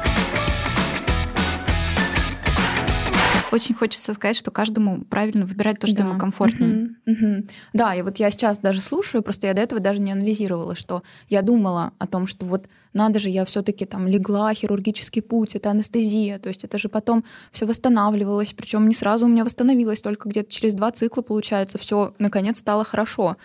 Очень 3.52 3.74
хочется 3.74 4.14
сказать, 4.14 4.36
что 4.36 4.50
каждому 4.50 5.04
правильно 5.04 5.46
выбирать 5.46 5.78
то, 5.78 5.86
что 5.86 5.96
да. 5.96 6.04
ему 6.04 6.18
комфортнее. 6.18 6.96
Угу, 7.06 7.12
угу. 7.12 7.44
Да, 7.72 7.94
и 7.94 8.02
вот 8.02 8.18
я 8.18 8.30
сейчас 8.30 8.58
даже 8.58 8.80
слушаю, 8.80 9.22
просто 9.22 9.46
я 9.46 9.54
до 9.54 9.62
этого 9.62 9.80
даже 9.80 10.00
не 10.00 10.12
анализировала, 10.12 10.74
что 10.74 11.02
я 11.28 11.42
думала 11.42 11.92
о 11.98 12.06
том, 12.06 12.26
что 12.26 12.46
вот 12.46 12.68
надо 12.92 13.18
же, 13.18 13.30
я 13.30 13.44
все-таки 13.44 13.84
там 13.84 14.06
легла, 14.06 14.52
хирургический 14.54 15.22
путь, 15.22 15.54
это 15.54 15.70
анестезия, 15.70 16.38
то 16.38 16.48
есть 16.48 16.64
это 16.64 16.78
же 16.78 16.88
потом 16.88 17.24
все 17.50 17.66
восстанавливалось, 17.66 18.52
причем 18.54 18.88
не 18.88 18.94
сразу 18.94 19.26
у 19.26 19.28
меня 19.28 19.44
восстановилось, 19.44 20.00
только 20.00 20.28
где-то 20.28 20.50
через 20.50 20.74
два 20.74 20.90
цикла, 20.90 21.22
получается, 21.22 21.78
все 21.78 22.14
наконец 22.18 22.58
стало 22.58 22.84
хорошо 22.84 23.36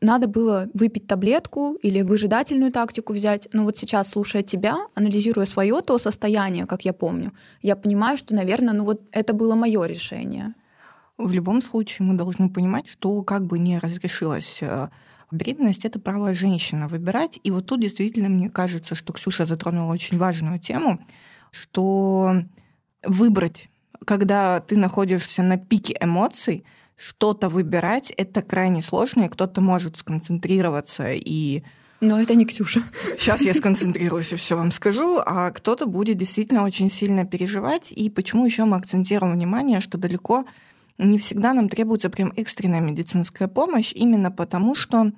надо 0.00 0.28
было 0.28 0.68
выпить 0.72 1.06
таблетку 1.06 1.74
или 1.74 2.02
выжидательную 2.02 2.72
тактику 2.72 3.12
взять. 3.12 3.48
Но 3.52 3.64
вот 3.64 3.76
сейчас, 3.76 4.10
слушая 4.10 4.42
тебя, 4.42 4.76
анализируя 4.94 5.44
свое 5.44 5.80
то 5.82 5.98
состояние, 5.98 6.66
как 6.66 6.84
я 6.84 6.92
помню, 6.92 7.32
я 7.62 7.76
понимаю, 7.76 8.16
что, 8.16 8.34
наверное, 8.34 8.74
ну 8.74 8.84
вот 8.84 9.02
это 9.12 9.32
было 9.32 9.54
мое 9.54 9.84
решение. 9.84 10.54
В 11.18 11.32
любом 11.32 11.60
случае 11.60 12.08
мы 12.08 12.14
должны 12.14 12.48
понимать, 12.48 12.88
что 12.88 13.22
как 13.22 13.44
бы 13.44 13.58
не 13.58 13.78
разрешилась 13.78 14.58
э, 14.62 14.88
беременность, 15.30 15.84
это 15.84 16.00
право 16.00 16.32
женщины 16.32 16.88
выбирать. 16.88 17.38
И 17.42 17.50
вот 17.50 17.66
тут 17.66 17.80
действительно 17.80 18.30
мне 18.30 18.48
кажется, 18.48 18.94
что 18.94 19.12
Ксюша 19.12 19.44
затронула 19.44 19.92
очень 19.92 20.16
важную 20.16 20.58
тему, 20.58 20.98
что 21.50 22.42
выбрать, 23.02 23.68
когда 24.06 24.60
ты 24.60 24.78
находишься 24.78 25.42
на 25.42 25.58
пике 25.58 25.94
эмоций, 26.00 26.64
что-то 27.00 27.48
выбирать, 27.48 28.12
это 28.16 28.42
крайне 28.42 28.82
сложно, 28.82 29.24
и 29.24 29.28
кто-то 29.28 29.60
может 29.60 29.96
сконцентрироваться 29.96 31.12
и 31.12 31.62
Но 32.00 32.20
это 32.20 32.34
не 32.34 32.44
Ксюша. 32.46 32.82
Сейчас 33.18 33.40
я 33.40 33.54
сконцентрируюсь 33.54 34.32
и 34.32 34.36
все 34.36 34.56
вам 34.56 34.70
скажу, 34.70 35.18
а 35.24 35.50
кто-то 35.50 35.86
будет 35.86 36.18
действительно 36.18 36.64
очень 36.64 36.90
сильно 36.90 37.24
переживать. 37.26 37.92
И 37.92 38.10
почему 38.10 38.44
еще 38.44 38.64
мы 38.64 38.76
акцентируем 38.76 39.34
внимание, 39.34 39.80
что 39.80 39.98
далеко 39.98 40.44
не 40.98 41.18
всегда 41.18 41.54
нам 41.54 41.68
требуется 41.68 42.10
прям 42.10 42.32
экстренная 42.36 42.80
медицинская 42.80 43.48
помощь, 43.48 43.92
именно 43.94 44.30
потому 44.30 44.74
что 44.74 45.12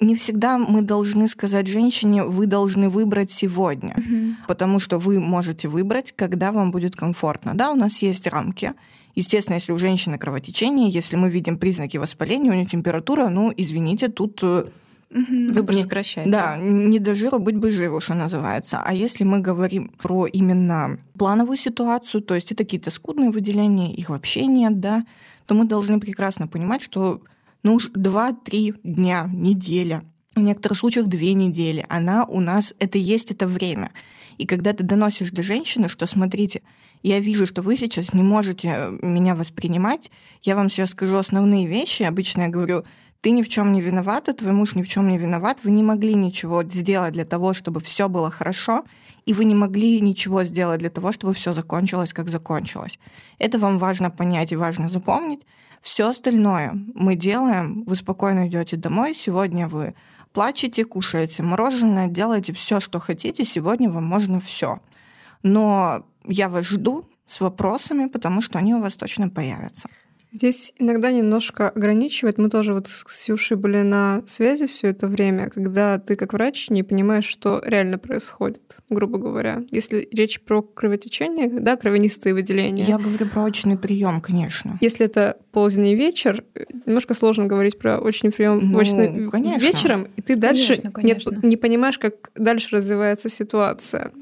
не 0.00 0.16
всегда 0.16 0.58
мы 0.58 0.82
должны 0.82 1.28
сказать 1.28 1.66
женщине, 1.66 2.24
вы 2.24 2.46
должны 2.46 2.88
выбрать 2.88 3.30
сегодня, 3.30 3.94
угу. 3.96 4.34
потому 4.48 4.80
что 4.80 4.98
вы 4.98 5.20
можете 5.20 5.68
выбрать, 5.68 6.12
когда 6.16 6.52
вам 6.52 6.70
будет 6.70 6.96
комфортно. 6.96 7.52
Да, 7.54 7.70
у 7.70 7.74
нас 7.74 7.98
есть 7.98 8.26
рамки. 8.26 8.72
Естественно, 9.14 9.56
если 9.56 9.72
у 9.72 9.78
женщины 9.78 10.18
кровотечение, 10.18 10.88
если 10.88 11.16
мы 11.16 11.30
видим 11.30 11.58
признаки 11.58 11.96
воспаления, 11.96 12.50
у 12.50 12.54
нее 12.54 12.66
температура, 12.66 13.28
ну, 13.28 13.52
извините, 13.54 14.08
тут 14.08 14.40
э, 14.42 14.66
Выбор 15.10 15.74
не, 15.74 15.82
сокращается. 15.82 16.32
Да, 16.32 16.56
не 16.56 17.00
до 17.00 17.16
жира 17.16 17.38
быть 17.38 17.56
бы 17.56 17.72
живу, 17.72 18.00
что 18.00 18.14
называется. 18.14 18.80
А 18.84 18.94
если 18.94 19.24
мы 19.24 19.40
говорим 19.40 19.88
про 19.98 20.26
именно 20.26 20.98
плановую 21.18 21.56
ситуацию, 21.56 22.22
то 22.22 22.36
есть 22.36 22.52
это 22.52 22.62
какие-то 22.62 22.92
скудные 22.92 23.30
выделения, 23.30 23.92
их 23.92 24.10
вообще 24.10 24.46
нет, 24.46 24.78
да, 24.78 25.04
то 25.46 25.54
мы 25.54 25.64
должны 25.64 25.98
прекрасно 25.98 26.46
понимать, 26.46 26.82
что 26.82 27.22
ну, 27.62 27.74
уж 27.74 27.90
2-3 27.90 28.80
дня, 28.82 29.28
неделя, 29.32 30.04
в 30.34 30.40
некоторых 30.40 30.78
случаях 30.78 31.06
две 31.06 31.34
недели, 31.34 31.84
она 31.88 32.24
у 32.24 32.40
нас, 32.40 32.74
это 32.78 32.98
есть 32.98 33.30
это 33.30 33.46
время. 33.46 33.90
И 34.38 34.46
когда 34.46 34.72
ты 34.72 34.84
доносишь 34.84 35.30
до 35.30 35.42
женщины, 35.42 35.88
что 35.88 36.06
смотрите, 36.06 36.62
я 37.02 37.18
вижу, 37.18 37.46
что 37.46 37.62
вы 37.62 37.76
сейчас 37.76 38.14
не 38.14 38.22
можете 38.22 38.68
э, 38.68 38.98
меня 39.02 39.34
воспринимать, 39.34 40.10
я 40.42 40.54
вам 40.54 40.70
сейчас 40.70 40.90
скажу 40.90 41.16
основные 41.16 41.66
вещи, 41.66 42.04
обычно 42.04 42.42
я 42.42 42.48
говорю, 42.48 42.84
ты 43.20 43.32
ни 43.32 43.42
в 43.42 43.48
чем 43.48 43.72
не 43.72 43.82
виновата, 43.82 44.32
твой 44.32 44.52
муж 44.52 44.74
ни 44.74 44.82
в 44.82 44.88
чем 44.88 45.08
не 45.08 45.18
виноват, 45.18 45.58
вы 45.62 45.70
не 45.72 45.82
могли 45.82 46.14
ничего 46.14 46.62
сделать 46.64 47.12
для 47.12 47.24
того, 47.24 47.52
чтобы 47.52 47.80
все 47.80 48.08
было 48.08 48.30
хорошо, 48.30 48.84
и 49.26 49.34
вы 49.34 49.44
не 49.44 49.54
могли 49.54 50.00
ничего 50.00 50.44
сделать 50.44 50.80
для 50.80 50.90
того, 50.90 51.12
чтобы 51.12 51.34
все 51.34 51.52
закончилось, 51.52 52.12
как 52.12 52.30
закончилось. 52.30 52.98
Это 53.38 53.58
вам 53.58 53.78
важно 53.78 54.10
понять 54.10 54.52
и 54.52 54.56
важно 54.56 54.88
запомнить. 54.88 55.40
Все 55.80 56.08
остальное 56.08 56.72
мы 56.94 57.16
делаем, 57.16 57.84
вы 57.84 57.96
спокойно 57.96 58.48
идете 58.48 58.76
домой, 58.76 59.14
сегодня 59.14 59.66
вы 59.66 59.94
плачете, 60.32 60.84
кушаете 60.84 61.42
мороженое, 61.42 62.08
делаете 62.08 62.52
все, 62.52 62.80
что 62.80 63.00
хотите, 63.00 63.44
сегодня 63.44 63.90
вам 63.90 64.04
можно 64.04 64.40
все. 64.40 64.80
Но 65.42 66.04
я 66.24 66.48
вас 66.48 66.66
жду 66.66 67.08
с 67.26 67.40
вопросами, 67.40 68.06
потому 68.06 68.42
что 68.42 68.58
они 68.58 68.74
у 68.74 68.80
вас 68.80 68.96
точно 68.96 69.30
появятся. 69.30 69.88
Здесь 70.32 70.72
иногда 70.78 71.10
немножко 71.10 71.68
ограничивает. 71.70 72.38
Мы 72.38 72.48
тоже 72.50 72.72
вот 72.72 72.86
с 72.86 73.02
Ксюшей 73.02 73.56
были 73.56 73.82
на 73.82 74.22
связи 74.26 74.66
все 74.66 74.88
это 74.88 75.08
время, 75.08 75.50
когда 75.50 75.98
ты 75.98 76.14
как 76.14 76.32
врач 76.32 76.70
не 76.70 76.82
понимаешь, 76.82 77.24
что 77.24 77.60
реально 77.64 77.98
происходит, 77.98 78.78
грубо 78.88 79.18
говоря. 79.18 79.62
Если 79.70 80.08
речь 80.12 80.40
про 80.40 80.62
кровотечение, 80.62 81.48
да, 81.48 81.76
кровянистые 81.76 82.34
выделения. 82.34 82.84
Я 82.84 82.98
говорю 82.98 83.26
про 83.26 83.42
очный 83.42 83.76
прием, 83.76 84.20
конечно. 84.20 84.78
Если 84.80 85.06
это 85.06 85.36
поздний 85.50 85.96
вечер, 85.96 86.44
немножко 86.86 87.14
сложно 87.14 87.46
говорить 87.46 87.78
про 87.78 87.98
очный 87.98 88.30
прием 88.30 88.70
ну, 88.70 88.78
очный 88.78 89.28
конечно. 89.28 89.58
вечером, 89.58 90.08
и 90.16 90.22
ты 90.22 90.36
дальше 90.36 90.76
конечно, 90.76 90.92
конечно. 90.92 91.40
Не, 91.42 91.48
не 91.48 91.56
понимаешь, 91.56 91.98
как 91.98 92.30
дальше 92.36 92.76
развивается 92.76 93.28
ситуация. 93.28 94.12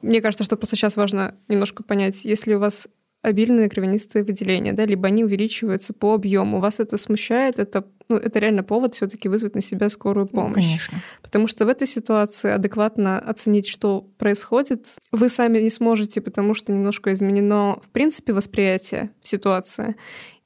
Мне 0.00 0.20
кажется, 0.20 0.44
что 0.44 0.56
просто 0.56 0.76
сейчас 0.76 0.96
важно 0.96 1.34
немножко 1.48 1.82
понять, 1.82 2.24
если 2.24 2.54
у 2.54 2.58
вас 2.58 2.88
обильные 3.22 3.68
кровянистые 3.68 4.24
выделения, 4.24 4.72
да, 4.72 4.84
либо 4.84 5.06
они 5.06 5.24
увеличиваются 5.24 5.92
по 5.92 6.14
объему. 6.14 6.58
Вас 6.58 6.80
это 6.80 6.96
смущает, 6.96 7.60
это, 7.60 7.84
ну, 8.08 8.16
это 8.16 8.40
реально 8.40 8.64
повод 8.64 8.94
все-таки 8.94 9.28
вызвать 9.28 9.54
на 9.54 9.60
себя 9.60 9.88
скорую 9.88 10.28
ну, 10.32 10.40
помощь. 10.40 10.64
Ну, 10.64 10.70
конечно. 10.70 11.02
Потому 11.22 11.46
что 11.46 11.64
в 11.64 11.68
этой 11.68 11.86
ситуации 11.86 12.50
адекватно 12.50 13.18
оценить, 13.18 13.68
что 13.68 14.00
происходит, 14.18 14.96
вы 15.12 15.28
сами 15.28 15.60
не 15.60 15.70
сможете, 15.70 16.20
потому 16.20 16.54
что 16.54 16.72
немножко 16.72 17.12
изменено, 17.12 17.78
в 17.82 17.90
принципе, 17.90 18.32
восприятие 18.32 19.10
ситуации. 19.22 19.94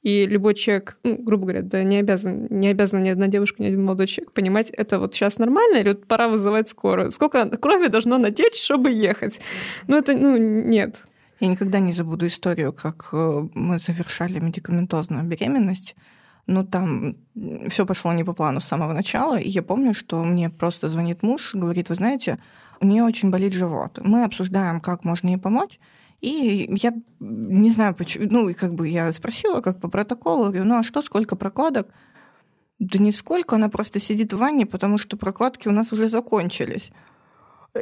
И 0.03 0.27
любой 0.27 0.53
человек, 0.53 0.99
ну, 1.03 1.17
грубо 1.17 1.47
говоря, 1.47 1.63
да, 1.63 1.83
не 1.83 1.97
обязан, 1.97 2.47
не 2.51 2.69
обязана 2.69 3.01
ни 3.01 3.09
одна 3.09 3.27
девушка, 3.27 3.63
ни 3.63 3.67
один 3.67 3.83
молодой 3.83 4.05
человек 4.05 4.31
понимать, 4.31 4.69
это 4.69 4.99
вот 4.99 5.15
сейчас 5.15 5.39
нормально 5.39 5.77
или 5.77 5.89
вот 5.89 6.05
пора 6.05 6.29
вызывать 6.29 6.67
скорую. 6.67 7.11
Сколько 7.11 7.49
крови 7.57 7.87
должно 7.87 8.19
натечь, 8.19 8.61
чтобы 8.63 8.91
ехать? 8.91 9.41
Ну, 9.87 9.97
это, 9.97 10.15
ну, 10.15 10.37
нет. 10.37 11.03
Я 11.39 11.47
никогда 11.47 11.79
не 11.79 11.93
забуду 11.93 12.27
историю, 12.27 12.73
как 12.73 13.09
э, 13.11 13.47
мы 13.53 13.79
завершали 13.79 14.39
медикаментозную 14.39 15.23
беременность. 15.23 15.95
Ну, 16.47 16.65
там 16.65 17.17
все 17.69 17.85
пошло 17.85 18.13
не 18.13 18.23
по 18.23 18.33
плану 18.33 18.59
с 18.59 18.65
самого 18.65 18.93
начала. 18.93 19.37
И 19.37 19.49
я 19.49 19.61
помню, 19.61 19.93
что 19.93 20.23
мне 20.23 20.49
просто 20.49 20.87
звонит 20.87 21.21
муж, 21.21 21.53
говорит, 21.53 21.89
вы 21.89 21.95
знаете, 21.95 22.39
у 22.79 22.85
нее 22.85 23.03
очень 23.03 23.29
болит 23.29 23.53
живот. 23.53 23.99
Мы 24.01 24.23
обсуждаем, 24.23 24.79
как 24.79 25.03
можно 25.03 25.27
ей 25.27 25.37
помочь. 25.37 25.79
И 26.21 26.67
я 26.81 26.93
не 27.19 27.71
знаю, 27.71 27.93
почему, 27.93 28.27
ну, 28.31 28.49
и 28.49 28.53
как 28.53 28.73
бы 28.73 28.87
я 28.87 29.11
спросила, 29.11 29.61
как 29.61 29.79
по 29.79 29.87
протоколу, 29.87 30.45
говорю, 30.45 30.63
ну, 30.63 30.79
а 30.79 30.83
что, 30.83 31.03
сколько 31.03 31.35
прокладок? 31.35 31.89
Да 32.79 32.97
нисколько, 32.99 33.55
она 33.55 33.69
просто 33.69 33.99
сидит 33.99 34.33
в 34.33 34.37
ванне, 34.37 34.65
потому 34.65 34.97
что 34.97 35.17
прокладки 35.17 35.67
у 35.67 35.71
нас 35.71 35.93
уже 35.93 36.07
закончились. 36.07 36.91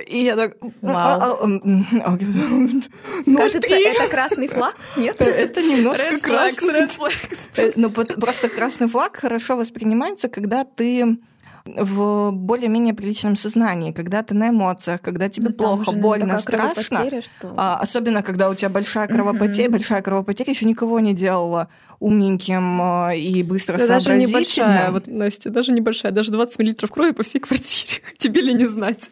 И 0.08 0.24
я 0.24 0.36
так... 0.36 0.58
Вау. 0.82 1.62
Кажется, 3.38 3.76
это 3.76 4.08
красный 4.10 4.48
флаг? 4.48 4.76
Нет? 4.96 5.22
Это 5.22 5.62
немножко 5.62 6.20
красный. 6.20 6.88
Э, 7.56 7.72
ну, 7.76 7.90
просто 7.90 8.50
красный 8.50 8.88
флаг 8.88 9.18
хорошо 9.18 9.56
воспринимается, 9.56 10.28
когда 10.30 10.64
ты 10.64 11.18
в 11.66 12.32
более-менее 12.32 12.94
приличном 12.94 13.36
сознании, 13.36 13.92
когда 13.92 14.22
ты 14.22 14.36
на 14.36 14.50
эмоциях, 14.50 15.02
когда 15.02 15.30
тебе 15.30 15.50
ну, 15.50 15.56
плохо, 15.56 15.92
больно, 15.94 16.38
страшно. 16.38 17.22
Что... 17.22 17.54
А, 17.58 17.80
особенно, 17.82 18.22
когда 18.22 18.50
у 18.50 18.56
тебя 18.56 18.70
большая 18.70 19.08
кровопотеря. 19.08 19.66
Угу. 19.66 19.72
Большая 19.72 20.02
кровопотеря 20.04 20.52
еще 20.52 20.66
никого 20.66 21.00
не 21.00 21.14
делала 21.14 21.70
умненьким 22.00 22.82
а, 22.82 23.16
и 23.16 23.42
быстро 23.42 23.78
да 23.78 23.88
даже 23.88 24.16
небольшая, 24.16 24.92
вот, 24.92 25.08
Настя, 25.08 25.50
даже 25.50 25.72
небольшая, 25.72 26.12
даже 26.12 26.32
20 26.32 26.60
миллилитров 26.60 26.92
крови 26.92 27.12
по 27.12 27.24
всей 27.24 27.40
квартире. 27.40 28.02
Тебе 28.18 28.42
ли 28.42 28.54
не 28.54 28.66
знать? 28.66 29.10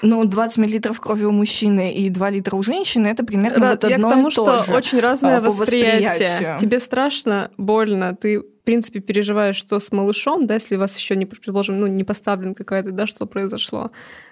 Ну, 0.00 0.24
20 0.24 0.58
миллилитров 0.58 1.00
крови 1.00 1.24
у 1.24 1.32
мужчины 1.32 1.92
и 1.92 2.08
2 2.08 2.30
литра 2.30 2.56
у 2.56 2.62
женщины, 2.62 3.08
это 3.08 3.24
примерно 3.24 3.60
Рад, 3.60 3.82
вот 3.82 3.92
одно 3.92 4.08
Я 4.08 4.12
к 4.12 4.14
тому, 4.14 4.28
и 4.28 4.34
то 4.34 4.42
что 4.42 4.64
же, 4.64 4.72
очень 4.74 5.00
разное 5.00 5.38
а, 5.38 5.40
восприятие. 5.40 6.56
Тебе 6.60 6.80
страшно, 6.80 7.50
больно, 7.58 8.14
ты 8.14 8.42
в 8.62 8.64
принципе, 8.64 9.00
переживаешь, 9.00 9.56
что 9.56 9.80
с 9.80 9.90
малышом, 9.90 10.46
да, 10.46 10.54
если 10.54 10.76
у 10.76 10.78
вас 10.78 10.96
еще 10.96 11.16
не, 11.16 11.26
предположим, 11.26 11.80
ну, 11.80 11.88
не 11.88 12.04
поставлен 12.04 12.54
какая-то, 12.54 12.92
да, 12.92 13.08
что 13.08 13.26
произошло. 13.26 13.90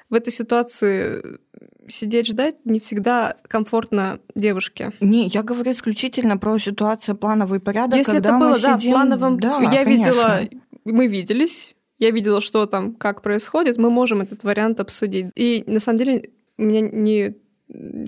В 0.08 0.14
этой 0.14 0.32
ситуации 0.32 1.40
сидеть 1.88 2.28
ждать 2.28 2.54
не 2.64 2.78
всегда 2.78 3.34
комфортно 3.48 4.20
девушке. 4.36 4.92
Не, 5.00 5.26
я 5.26 5.42
говорю 5.42 5.72
исключительно 5.72 6.38
про 6.38 6.56
ситуацию 6.60 7.16
плановый 7.16 7.58
порядок. 7.58 7.98
Если 7.98 8.12
когда 8.12 8.28
это 8.28 8.38
было, 8.38 8.50
мы 8.50 8.60
да, 8.60 8.78
сидим... 8.78 8.92
плановом, 8.92 9.40
да, 9.40 9.58
я 9.62 9.82
конечно. 9.82 9.90
видела, 9.90 10.40
мы 10.84 11.08
виделись, 11.08 11.74
я 11.98 12.12
видела, 12.12 12.40
что 12.40 12.66
там, 12.66 12.94
как 12.94 13.22
происходит, 13.22 13.78
мы 13.78 13.90
можем 13.90 14.20
этот 14.20 14.44
вариант 14.44 14.78
обсудить. 14.78 15.26
И 15.34 15.64
на 15.66 15.80
самом 15.80 15.98
деле 15.98 16.30
у 16.56 16.62
меня 16.62 16.82
не 16.82 17.34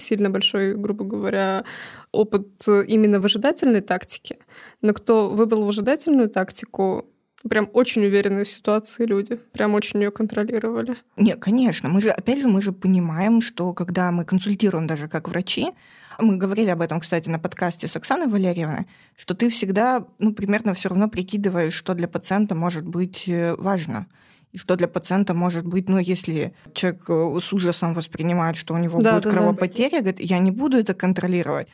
сильно 0.00 0.30
большой, 0.30 0.74
грубо 0.74 1.04
говоря, 1.04 1.64
опыт 2.12 2.66
именно 2.68 3.20
выжидательной 3.20 3.80
тактики. 3.80 4.38
Но 4.80 4.92
кто 4.92 5.30
выбрал 5.30 5.64
выжидательную 5.64 6.28
тактику, 6.28 7.06
прям 7.48 7.68
очень 7.72 8.04
уверенные 8.04 8.44
в 8.44 8.48
ситуации 8.48 9.04
люди, 9.04 9.40
прям 9.52 9.74
очень 9.74 10.00
ее 10.00 10.10
контролировали. 10.10 10.96
Нет, 11.16 11.40
конечно. 11.40 11.88
Мы 11.88 12.00
же, 12.00 12.10
опять 12.10 12.40
же, 12.40 12.48
мы 12.48 12.62
же 12.62 12.72
понимаем, 12.72 13.40
что 13.40 13.72
когда 13.72 14.10
мы 14.10 14.24
консультируем 14.24 14.86
даже 14.86 15.08
как 15.08 15.28
врачи, 15.28 15.70
мы 16.18 16.36
говорили 16.36 16.68
об 16.68 16.82
этом, 16.82 17.00
кстати, 17.00 17.28
на 17.28 17.38
подкасте 17.38 17.88
с 17.88 17.96
Оксаной 17.96 18.26
Валерьевной, 18.26 18.86
что 19.16 19.34
ты 19.34 19.48
всегда, 19.48 20.06
ну, 20.18 20.32
примерно 20.34 20.74
все 20.74 20.88
равно 20.90 21.08
прикидываешь, 21.08 21.74
что 21.74 21.94
для 21.94 22.06
пациента 22.06 22.54
может 22.54 22.86
быть 22.86 23.24
э, 23.28 23.54
важно. 23.56 24.06
И 24.52 24.58
что 24.58 24.76
для 24.76 24.86
пациента 24.86 25.32
может 25.32 25.64
быть, 25.64 25.88
ну, 25.88 25.98
если 25.98 26.54
человек 26.74 27.04
э, 27.08 27.38
с 27.42 27.52
ужасом 27.52 27.94
воспринимает, 27.94 28.56
что 28.56 28.74
у 28.74 28.78
него 28.78 29.00
да, 29.00 29.14
будет 29.14 29.24
да, 29.24 29.30
кровопотеря, 29.30 29.90
да. 29.90 29.98
говорит, 30.00 30.20
я 30.20 30.38
не 30.38 30.50
буду 30.50 30.76
это 30.76 30.92
контролировать. 30.92 31.68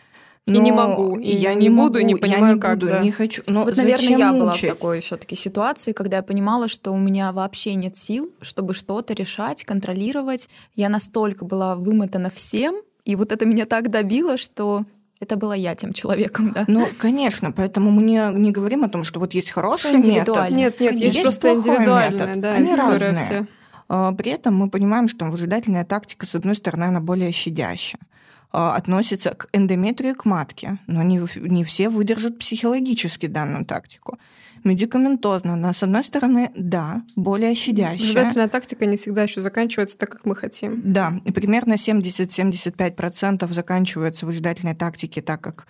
Но 0.47 0.55
и 0.55 0.59
не 0.59 0.73
могу, 0.73 1.19
и 1.19 1.31
я 1.31 1.55
не, 1.55 1.69
не 1.69 1.71
буду, 1.71 1.99
могу, 1.99 2.07
не 2.07 2.15
понимаю, 2.15 2.47
я 2.47 2.55
не 2.55 2.61
как, 2.61 2.79
буду, 2.79 2.87
да. 2.87 3.01
не 3.01 3.11
хочу. 3.11 3.43
Но 3.49 3.65
вот, 3.65 3.77
наверное, 3.77 4.17
я 4.17 4.33
мучить? 4.33 4.41
была 4.41 4.53
в 4.53 4.61
такой 4.61 5.01
все-таки 5.01 5.37
ситуации, 5.37 5.93
когда 5.93 6.19
я 6.19 6.23
понимала, 6.23 6.69
что 6.69 6.93
у 6.93 6.97
меня 6.97 7.33
вообще 7.33 7.75
нет 7.75 7.99
сил, 7.99 8.33
чтобы 8.41 8.73
что-то 8.73 9.13
решать, 9.13 9.65
контролировать. 9.65 10.49
Я 10.75 10.89
настолько 10.89 11.45
была 11.45 11.77
вымотана 11.77 12.31
всем, 12.31 12.77
и 13.05 13.17
вот 13.17 13.33
это 13.33 13.45
меня 13.45 13.67
так 13.67 13.91
добило, 13.91 14.39
что 14.39 14.87
это 15.21 15.37
была 15.37 15.55
я 15.55 15.75
тем 15.75 15.93
человеком, 15.93 16.53
да. 16.53 16.65
Ну, 16.69 16.87
конечно, 16.99 17.51
поэтому 17.53 17.91
мы 17.91 18.03
не, 18.03 18.33
не 18.35 18.53
говорим 18.53 18.85
о 18.85 18.89
том, 18.89 19.05
что 19.05 19.21
вот 19.21 19.35
есть 19.35 19.51
хороший 19.51 19.97
метод. 19.97 20.51
Нет, 20.51 20.79
нет, 20.81 20.93
есть, 20.93 21.17
есть 21.17 21.23
просто 21.23 21.55
индивидуальная 21.55 22.11
метод. 22.11 22.41
да, 22.41 22.55
Они 22.55 22.67
история 22.69 22.89
разные. 22.89 23.15
все. 23.17 23.47
А, 23.89 24.13
при 24.13 24.31
этом 24.31 24.55
мы 24.57 24.71
понимаем, 24.71 25.09
что 25.09 25.25
выжидательная 25.27 25.85
тактика, 25.85 26.27
с 26.27 26.35
одной 26.35 26.55
стороны, 26.55 26.85
она 26.85 27.01
более 27.01 27.33
щадящая. 27.33 28.01
относится 28.51 29.35
к 29.35 29.49
эндометрию 29.53 30.15
к 30.15 30.25
матке, 30.25 30.79
но 30.87 31.03
не, 31.03 31.21
не 31.37 31.65
все 31.65 31.89
выдержат 31.89 32.39
психологически 32.39 33.27
данную 33.27 33.65
тактику. 33.65 34.19
Медикаментозно, 34.69 35.57
но 35.57 35.73
с 35.73 35.83
одной 35.83 36.05
стороны, 36.05 36.51
да, 36.55 37.03
более 37.17 37.55
щадящая. 37.55 38.11
Ждательная 38.11 38.49
тактика 38.49 38.85
не 38.85 38.97
всегда 38.97 39.23
еще 39.23 39.41
заканчивается 39.41 39.97
так, 39.97 40.11
как 40.11 40.27
мы 40.27 40.37
хотим. 40.37 40.83
Да, 40.85 41.21
и 41.25 41.33
примерно 41.33 41.75
70-75% 41.75 43.53
заканчивается 43.53 44.27
в 44.27 44.33
ждательной 44.33 44.75
тактике 44.75 45.23
так, 45.23 45.41
как 45.41 45.67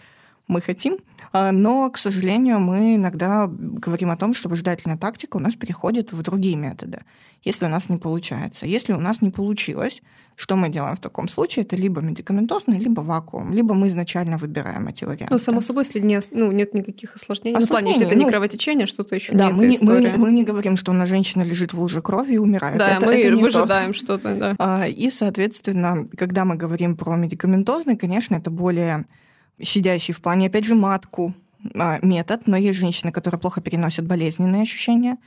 мы 0.49 0.61
хотим, 0.61 0.99
а, 1.33 1.53
но, 1.53 1.91
к 1.91 1.99
сожалению, 1.99 2.59
мы 2.59 2.97
иногда 2.97 3.49
говорим 3.49 4.11
о 4.11 4.17
том, 4.17 4.35
что 4.35 4.49
выжидательная 4.49 4.97
тактика 4.97 5.37
у 5.37 5.41
нас 5.41 5.55
переходит 5.55 6.13
в 6.13 6.23
другие 6.23 6.57
методы, 6.57 7.03
если 7.45 7.67
у 7.67 7.69
нас 7.69 7.89
не 7.89 7.99
получается. 7.99 8.67
Если 8.67 8.93
у 8.93 9.01
нас 9.01 9.23
не 9.23 9.31
получилось, 9.31 10.03
что 10.37 10.57
мы 10.57 10.69
делаем 10.69 10.95
в 10.97 11.01
таком 11.01 11.29
случае? 11.29 11.65
Это 11.65 11.75
либо 11.77 12.01
медикаментозный, 12.01 12.79
либо 12.79 13.01
вакуум, 13.01 13.53
либо 13.53 13.75
мы 13.75 13.89
изначально 13.89 14.39
выбираем 14.39 14.87
эти 14.87 15.05
варианты. 15.05 15.33
Ну, 15.33 15.39
само 15.39 15.61
собой, 15.61 15.85
если 15.85 15.99
не, 15.99 16.21
ну, 16.31 16.53
нет 16.53 16.75
никаких 16.75 17.17
осложнений. 17.17 17.57
осложнений. 17.57 17.61
Ну, 17.61 17.67
в 17.67 17.69
плане, 17.69 17.91
если 17.91 18.07
это 18.07 18.15
не 18.15 18.25
ну, 18.25 18.31
кровотечение, 18.31 18.87
что-то 18.87 19.17
еще 19.17 19.35
да, 19.35 19.51
не 19.51 19.53
мы, 19.53 19.71
история. 19.71 20.13
Мы, 20.13 20.19
мы 20.19 20.33
не 20.33 20.45
говорим, 20.45 20.77
что 20.77 20.93
у 20.93 20.95
нас 20.95 21.09
женщина 21.09 21.43
лежит 21.43 21.73
в 21.73 21.81
луже 21.81 22.01
крови 22.01 22.35
и 22.35 22.39
умирает. 22.39 22.79
Да, 22.79 22.97
это, 22.97 23.07
мы 23.07 23.17
это 23.17 23.37
выжидаем 23.37 23.93
что-то, 23.93 24.35
да. 24.37 24.55
А, 24.59 24.87
и, 24.87 25.11
соответственно, 25.11 26.07
когда 26.17 26.45
мы 26.45 26.55
говорим 26.55 26.97
про 26.97 27.17
медикаментозный, 27.17 27.97
конечно, 27.97 28.37
это 28.37 28.51
более 28.51 29.07
щадящий 29.63 30.15
в 30.15 30.21
плане, 30.21 30.47
опять 30.47 30.65
же, 30.65 30.75
матку 30.75 31.35
а, 31.75 31.99
метод, 32.03 32.43
но 32.47 32.57
есть 32.57 32.79
женщины, 32.79 33.13
которые 33.13 33.41
плохо 33.41 33.61
переносят 33.61 34.07
болезненные 34.07 34.63
ощущения. 34.63 35.19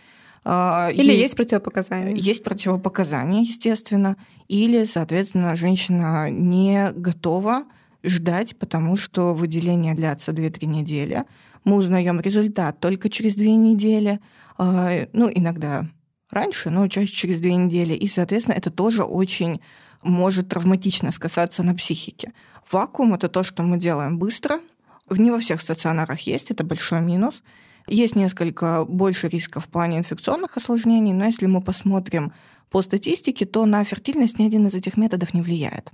А, 0.43 0.89
Или 0.91 1.09
есть, 1.09 1.19
есть 1.19 1.35
противопоказания. 1.35 2.15
Есть 2.15 2.43
противопоказания, 2.43 3.41
естественно. 3.41 4.17
Или, 4.47 4.85
соответственно, 4.85 5.55
женщина 5.55 6.29
не 6.29 6.91
готова 6.95 7.65
ждать, 8.03 8.57
потому 8.57 8.97
что 8.97 9.33
выделение 9.33 9.93
длятся 9.93 10.31
2-3 10.31 10.65
недели. 10.65 11.25
Мы 11.63 11.75
узнаем 11.75 12.19
результат 12.19 12.79
только 12.79 13.09
через 13.09 13.35
2 13.35 13.45
недели. 13.45 14.19
А, 14.57 15.07
ну, 15.13 15.29
иногда 15.33 15.87
раньше, 16.31 16.69
но 16.69 16.87
чаще 16.87 17.13
через 17.13 17.39
2 17.39 17.51
недели. 17.51 17.93
И, 17.93 18.07
соответственно, 18.07 18.55
это 18.55 18.71
тоже 18.71 19.03
очень 19.03 19.61
может 20.03 20.49
травматично 20.49 21.11
сказаться 21.11 21.63
на 21.63 21.75
психике. 21.75 22.33
Вакуум– 22.71 23.13
это 23.15 23.29
то, 23.29 23.43
что 23.43 23.63
мы 23.63 23.77
делаем 23.77 24.17
быстро. 24.17 24.59
В 25.07 25.19
не 25.19 25.31
во 25.31 25.39
всех 25.39 25.61
стационарах 25.61 26.21
есть, 26.21 26.51
это 26.51 26.63
большой 26.63 27.01
минус. 27.01 27.43
Есть 27.87 28.15
несколько 28.15 28.85
больше 28.85 29.27
рисков 29.27 29.65
в 29.65 29.67
плане 29.67 29.97
инфекционных 29.97 30.57
осложнений, 30.57 31.13
но 31.13 31.25
если 31.25 31.47
мы 31.47 31.61
посмотрим 31.61 32.31
по 32.69 32.81
статистике, 32.81 33.45
то 33.45 33.65
на 33.65 33.83
фертильность 33.83 34.39
ни 34.39 34.45
один 34.45 34.67
из 34.67 34.73
этих 34.73 34.97
методов 34.97 35.33
не 35.33 35.41
влияет. 35.41 35.91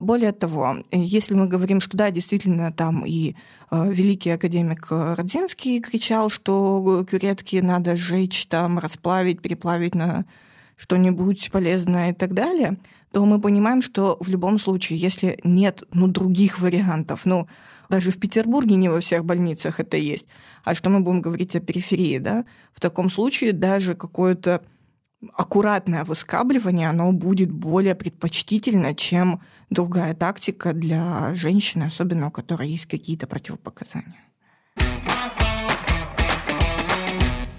Более 0.00 0.32
того, 0.32 0.84
если 0.92 1.34
мы 1.34 1.46
говорим, 1.46 1.80
что 1.80 1.96
да, 1.96 2.10
действительно, 2.10 2.72
там 2.72 3.04
и 3.06 3.36
э, 3.70 3.92
великий 3.92 4.30
академик 4.30 4.88
Родзинский 4.90 5.80
кричал, 5.80 6.30
что 6.30 7.06
кюретки 7.08 7.56
надо 7.56 7.96
сжечь, 7.96 8.46
там, 8.46 8.78
расплавить, 8.78 9.40
переплавить 9.40 9.94
на 9.94 10.24
что-нибудь 10.76 11.50
полезное 11.50 12.10
и 12.10 12.14
так 12.14 12.34
далее, 12.34 12.76
то 13.14 13.24
мы 13.24 13.40
понимаем, 13.40 13.80
что 13.80 14.16
в 14.18 14.28
любом 14.28 14.58
случае, 14.58 14.98
если 14.98 15.38
нет 15.44 15.84
ну, 15.92 16.08
других 16.08 16.58
вариантов, 16.58 17.24
ну, 17.24 17.46
даже 17.88 18.10
в 18.10 18.18
Петербурге 18.18 18.74
не 18.74 18.88
во 18.88 19.00
всех 19.00 19.24
больницах 19.24 19.78
это 19.78 19.96
есть, 19.96 20.26
а 20.64 20.74
что 20.74 20.90
мы 20.90 20.98
будем 20.98 21.20
говорить 21.20 21.54
о 21.54 21.60
периферии, 21.60 22.18
да, 22.18 22.44
в 22.72 22.80
таком 22.80 23.10
случае 23.10 23.52
даже 23.52 23.94
какое-то 23.94 24.64
аккуратное 25.32 26.04
выскабливание, 26.04 26.90
оно 26.90 27.12
будет 27.12 27.52
более 27.52 27.94
предпочтительно, 27.94 28.96
чем 28.96 29.40
другая 29.70 30.14
тактика 30.14 30.72
для 30.72 31.36
женщины, 31.36 31.84
особенно 31.84 32.26
у 32.26 32.30
которой 32.32 32.68
есть 32.68 32.86
какие-то 32.86 33.28
противопоказания. 33.28 34.24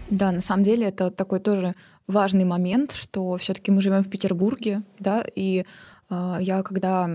Да, 0.09 0.31
на 0.31 0.41
самом 0.41 0.63
деле 0.63 0.87
это 0.87 1.11
такой 1.11 1.39
тоже 1.39 1.75
важный 2.07 2.45
момент, 2.45 2.91
что 2.91 3.37
все-таки 3.37 3.71
мы 3.71 3.81
живем 3.81 4.03
в 4.03 4.09
Петербурге, 4.09 4.83
да, 4.99 5.23
и 5.35 5.65
э, 6.09 6.37
я 6.39 6.63
когда 6.63 7.09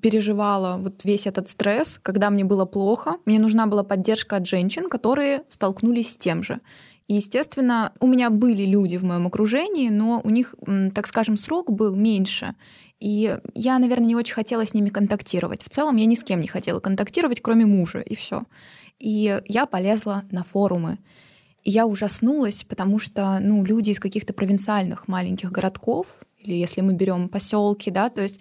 переживала 0.00 0.76
вот 0.78 1.04
весь 1.04 1.26
этот 1.26 1.48
стресс, 1.48 1.98
когда 2.02 2.30
мне 2.30 2.44
было 2.44 2.64
плохо, 2.64 3.16
мне 3.26 3.38
нужна 3.38 3.66
была 3.66 3.84
поддержка 3.84 4.36
от 4.36 4.46
женщин, 4.46 4.88
которые 4.88 5.42
столкнулись 5.48 6.12
с 6.12 6.16
тем 6.16 6.42
же. 6.42 6.60
И, 7.08 7.14
естественно, 7.14 7.92
у 8.00 8.06
меня 8.06 8.30
были 8.30 8.64
люди 8.64 8.96
в 8.96 9.04
моем 9.04 9.26
окружении, 9.26 9.88
но 9.88 10.20
у 10.24 10.30
них, 10.30 10.54
так 10.94 11.06
скажем, 11.06 11.36
срок 11.36 11.70
был 11.70 11.94
меньше. 11.96 12.54
И 13.00 13.36
я, 13.54 13.78
наверное, 13.78 14.06
не 14.06 14.16
очень 14.16 14.34
хотела 14.34 14.64
с 14.64 14.74
ними 14.74 14.88
контактировать. 14.88 15.62
В 15.62 15.68
целом 15.68 15.96
я 15.96 16.06
ни 16.06 16.14
с 16.14 16.22
кем 16.22 16.40
не 16.40 16.46
хотела 16.46 16.78
контактировать, 16.78 17.42
кроме 17.42 17.66
мужа, 17.66 17.98
и 17.98 18.14
все. 18.14 18.44
И 19.00 19.40
я 19.46 19.66
полезла 19.66 20.22
на 20.30 20.44
форумы. 20.44 20.98
Я 21.64 21.86
ужаснулась, 21.86 22.64
потому 22.64 22.98
что 22.98 23.38
ну, 23.40 23.64
люди 23.64 23.90
из 23.90 24.00
каких-то 24.00 24.32
провинциальных 24.32 25.06
маленьких 25.06 25.52
городков, 25.52 26.20
или 26.38 26.54
если 26.54 26.80
мы 26.80 26.92
берем 26.92 27.28
поселки, 27.28 27.90
да, 27.90 28.08
то 28.08 28.20
есть 28.20 28.40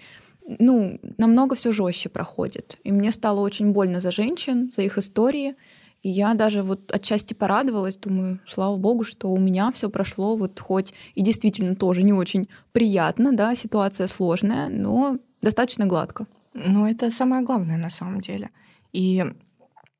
ну, 0.59 0.99
намного 1.17 1.55
все 1.55 1.71
жестче 1.71 2.09
проходит. 2.09 2.77
И 2.83 2.91
мне 2.91 3.11
стало 3.11 3.41
очень 3.41 3.71
больно 3.71 3.99
за 3.99 4.11
женщин, 4.11 4.71
за 4.73 4.81
их 4.81 4.97
истории. 4.97 5.55
И 6.01 6.09
я 6.09 6.33
даже 6.33 6.63
вот 6.63 6.91
отчасти 6.91 7.35
порадовалась, 7.35 7.95
думаю, 7.95 8.39
слава 8.47 8.75
богу, 8.75 9.03
что 9.03 9.29
у 9.29 9.37
меня 9.37 9.71
все 9.71 9.87
прошло 9.87 10.35
вот 10.35 10.59
хоть 10.59 10.95
и 11.13 11.21
действительно 11.21 11.75
тоже 11.75 12.01
не 12.01 12.13
очень 12.13 12.49
приятно, 12.71 13.33
да, 13.33 13.53
ситуация 13.55 14.07
сложная, 14.07 14.67
но 14.67 15.17
достаточно 15.43 15.85
гладко. 15.85 16.25
Ну, 16.55 16.87
это 16.87 17.11
самое 17.11 17.43
главное 17.43 17.77
на 17.77 17.91
самом 17.91 18.19
деле. 18.21 18.49
И 18.93 19.23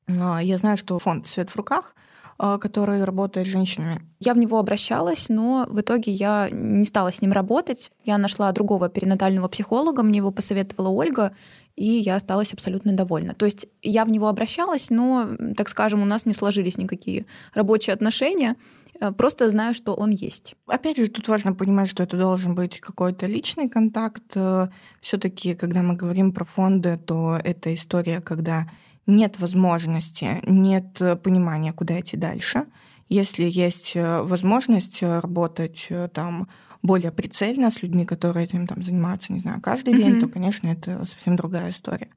э, 0.08 0.38
я 0.42 0.58
знаю, 0.58 0.76
что 0.76 0.98
фонд 0.98 1.28
«Свет 1.28 1.50
в 1.50 1.56
руках» 1.56 1.94
А, 1.94 2.11
который 2.60 3.04
работает 3.04 3.46
с 3.46 3.50
женщинами? 3.50 4.02
Я 4.18 4.34
в 4.34 4.38
него 4.38 4.58
обращалась, 4.58 5.28
но 5.28 5.66
в 5.68 5.80
итоге 5.80 6.12
я 6.12 6.48
не 6.50 6.84
стала 6.84 7.12
с 7.12 7.22
ним 7.22 7.32
работать. 7.32 7.92
Я 8.04 8.18
нашла 8.18 8.50
другого 8.52 8.88
перинатального 8.88 9.48
психолога, 9.48 10.02
мне 10.02 10.18
его 10.18 10.32
посоветовала 10.32 10.88
Ольга, 10.88 11.32
и 11.76 11.86
я 11.86 12.16
осталась 12.16 12.52
абсолютно 12.52 12.92
довольна. 12.92 13.34
То 13.34 13.44
есть 13.44 13.66
я 13.80 14.04
в 14.04 14.10
него 14.10 14.28
обращалась, 14.28 14.90
но, 14.90 15.28
так 15.56 15.68
скажем, 15.68 16.02
у 16.02 16.04
нас 16.04 16.26
не 16.26 16.32
сложились 16.32 16.78
никакие 16.78 17.26
рабочие 17.54 17.94
отношения. 17.94 18.56
Э, 19.00 19.12
просто 19.12 19.48
знаю, 19.48 19.74
что 19.74 19.94
он 19.94 20.10
есть. 20.10 20.54
Опять 20.66 20.96
же, 20.96 21.08
тут 21.08 21.28
важно 21.28 21.54
понимать, 21.54 21.90
что 21.90 22.02
это 22.02 22.16
должен 22.16 22.54
быть 22.54 22.80
какой-то 22.80 23.26
личный 23.26 23.68
контакт. 23.68 24.32
Э, 24.34 24.68
Все-таки, 25.00 25.54
когда 25.54 25.82
мы 25.82 25.94
говорим 25.94 26.32
про 26.32 26.44
фонды, 26.44 26.98
то 26.98 27.38
это 27.42 27.72
история, 27.74 28.20
когда 28.20 28.68
нет 29.06 29.38
возможности, 29.40 30.40
нет 30.46 31.00
э, 31.00 31.16
понимания, 31.16 31.72
куда 31.72 31.98
идти 32.00 32.16
дальше. 32.16 32.66
Если 33.08 33.44
есть 33.44 33.92
э, 33.94 34.22
возможность 34.22 35.02
э, 35.02 35.20
работать 35.20 35.88
там 36.12 36.48
более 36.82 37.12
прицельно 37.12 37.70
с 37.70 37.82
людьми, 37.82 38.04
которые 38.04 38.46
этим 38.46 38.66
там 38.66 38.82
занимаются, 38.82 39.32
не 39.32 39.38
знаю, 39.38 39.60
каждый 39.60 39.94
mm-hmm. 39.94 39.96
день, 39.96 40.20
то, 40.20 40.28
конечно, 40.28 40.68
это 40.68 41.04
совсем 41.04 41.36
другая 41.36 41.70
история. 41.70 42.08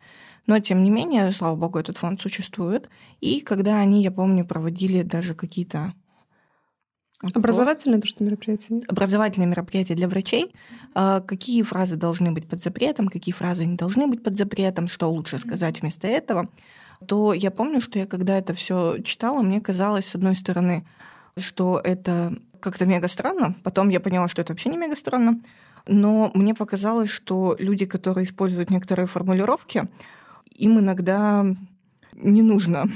Но, 0.48 0.60
тем 0.60 0.84
не 0.84 0.92
менее, 0.92 1.32
слава 1.32 1.56
богу, 1.56 1.80
этот 1.80 1.98
фонд 1.98 2.22
существует. 2.22 2.90
И 3.20 3.42
когда 3.42 3.80
они, 3.80 4.04
я 4.04 4.12
помню, 4.12 4.46
проводили 4.46 5.02
даже 5.02 5.34
какие-то 5.34 5.94
Образовательное 7.22 8.01
то, 8.01 8.07
что 8.07 8.24
мероприятие? 8.24 8.82
Образовательные 8.88 9.47
мероприятия 9.47 9.95
для 9.95 10.07
врачей. 10.07 10.53
А, 10.93 11.22
какие 11.22 11.61
фразы 11.63 11.95
должны 11.95 12.32
быть 12.32 12.47
под 12.47 12.61
запретом, 12.61 13.07
какие 13.07 13.34
фразы 13.34 13.66
не 13.66 13.78
должны 13.78 14.07
быть 14.07 14.22
под 14.22 14.38
запретом, 14.38 14.88
что 14.88 15.09
лучше 15.09 15.39
сказать 15.39 15.82
вместо 15.82 16.07
этого. 16.07 16.49
То 17.07 17.34
я 17.34 17.51
помню, 17.51 17.82
что 17.82 17.99
я 17.99 18.05
когда 18.05 18.38
это 18.38 18.53
все 18.53 18.97
читала, 19.03 19.41
мне 19.41 19.61
казалось, 19.61 20.07
с 20.07 20.16
одной 20.16 20.36
стороны, 20.36 20.86
что 21.38 21.80
это 21.84 22.38
как-то 22.59 22.86
мега 22.86 23.07
странно. 23.07 23.55
Потом 23.63 23.89
я 23.89 23.99
поняла, 23.99 24.28
что 24.28 24.41
это 24.41 24.53
вообще 24.53 24.70
не 24.70 24.78
мега 24.78 24.95
странно. 24.95 25.41
Но 25.88 26.32
мне 26.34 26.53
показалось, 26.53 27.09
что 27.09 27.55
люди, 27.59 27.86
которые 27.86 28.26
используют 28.26 28.70
некоторые 28.70 29.07
формулировки, 29.07 29.88
им 30.51 30.80
иногда 30.80 31.45
не 32.13 32.41
нужно 32.41 32.89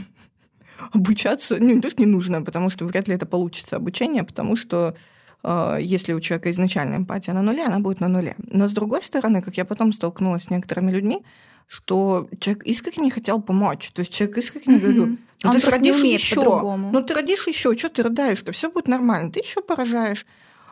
обучаться, 0.92 1.58
ну, 1.60 1.76
не 1.76 1.82
то, 1.82 1.90
что 1.90 2.02
не 2.02 2.06
нужно, 2.06 2.42
потому 2.42 2.70
что 2.70 2.86
вряд 2.86 3.08
ли 3.08 3.16
это 3.16 3.26
получится 3.26 3.76
обучение, 3.76 4.24
потому 4.24 4.56
что 4.56 4.96
э, 5.44 5.78
если 5.82 6.14
у 6.14 6.20
человека 6.20 6.52
изначально 6.52 6.96
эмпатия 6.96 7.34
на 7.34 7.42
нуле, 7.42 7.66
она 7.66 7.80
будет 7.80 8.00
на 8.00 8.08
нуле. 8.08 8.36
Но 8.38 8.68
с 8.68 8.74
другой 8.74 9.04
стороны, 9.04 9.42
как 9.42 9.58
я 9.58 9.66
потом 9.66 9.94
столкнулась 9.94 10.44
с 10.44 10.50
некоторыми 10.50 10.92
людьми, 10.92 11.24
что 11.68 12.28
человек 12.40 12.64
искренне 12.64 13.12
хотел 13.12 13.42
помочь. 13.42 13.92
То 13.94 14.00
есть 14.00 14.14
человек 14.14 14.38
искренне 14.40 14.78
mm-hmm. 14.78 14.82
говорил, 14.82 15.06
ну, 15.44 15.50
Он 15.52 15.60
ты 15.60 15.70
родишь 15.70 16.04
еще, 16.04 16.78
ну 16.92 17.04
ты 17.04 17.14
родишь 17.14 17.48
еще, 17.48 17.78
что 17.78 17.90
ты 17.90 18.04
рыдаешь-то, 18.04 18.52
все 18.52 18.70
будет 18.70 18.88
нормально, 18.88 19.32
ты 19.32 19.40
еще 19.40 19.62
поражаешь 19.62 20.26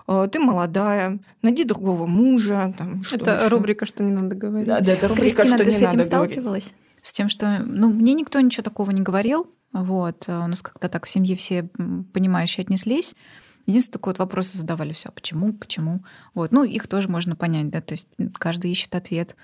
э, 0.08 0.28
ты 0.32 0.40
молодая, 0.40 1.20
найди 1.42 1.64
другого 1.64 2.08
мужа. 2.08 2.74
Там, 2.78 3.04
что 3.04 3.16
это 3.18 3.36
еще. 3.36 3.48
рубрика, 3.48 3.86
что 3.86 4.04
не 4.04 4.12
надо 4.12 4.36
говорить. 4.36 4.68
Да, 4.68 4.80
да, 4.82 4.92
это 4.92 5.08
рубрика, 5.08 5.36
Кристина, 5.36 5.56
что 5.56 5.66
ты 5.66 5.72
не 5.72 5.76
с 5.76 5.78
этим 5.78 5.90
надо 5.90 6.04
сталкивалась? 6.04 6.44
Говорить. 6.44 6.76
С 7.04 7.12
тем, 7.14 7.30
что 7.30 7.64
ну, 7.66 7.90
мне 7.90 8.14
никто 8.14 8.40
ничего 8.42 8.64
такого 8.64 8.92
не 8.92 9.02
говорил. 9.02 9.48
Вот. 9.74 10.26
Э, 10.28 10.40
у 10.40 10.48
нас 10.48 10.62
как-то 10.62 10.90
так 10.90 11.06
в 11.06 11.10
семье 11.10 11.36
все 11.36 11.64
понимающие 12.14 12.64
отнеслись. 12.64 13.16
Единственное, 13.66 13.94
такой 13.94 14.12
вот 14.12 14.20
вопросы 14.20 14.58
задавали 14.58 14.94
все, 14.94 15.12
почему, 15.12 15.54
почему. 15.54 16.04
Вот. 16.34 16.52
Ну, 16.52 16.64
их 16.64 16.88
тоже 16.88 17.10
можно 17.10 17.36
понять, 17.36 17.70
да, 17.70 17.82
то 17.82 17.94
есть 17.94 18.08
каждый 18.40 18.72
ищет 18.72 18.96
ответ. 18.96 19.36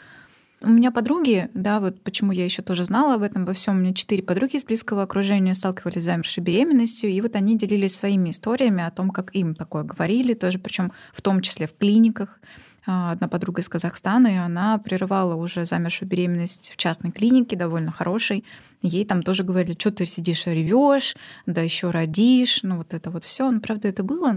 У 0.66 0.70
меня 0.70 0.92
подруги, 0.92 1.50
да, 1.54 1.82
вот 1.82 2.02
почему 2.04 2.32
я 2.32 2.46
еще 2.46 2.62
тоже 2.62 2.86
знала 2.86 3.16
об 3.16 3.24
этом 3.24 3.44
во 3.44 3.52
всем. 3.52 3.76
У 3.76 3.80
меня 3.80 3.94
четыре 3.94 4.24
подруги 4.24 4.56
из 4.56 4.64
близкого 4.64 5.04
окружения 5.04 5.54
сталкивались 5.56 6.04
с 6.04 6.06
замершей 6.06 6.42
беременностью, 6.42 7.10
и 7.10 7.20
вот 7.20 7.36
они 7.36 7.58
делились 7.58 7.96
своими 7.96 8.30
историями 8.30 8.82
о 8.82 8.92
том, 8.92 9.10
как 9.10 9.36
им 9.36 9.56
такое 9.56 9.84
говорили, 9.84 10.34
тоже, 10.34 10.60
причем 10.60 10.94
в 11.12 11.22
том 11.22 11.42
числе 11.42 11.68
в 11.68 11.76
клиниках. 11.76 12.40
А, 12.86 13.12
одна 13.12 13.28
подруга 13.28 13.62
из 13.62 13.70
Казахстана, 13.70 14.28
и 14.28 14.36
она 14.36 14.78
прерывала 14.78 15.36
уже 15.36 15.66
замершую 15.66 16.10
беременность 16.10 16.72
в 16.72 16.78
частной 16.78 17.12
клинике, 17.12 17.56
довольно 17.56 17.92
хорошей. 17.92 18.44
Ей 18.82 19.06
там 19.06 19.24
тоже 19.24 19.44
говорили, 19.44 19.76
что 19.78 19.92
ты 19.92 20.06
сидишь 20.06 20.48
и 20.48 20.52
ревешь, 20.52 21.16
да 21.46 21.62
еще 21.62 21.90
родишь, 21.90 22.64
ну 22.64 22.78
вот 22.78 22.94
это 22.94 23.10
вот 23.10 23.24
все. 23.24 23.50
Ну, 23.50 23.62
правда, 23.62 23.88
это 23.88 24.04
было 24.04 24.36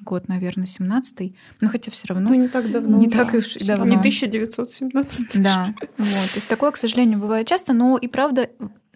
год, 0.00 0.28
наверное, 0.28 0.66
17-й. 0.66 1.34
Но 1.60 1.68
хотя 1.68 1.90
все 1.90 2.08
равно... 2.08 2.28
Ну, 2.28 2.34
не 2.34 2.48
так 2.48 2.70
давно. 2.70 2.98
Не 2.98 3.06
да. 3.06 3.24
так 3.24 3.34
уж 3.34 3.56
и 3.56 3.64
давно. 3.64 3.86
Не 3.86 3.96
1917. 3.96 5.42
Да, 5.42 5.74
вот. 5.96 6.06
То 6.06 6.36
есть 6.36 6.48
такое, 6.48 6.70
к 6.72 6.76
сожалению, 6.76 7.18
бывает 7.18 7.46
часто, 7.46 7.72
но 7.72 7.96
и 7.96 8.08
правда 8.08 8.50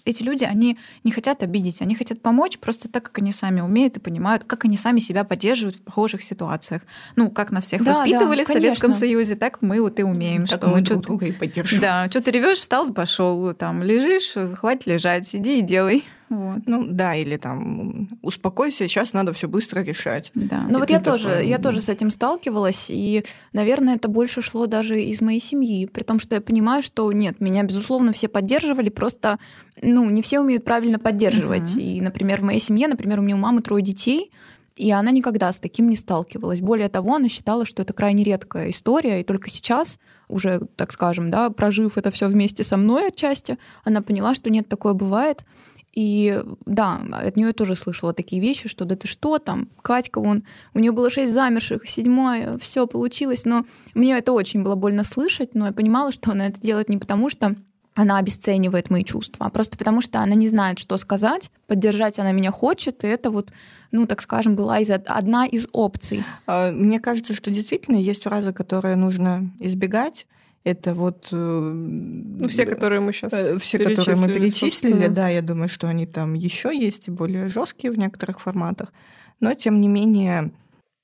эти 0.04 0.22
люди, 0.22 0.44
они 0.44 0.78
не 1.04 1.10
хотят 1.10 1.42
обидеть, 1.42 1.82
они 1.82 1.94
хотят 1.94 2.20
помочь 2.20 2.58
просто 2.58 2.90
так, 2.90 3.04
как 3.04 3.18
они 3.18 3.32
сами 3.32 3.60
умеют 3.60 3.96
и 3.96 4.00
понимают, 4.00 4.44
как 4.44 4.64
они 4.64 4.76
сами 4.76 4.98
себя 4.98 5.24
поддерживают 5.24 5.76
в 5.76 5.82
похожих 5.82 6.22
ситуациях. 6.22 6.82
Ну, 7.16 7.30
как 7.30 7.50
нас 7.50 7.64
всех 7.64 7.82
да, 7.82 7.92
воспитывали 7.92 8.44
да, 8.44 8.44
в 8.44 8.48
Советском 8.48 8.92
Союзе, 8.92 9.36
так 9.36 9.62
мы 9.62 9.80
вот 9.80 9.98
и 9.98 10.02
умеем. 10.02 10.46
Так 10.46 10.60
что 10.60 10.68
мы 10.68 10.80
друг 10.80 11.02
друга 11.02 11.26
и 11.26 11.32
поддерживаем. 11.32 11.82
Да, 11.82 12.10
что 12.10 12.20
ты 12.20 12.30
ревешь, 12.30 12.58
встал, 12.58 12.92
пошел, 12.92 13.54
там 13.54 13.82
лежишь, 13.82 14.34
хватит 14.56 14.86
лежать, 14.86 15.34
иди 15.34 15.58
и 15.58 15.62
делай. 15.62 16.04
Вот. 16.30 16.60
Ну 16.66 16.86
да, 16.86 17.16
или 17.16 17.36
там 17.36 18.08
успокойся, 18.22 18.86
сейчас 18.86 19.12
надо 19.12 19.32
все 19.32 19.48
быстро 19.48 19.80
решать. 19.80 20.30
Да. 20.34 20.68
Ну 20.70 20.78
вот 20.78 20.88
я 20.88 21.00
такой... 21.00 21.18
тоже, 21.18 21.44
я 21.44 21.58
тоже 21.58 21.80
с 21.80 21.88
этим 21.88 22.08
сталкивалась, 22.10 22.86
и, 22.88 23.24
наверное, 23.52 23.96
это 23.96 24.06
больше 24.06 24.40
шло 24.40 24.66
даже 24.66 25.02
из 25.02 25.20
моей 25.20 25.40
семьи, 25.40 25.86
при 25.86 26.04
том, 26.04 26.20
что 26.20 26.36
я 26.36 26.40
понимаю, 26.40 26.82
что 26.82 27.10
нет, 27.10 27.40
меня 27.40 27.64
безусловно 27.64 28.12
все 28.12 28.28
поддерживали, 28.28 28.90
просто 28.90 29.40
ну 29.82 30.08
не 30.08 30.22
все 30.22 30.38
умеют 30.38 30.64
правильно 30.64 31.00
поддерживать. 31.00 31.76
Uh-huh. 31.76 31.82
И, 31.82 32.00
например, 32.00 32.40
в 32.40 32.44
моей 32.44 32.60
семье, 32.60 32.86
например, 32.86 33.18
у 33.18 33.22
меня 33.22 33.34
у 33.34 33.38
мамы 33.38 33.60
трое 33.60 33.82
детей, 33.82 34.30
и 34.76 34.90
она 34.92 35.10
никогда 35.10 35.52
с 35.52 35.60
таким 35.60 35.90
не 35.90 35.96
сталкивалась. 35.96 36.60
Более 36.60 36.88
того, 36.88 37.16
она 37.16 37.28
считала, 37.28 37.66
что 37.66 37.82
это 37.82 37.92
крайне 37.92 38.24
редкая 38.24 38.70
история, 38.70 39.20
и 39.20 39.24
только 39.24 39.50
сейчас, 39.50 39.98
уже, 40.28 40.60
так 40.76 40.92
скажем, 40.92 41.30
да, 41.30 41.50
прожив 41.50 41.98
это 41.98 42.10
все 42.10 42.28
вместе 42.28 42.64
со 42.64 42.76
мной 42.76 43.08
отчасти, 43.08 43.58
она 43.84 44.00
поняла, 44.00 44.32
что 44.32 44.48
нет, 44.48 44.68
такое 44.68 44.94
бывает. 44.94 45.44
И 45.92 46.42
да, 46.66 47.00
от 47.12 47.36
нее 47.36 47.52
тоже 47.52 47.74
слышала 47.74 48.12
такие 48.12 48.40
вещи, 48.40 48.68
что 48.68 48.84
да 48.84 48.94
ты 48.94 49.08
что 49.08 49.38
там, 49.38 49.68
Катька, 49.82 50.20
вон, 50.20 50.44
у 50.72 50.78
нее 50.78 50.92
было 50.92 51.10
шесть 51.10 51.32
замерших, 51.32 51.88
седьмая, 51.88 52.58
все 52.58 52.86
получилось. 52.86 53.44
Но 53.44 53.64
мне 53.94 54.16
это 54.16 54.32
очень 54.32 54.62
было 54.62 54.76
больно 54.76 55.02
слышать, 55.02 55.54
но 55.54 55.66
я 55.66 55.72
понимала, 55.72 56.12
что 56.12 56.30
она 56.30 56.46
это 56.46 56.60
делает 56.60 56.88
не 56.88 56.98
потому, 56.98 57.28
что 57.28 57.56
она 57.94 58.18
обесценивает 58.18 58.88
мои 58.88 59.04
чувства, 59.04 59.46
а 59.46 59.50
просто 59.50 59.76
потому, 59.76 60.00
что 60.00 60.20
она 60.20 60.34
не 60.34 60.48
знает, 60.48 60.78
что 60.78 60.96
сказать, 60.96 61.50
поддержать 61.66 62.18
она 62.18 62.32
меня 62.32 62.52
хочет, 62.52 63.04
и 63.04 63.08
это 63.08 63.30
вот, 63.30 63.50
ну, 63.90 64.06
так 64.06 64.22
скажем, 64.22 64.54
была 64.54 64.78
из 64.78 64.90
одна 64.90 65.44
из 65.46 65.66
опций. 65.72 66.24
А, 66.46 66.70
мне 66.70 67.00
кажется, 67.00 67.34
что 67.34 67.50
действительно 67.50 67.96
есть 67.96 68.22
фразы, 68.22 68.52
которые 68.52 68.96
нужно 68.96 69.50
избегать, 69.58 70.26
это 70.64 70.94
вот... 70.94 71.28
Э, 71.32 71.36
ну, 71.36 72.48
все, 72.48 72.66
которые 72.66 73.00
мы 73.00 73.12
сейчас 73.12 73.32
э, 73.32 73.58
Все, 73.58 73.78
которые 73.78 74.16
мы 74.16 74.28
перечислили, 74.28 75.08
да, 75.08 75.28
я 75.28 75.42
думаю, 75.42 75.68
что 75.68 75.88
они 75.88 76.06
там 76.06 76.34
еще 76.34 76.76
есть, 76.76 77.08
и 77.08 77.10
более 77.10 77.48
жесткие 77.48 77.92
в 77.92 77.98
некоторых 77.98 78.40
форматах. 78.40 78.92
Но, 79.40 79.54
тем 79.54 79.80
не 79.80 79.88
менее, 79.88 80.52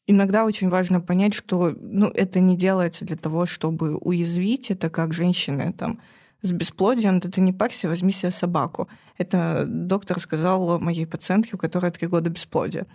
иногда 0.07 0.45
очень 0.45 0.69
важно 0.69 1.01
понять, 1.01 1.35
что 1.35 1.75
ну, 1.81 2.09
это 2.09 2.41
не 2.41 2.57
делается 2.57 3.05
для 3.05 3.17
того, 3.17 3.47
чтобы 3.47 3.97
уязвить. 3.97 4.71
Это 4.71 4.91
как 4.91 5.15
женщины 5.15 5.73
там 5.73 6.01
с 6.43 6.53
бесплодием, 6.53 7.19
да 7.19 7.31
ты 7.31 7.41
не 7.41 7.53
парься, 7.53 7.89
возьми 7.89 8.13
себе 8.13 8.33
собаку. 8.33 8.89
Это 9.17 9.65
доктор 9.67 10.21
сказал 10.21 10.79
моей 10.79 11.07
пациентке, 11.07 11.53
у 11.55 11.59
которой 11.59 11.91
три 11.91 12.09
года 12.09 12.29
бесплодия. 12.29 12.87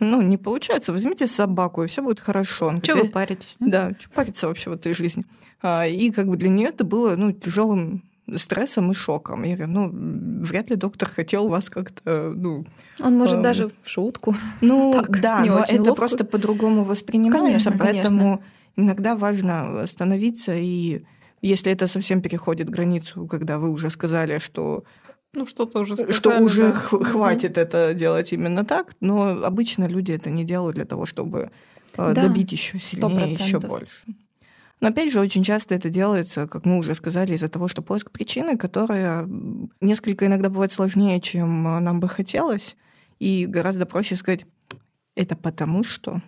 Ну, 0.00 0.22
не 0.22 0.36
получается, 0.36 0.92
возьмите 0.92 1.26
собаку, 1.26 1.82
и 1.82 1.86
все 1.86 2.02
будет 2.02 2.20
хорошо. 2.20 2.78
Что 2.82 2.96
вы 2.96 3.08
паритесь? 3.08 3.56
Да, 3.60 3.92
что 3.98 4.10
париться 4.10 4.48
вообще 4.48 4.70
в 4.70 4.74
этой 4.74 4.94
жизни. 4.94 5.24
А, 5.62 5.86
и 5.86 6.10
как 6.10 6.28
бы 6.28 6.36
для 6.36 6.48
нее 6.48 6.68
это 6.68 6.84
было 6.84 7.16
ну, 7.16 7.32
тяжелым 7.32 8.02
стрессом 8.34 8.90
и 8.90 8.94
шоком. 8.94 9.44
Я 9.44 9.56
говорю, 9.56 9.72
ну, 9.72 10.42
вряд 10.44 10.70
ли 10.70 10.76
доктор 10.76 11.08
хотел 11.08 11.48
вас 11.48 11.70
как-то, 11.70 12.32
ну... 12.34 12.66
Он 13.00 13.16
может 13.16 13.38
э, 13.38 13.42
даже 13.42 13.68
в 13.68 13.88
шутку. 13.88 14.34
Ну, 14.60 14.92
так, 14.94 15.20
да, 15.20 15.44
но 15.44 15.60
это 15.60 15.76
ловко. 15.76 15.94
просто 15.94 16.24
по-другому 16.24 16.84
воспринимается, 16.84 17.70
конечно, 17.70 17.72
поэтому 17.78 18.38
конечно. 18.38 18.44
иногда 18.76 19.16
важно 19.16 19.82
остановиться 19.82 20.54
и 20.54 21.04
если 21.42 21.70
это 21.70 21.86
совсем 21.86 22.22
переходит 22.22 22.68
границу, 22.68 23.26
когда 23.26 23.58
вы 23.58 23.70
уже 23.70 23.90
сказали, 23.90 24.38
что 24.38 24.84
ну, 25.36 25.46
что-то 25.46 25.80
уже 25.80 25.96
сказали, 25.96 26.12
Что 26.12 26.38
уже 26.40 26.72
да. 26.72 26.72
хватит 26.72 27.52
угу. 27.52 27.60
это 27.60 27.94
делать 27.94 28.32
именно 28.32 28.64
так, 28.64 28.94
но 29.00 29.44
обычно 29.44 29.86
люди 29.86 30.12
это 30.12 30.30
не 30.30 30.44
делают 30.44 30.76
для 30.76 30.84
того, 30.84 31.06
чтобы 31.06 31.50
э, 31.96 32.12
да, 32.14 32.22
добить 32.22 32.52
еще 32.52 32.78
сильнее, 32.78 33.30
еще 33.30 33.60
больше. 33.60 34.04
Но 34.80 34.88
опять 34.88 35.10
же, 35.12 35.20
очень 35.20 35.42
часто 35.42 35.74
это 35.74 35.88
делается, 35.88 36.46
как 36.46 36.66
мы 36.66 36.78
уже 36.78 36.94
сказали, 36.94 37.34
из-за 37.34 37.48
того, 37.48 37.68
что 37.68 37.82
поиск 37.82 38.10
причины, 38.10 38.58
которая 38.58 39.26
несколько 39.80 40.26
иногда 40.26 40.50
бывает 40.50 40.72
сложнее, 40.72 41.20
чем 41.20 41.62
нам 41.62 42.00
бы 42.00 42.08
хотелось, 42.08 42.76
и 43.18 43.46
гораздо 43.46 43.86
проще 43.86 44.16
сказать, 44.16 44.44
это 45.14 45.34
потому 45.34 45.82
что 45.82 46.20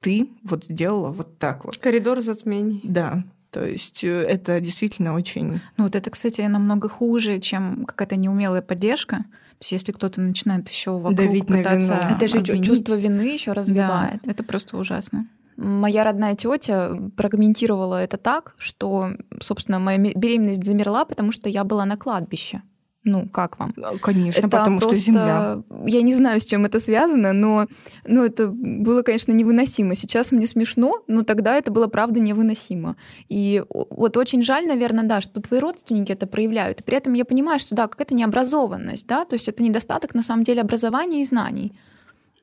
ты 0.00 0.28
вот 0.44 0.66
сделала 0.66 1.10
вот 1.10 1.38
так 1.38 1.64
вот. 1.64 1.76
Коридор 1.78 2.20
затмений. 2.20 2.80
Да. 2.84 3.24
То 3.50 3.64
есть 3.64 4.04
э, 4.04 4.22
это 4.22 4.60
действительно 4.60 5.14
очень... 5.14 5.60
Ну 5.76 5.84
вот 5.84 5.96
это, 5.96 6.10
кстати, 6.10 6.42
намного 6.42 6.88
хуже, 6.88 7.38
чем 7.38 7.84
какая-то 7.86 8.16
неумелая 8.16 8.62
поддержка. 8.62 9.16
То 9.16 9.62
есть 9.62 9.72
если 9.72 9.92
кто-то 9.92 10.20
начинает 10.20 10.68
еще 10.68 10.92
вокруг 10.92 11.14
Давить 11.14 11.46
пытаться... 11.46 11.94
На 11.94 12.00
вину. 12.00 12.16
Это 12.16 12.28
же 12.28 12.38
обвинить, 12.38 12.66
чувство 12.66 12.94
вины 12.94 13.32
еще 13.32 13.52
развивает. 13.52 14.20
Да, 14.22 14.30
это 14.30 14.44
просто 14.44 14.76
ужасно. 14.76 15.26
Моя 15.56 16.04
родная 16.04 16.36
тетя 16.36 16.96
прокомментировала 17.16 18.00
это 18.00 18.16
так, 18.16 18.54
что, 18.58 19.12
собственно, 19.40 19.80
моя 19.80 19.98
беременность 19.98 20.62
замерла, 20.62 21.04
потому 21.04 21.32
что 21.32 21.48
я 21.48 21.64
была 21.64 21.84
на 21.84 21.96
кладбище. 21.96 22.62
Ну, 23.08 23.26
как 23.26 23.58
вам? 23.58 23.72
Э, 23.76 23.96
конечно, 24.00 24.38
это 24.38 24.48
потому 24.48 24.78
просто... 24.78 25.00
что 25.00 25.04
земля. 25.06 25.62
Я 25.86 26.02
не 26.02 26.14
знаю, 26.14 26.40
с 26.40 26.44
чем 26.44 26.66
это 26.66 26.78
связано, 26.78 27.32
но, 27.32 27.66
но 28.06 28.24
это 28.24 28.48
было, 28.48 29.02
конечно, 29.02 29.32
невыносимо. 29.32 29.94
Сейчас 29.94 30.30
мне 30.30 30.46
смешно, 30.46 31.02
но 31.06 31.22
тогда 31.22 31.56
это 31.56 31.70
было, 31.70 31.86
правда, 31.86 32.20
невыносимо. 32.20 32.96
И 33.30 33.64
вот 33.70 34.16
очень 34.18 34.42
жаль, 34.42 34.66
наверное, 34.66 35.04
да, 35.04 35.22
что 35.22 35.40
твои 35.40 35.58
родственники 35.58 36.12
это 36.12 36.26
проявляют. 36.26 36.80
И 36.80 36.82
при 36.82 36.98
этом 36.98 37.14
я 37.14 37.24
понимаю, 37.24 37.58
что 37.58 37.74
да, 37.74 37.88
какая-то 37.88 38.14
необразованность, 38.14 39.06
да, 39.06 39.24
то 39.24 39.34
есть 39.34 39.48
это 39.48 39.62
недостаток, 39.62 40.14
на 40.14 40.22
самом 40.22 40.44
деле, 40.44 40.60
образования 40.60 41.22
и 41.22 41.24
знаний. 41.24 41.72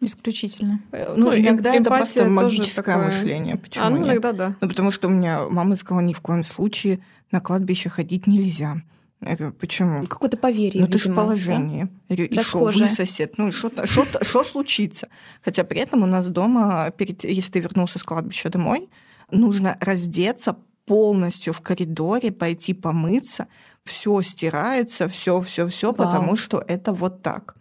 Исключительно. 0.01 0.81
Э, 0.91 1.13
ну, 1.15 1.25
ну 1.25 1.37
иногда 1.37 1.73
это 1.75 1.89
просто 1.89 2.25
магическое 2.25 2.93
такое... 2.93 3.05
мышление. 3.05 3.55
Почему 3.57 3.85
а, 3.85 3.89
ну, 3.89 3.97
нет? 3.97 4.07
иногда 4.07 4.31
да. 4.33 4.55
Ну, 4.59 4.67
потому 4.67 4.91
что 4.91 5.07
у 5.07 5.11
меня 5.11 5.47
мама 5.47 5.75
сказала, 5.75 6.01
ни 6.01 6.13
в 6.13 6.21
коем 6.21 6.43
случае 6.43 6.99
на 7.31 7.39
кладбище 7.39 7.89
ходить 7.89 8.27
нельзя. 8.27 8.77
Я 9.25 9.35
говорю, 9.35 9.53
почему? 9.53 10.05
Какое-то 10.07 10.37
поверье, 10.37 10.81
Ну, 10.81 10.87
ты 10.87 10.99
же 10.99 11.11
в 11.11 11.15
положении. 11.15 11.83
Да? 11.83 11.89
Я 12.09 12.15
говорю, 12.15 12.33
и 12.33 12.43
что, 12.43 12.59
вы 12.59 12.89
сосед? 12.89 13.37
Ну, 13.37 13.51
что 13.51 14.43
случится? 14.43 15.07
Хотя 15.43 15.63
при 15.63 15.79
этом 15.79 16.03
у 16.03 16.05
нас 16.05 16.27
дома, 16.27 16.91
перед, 16.95 17.23
если 17.23 17.51
ты 17.51 17.59
вернулся 17.59 17.99
с 17.99 18.03
кладбища 18.03 18.49
домой, 18.49 18.89
нужно 19.31 19.77
раздеться 19.81 20.57
полностью 20.85 21.53
в 21.53 21.61
коридоре, 21.61 22.31
пойти 22.31 22.73
помыться, 22.73 23.47
все 23.83 24.21
стирается, 24.21 25.07
все, 25.07 25.41
все, 25.41 25.67
все, 25.67 25.93
потому 25.93 26.37
что 26.37 26.63
это 26.67 26.93
вот 26.93 27.21
так. 27.21 27.55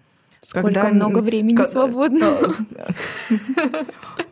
Сколько 0.45 0.75
Когда... 0.75 0.89
много 0.91 1.21
времени 1.21 1.57
как... 1.57 1.71
свободно. 1.71 2.27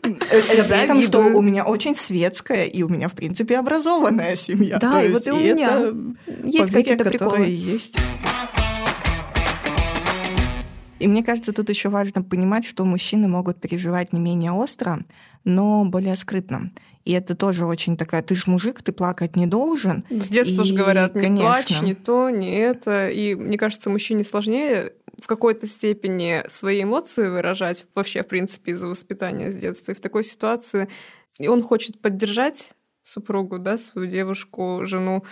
Это 0.02 0.64
при 0.68 0.84
этом, 0.84 1.00
что 1.00 1.20
у 1.20 1.40
меня 1.40 1.64
очень 1.64 1.96
светская 1.96 2.66
и 2.66 2.82
у 2.82 2.88
меня, 2.88 3.08
в 3.08 3.14
принципе, 3.14 3.58
образованная 3.58 4.36
семья. 4.36 4.78
Да, 4.78 5.02
и 5.02 5.10
вот 5.10 5.26
и 5.26 5.30
у 5.30 5.38
меня 5.38 5.94
есть 6.44 6.70
какие-то 6.70 7.04
приколы. 7.04 7.46
есть. 7.46 7.96
И 10.98 11.08
мне 11.08 11.24
кажется, 11.24 11.52
тут 11.52 11.70
еще 11.70 11.88
важно 11.88 12.22
понимать, 12.22 12.66
что 12.66 12.84
мужчины 12.84 13.26
могут 13.26 13.58
переживать 13.58 14.12
не 14.12 14.20
менее 14.20 14.52
остро, 14.52 15.00
но 15.44 15.84
более 15.86 16.14
скрытно. 16.14 16.70
И 17.04 17.12
это 17.12 17.34
тоже 17.34 17.64
очень 17.64 17.96
такая, 17.96 18.22
ты 18.22 18.34
же 18.34 18.44
мужик, 18.46 18.82
ты 18.82 18.92
плакать 18.92 19.34
не 19.34 19.46
должен. 19.46 20.04
С 20.10 20.28
детства 20.28 20.62
же 20.64 20.74
говорят, 20.74 21.14
не 21.14 21.22
конечно. 21.22 21.48
плачь, 21.48 21.80
не 21.80 21.94
то, 21.94 22.30
не 22.30 22.54
это. 22.54 23.08
И 23.08 23.34
мне 23.34 23.58
кажется, 23.58 23.90
мужчине 23.90 24.22
сложнее 24.22 24.92
в 25.22 25.26
какой-то 25.28 25.66
степени 25.66 26.42
свои 26.48 26.82
эмоции 26.82 27.28
выражать 27.28 27.86
вообще, 27.94 28.22
в 28.22 28.26
принципе, 28.26 28.72
из-за 28.72 28.88
воспитания 28.88 29.52
с 29.52 29.56
детства. 29.56 29.92
И 29.92 29.94
в 29.94 30.00
такой 30.00 30.24
ситуации 30.24 30.88
он 31.38 31.62
хочет 31.62 32.00
поддержать 32.00 32.74
супругу, 33.02 33.58
да, 33.58 33.78
свою 33.78 34.08
девушку, 34.08 34.80
жену, 34.84 35.24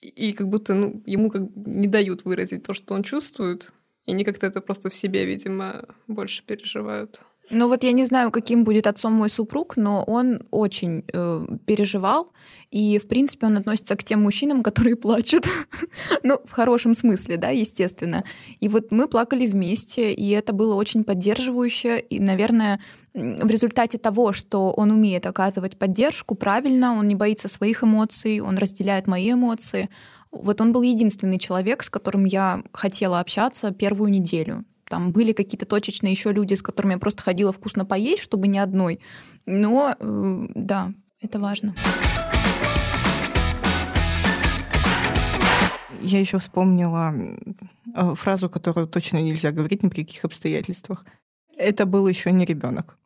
и 0.00 0.32
как 0.32 0.48
будто 0.48 0.74
ну, 0.74 1.02
ему 1.06 1.30
как 1.30 1.42
не 1.54 1.88
дают 1.88 2.24
выразить 2.24 2.64
то, 2.64 2.72
что 2.72 2.94
он 2.94 3.02
чувствует, 3.02 3.72
и 4.06 4.12
они 4.12 4.24
как-то 4.24 4.46
это 4.46 4.60
просто 4.60 4.88
в 4.88 4.94
себе, 4.94 5.24
видимо, 5.26 5.84
больше 6.06 6.42
переживают. 6.44 7.20
Ну 7.50 7.68
вот 7.68 7.82
я 7.82 7.92
не 7.92 8.04
знаю, 8.04 8.30
каким 8.30 8.64
будет 8.64 8.86
отцом 8.86 9.14
мой 9.14 9.28
супруг, 9.28 9.76
но 9.76 10.04
он 10.04 10.42
очень 10.50 11.04
э, 11.12 11.46
переживал, 11.66 12.32
и 12.70 12.98
в 12.98 13.08
принципе 13.08 13.46
он 13.46 13.56
относится 13.56 13.96
к 13.96 14.04
тем 14.04 14.22
мужчинам, 14.22 14.62
которые 14.62 14.94
плачут. 14.96 15.44
ну, 16.22 16.38
в 16.44 16.52
хорошем 16.52 16.94
смысле, 16.94 17.36
да, 17.36 17.48
естественно. 17.48 18.24
И 18.60 18.68
вот 18.68 18.92
мы 18.92 19.08
плакали 19.08 19.46
вместе, 19.46 20.12
и 20.12 20.30
это 20.30 20.52
было 20.52 20.76
очень 20.76 21.02
поддерживающе, 21.02 21.98
и, 21.98 22.20
наверное, 22.20 22.80
в 23.12 23.50
результате 23.50 23.98
того, 23.98 24.32
что 24.32 24.70
он 24.70 24.92
умеет 24.92 25.26
оказывать 25.26 25.76
поддержку 25.76 26.34
правильно, 26.34 26.94
он 26.94 27.08
не 27.08 27.16
боится 27.16 27.48
своих 27.48 27.82
эмоций, 27.82 28.40
он 28.40 28.56
разделяет 28.56 29.06
мои 29.06 29.32
эмоции. 29.32 29.90
Вот 30.30 30.60
он 30.60 30.72
был 30.72 30.82
единственный 30.82 31.38
человек, 31.38 31.82
с 31.82 31.90
которым 31.90 32.24
я 32.24 32.62
хотела 32.72 33.20
общаться 33.20 33.72
первую 33.72 34.10
неделю. 34.10 34.64
Там 34.92 35.10
были 35.10 35.32
какие-то 35.32 35.64
точечные 35.64 36.10
еще 36.10 36.32
люди, 36.32 36.52
с 36.52 36.60
которыми 36.60 36.92
я 36.92 36.98
просто 36.98 37.22
ходила 37.22 37.50
вкусно 37.50 37.86
поесть, 37.86 38.20
чтобы 38.20 38.46
не 38.46 38.58
одной. 38.58 39.00
Но 39.46 39.96
э, 39.98 40.46
да, 40.54 40.92
это 41.22 41.40
важно. 41.40 41.74
Я 46.02 46.20
еще 46.20 46.38
вспомнила 46.38 47.14
э, 47.96 48.14
фразу, 48.16 48.50
которую 48.50 48.86
точно 48.86 49.16
нельзя 49.22 49.50
говорить 49.50 49.82
ни 49.82 49.88
при 49.88 50.04
каких 50.04 50.26
обстоятельствах. 50.26 51.06
Это 51.56 51.86
был 51.86 52.06
еще 52.06 52.30
не 52.30 52.44
ребенок. 52.44 52.98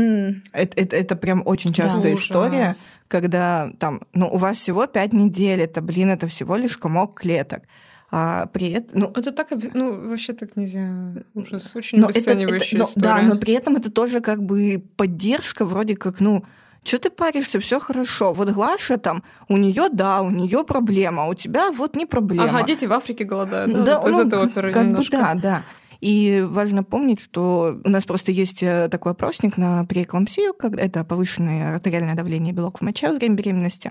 Mm. 0.00 0.36
Это, 0.52 0.80
это, 0.80 0.96
это 0.96 1.16
прям 1.16 1.42
очень 1.44 1.74
частая 1.74 2.02
да, 2.02 2.14
история, 2.14 2.70
ужас. 2.70 3.02
когда 3.08 3.72
там, 3.78 4.00
ну, 4.14 4.26
у 4.32 4.38
вас 4.38 4.56
всего 4.56 4.86
пять 4.86 5.12
недель, 5.12 5.60
это, 5.60 5.82
блин, 5.82 6.08
это 6.08 6.28
всего 6.28 6.56
лишь 6.56 6.78
комок 6.78 7.20
клеток. 7.20 7.64
А 8.10 8.46
при 8.46 8.70
этом, 8.70 9.00
ну, 9.00 9.12
это 9.14 9.32
так, 9.32 9.48
ну, 9.74 10.08
вообще 10.08 10.32
так 10.32 10.56
нельзя. 10.56 11.12
Ужас, 11.34 11.74
очень 11.74 11.98
но 11.98 12.08
обесценивающая 12.08 12.78
это, 12.78 12.90
это, 12.90 13.00
но, 13.00 13.04
Да, 13.04 13.22
но 13.22 13.36
при 13.36 13.54
этом 13.54 13.76
это 13.76 13.90
тоже 13.90 14.20
как 14.20 14.42
бы 14.42 14.84
поддержка 14.96 15.64
вроде 15.64 15.96
как, 15.96 16.20
ну, 16.20 16.44
что 16.84 16.98
ты 16.98 17.10
паришься, 17.10 17.58
все 17.58 17.80
хорошо. 17.80 18.32
Вот 18.32 18.48
Глаша 18.50 18.96
там, 18.96 19.24
у 19.48 19.56
нее 19.56 19.88
да, 19.92 20.22
у 20.22 20.30
нее 20.30 20.64
проблема, 20.64 21.24
а 21.24 21.26
у 21.26 21.34
тебя 21.34 21.72
вот 21.72 21.96
не 21.96 22.06
проблема. 22.06 22.44
Ага, 22.44 22.62
дети 22.62 22.84
в 22.84 22.92
Африке 22.92 23.24
голодают, 23.24 23.72
да, 23.72 23.82
да 23.84 24.00
вот 24.00 24.10
ну, 24.12 24.20
из 24.20 24.26
этого 24.26 24.46
как 24.48 24.84
немножко. 24.84 25.16
Бы, 25.16 25.22
да, 25.22 25.34
да. 25.34 25.64
И 26.00 26.44
важно 26.46 26.84
помнить, 26.84 27.20
что 27.20 27.80
у 27.82 27.88
нас 27.88 28.04
просто 28.04 28.30
есть 28.30 28.62
э, 28.62 28.88
такой 28.90 29.12
опросник 29.12 29.56
на 29.56 29.84
преэклампсию, 29.84 30.54
когда 30.54 30.82
это 30.82 31.04
повышенное 31.04 31.74
артериальное 31.74 32.14
давление 32.14 32.52
белок 32.52 32.78
в 32.78 32.82
моче 32.82 33.08
во 33.08 33.14
время 33.14 33.34
беременности. 33.34 33.90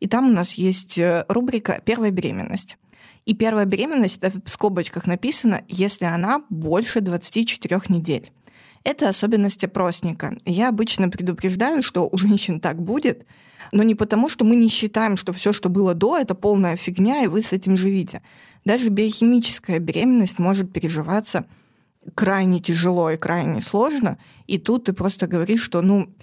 И 0.00 0.08
там 0.08 0.28
у 0.28 0.32
нас 0.32 0.54
есть 0.54 0.98
э, 0.98 1.24
рубрика 1.28 1.80
«Первая 1.84 2.10
беременность». 2.10 2.78
И 3.24 3.34
первая 3.34 3.64
беременность, 3.64 4.18
это 4.22 4.40
в 4.44 4.50
скобочках 4.50 5.06
написано, 5.06 5.62
если 5.68 6.04
она 6.04 6.42
больше 6.50 7.00
24 7.00 7.80
недель. 7.88 8.30
Это 8.84 9.08
особенность 9.08 9.64
опросника. 9.64 10.36
Я 10.44 10.68
обычно 10.68 11.08
предупреждаю, 11.08 11.82
что 11.82 12.06
у 12.10 12.18
женщин 12.18 12.60
так 12.60 12.82
будет, 12.82 13.24
но 13.72 13.82
не 13.82 13.94
потому, 13.94 14.28
что 14.28 14.44
мы 14.44 14.56
не 14.56 14.68
считаем, 14.68 15.16
что 15.16 15.32
все, 15.32 15.54
что 15.54 15.70
было 15.70 15.94
до, 15.94 16.18
это 16.18 16.34
полная 16.34 16.76
фигня, 16.76 17.24
и 17.24 17.28
вы 17.28 17.40
с 17.40 17.54
этим 17.54 17.78
живите. 17.78 18.20
Даже 18.66 18.90
биохимическая 18.90 19.78
беременность 19.78 20.38
может 20.38 20.70
переживаться 20.70 21.46
крайне 22.14 22.60
тяжело 22.60 23.10
и 23.10 23.16
крайне 23.16 23.62
сложно, 23.62 24.18
и 24.46 24.58
тут 24.58 24.84
ты 24.84 24.92
просто 24.92 25.26
говоришь, 25.26 25.62
что, 25.62 25.80
ну, 25.80 26.14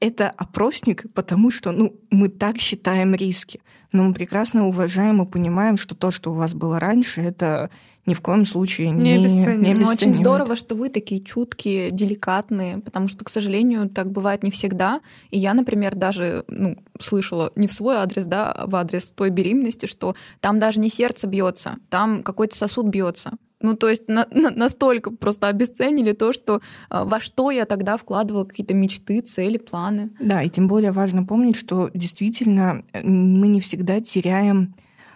это 0.00 0.30
опросник, 0.30 1.12
потому 1.12 1.50
что 1.50 1.72
ну, 1.72 2.00
мы 2.10 2.28
так 2.28 2.58
считаем 2.58 3.14
риски. 3.14 3.60
Но 3.92 4.04
мы 4.04 4.14
прекрасно 4.14 4.66
уважаем 4.66 5.22
и 5.22 5.26
понимаем, 5.26 5.78
что 5.78 5.94
то, 5.94 6.10
что 6.10 6.30
у 6.30 6.34
вас 6.34 6.54
было 6.54 6.78
раньше, 6.78 7.20
это 7.20 7.70
ни 8.08 8.14
в 8.14 8.22
коем 8.22 8.46
случае 8.46 8.90
не, 8.90 9.12
не 9.12 9.16
обесцениваем. 9.16 9.80
Но 9.80 9.90
очень 9.90 10.14
здорово, 10.14 10.56
что 10.56 10.74
вы 10.74 10.88
такие 10.88 11.22
чуткие, 11.22 11.90
деликатные, 11.90 12.78
потому 12.78 13.06
что, 13.06 13.24
к 13.24 13.28
сожалению, 13.28 13.88
так 13.90 14.10
бывает 14.10 14.42
не 14.42 14.50
всегда. 14.50 15.00
И 15.30 15.38
я, 15.38 15.52
например, 15.52 15.94
даже 15.94 16.44
ну, 16.48 16.78
слышала 16.98 17.52
не 17.54 17.66
в 17.66 17.72
свой 17.72 17.96
адрес, 17.96 18.24
да, 18.24 18.50
а 18.50 18.66
в 18.66 18.74
адрес 18.76 19.10
той 19.10 19.30
беременности, 19.30 19.86
что 19.86 20.14
там 20.40 20.58
даже 20.58 20.80
не 20.80 20.88
сердце 20.88 21.26
бьется, 21.26 21.76
там 21.90 22.22
какой-то 22.22 22.56
сосуд 22.56 22.86
бьется. 22.86 23.32
Ну, 23.60 23.74
то 23.74 23.88
есть 23.88 24.08
на, 24.08 24.26
на, 24.30 24.50
настолько 24.50 25.10
просто 25.10 25.48
обесценили 25.48 26.12
то, 26.12 26.32
что 26.32 26.60
а, 26.90 27.04
во 27.04 27.18
что 27.18 27.50
я 27.50 27.64
тогда 27.64 27.96
вкладывала 27.96 28.44
какие-то 28.44 28.74
мечты, 28.74 29.20
цели, 29.20 29.58
планы. 29.58 30.10
Да, 30.20 30.42
и 30.42 30.48
тем 30.48 30.68
более 30.68 30.92
важно 30.92 31.24
помнить, 31.24 31.56
что 31.56 31.90
действительно 31.92 32.84
э, 32.92 33.02
мы 33.02 33.48
не 33.48 33.60
всегда 33.60 34.00
теряем 34.00 34.74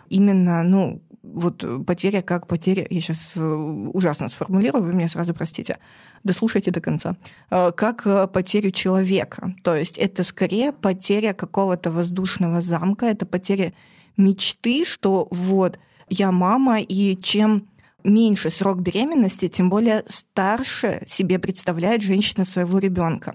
именно, 0.09 0.65
ну, 0.65 1.03
вот 1.23 1.65
потеря 1.87 2.21
как 2.21 2.49
потеря, 2.49 2.85
я 2.91 3.01
сейчас 3.01 3.35
э, 3.37 3.41
ужасно 3.41 4.29
сформулирую, 4.29 4.83
вы 4.83 4.93
меня 4.93 5.09
сразу 5.09 5.35
простите, 5.35 5.79
дослушайте 6.25 6.73
до 6.73 6.81
конца, 6.81 7.15
э, 7.51 7.71
как 7.77 8.33
потерю 8.33 8.73
человека. 8.73 9.55
То 9.63 9.77
есть 9.77 9.97
это 9.99 10.25
скорее 10.25 10.73
потеря 10.73 11.33
какого-то 11.33 11.93
воздушного 11.93 12.61
замка, 12.61 13.07
это 13.07 13.25
потеря 13.25 13.73
мечты, 14.17 14.85
что 14.85 15.29
вот 15.31 15.79
я 16.09 16.33
мама, 16.33 16.81
и 16.81 17.17
чем 17.23 17.69
меньше 18.05 18.51
срок 18.51 18.81
беременности, 18.81 19.49
тем 19.49 19.69
более 19.69 20.05
старше 20.07 21.03
себе 21.07 21.39
представляет 21.39 22.03
женщина 22.03 22.45
своего 22.45 22.79
ребенка. 22.79 23.35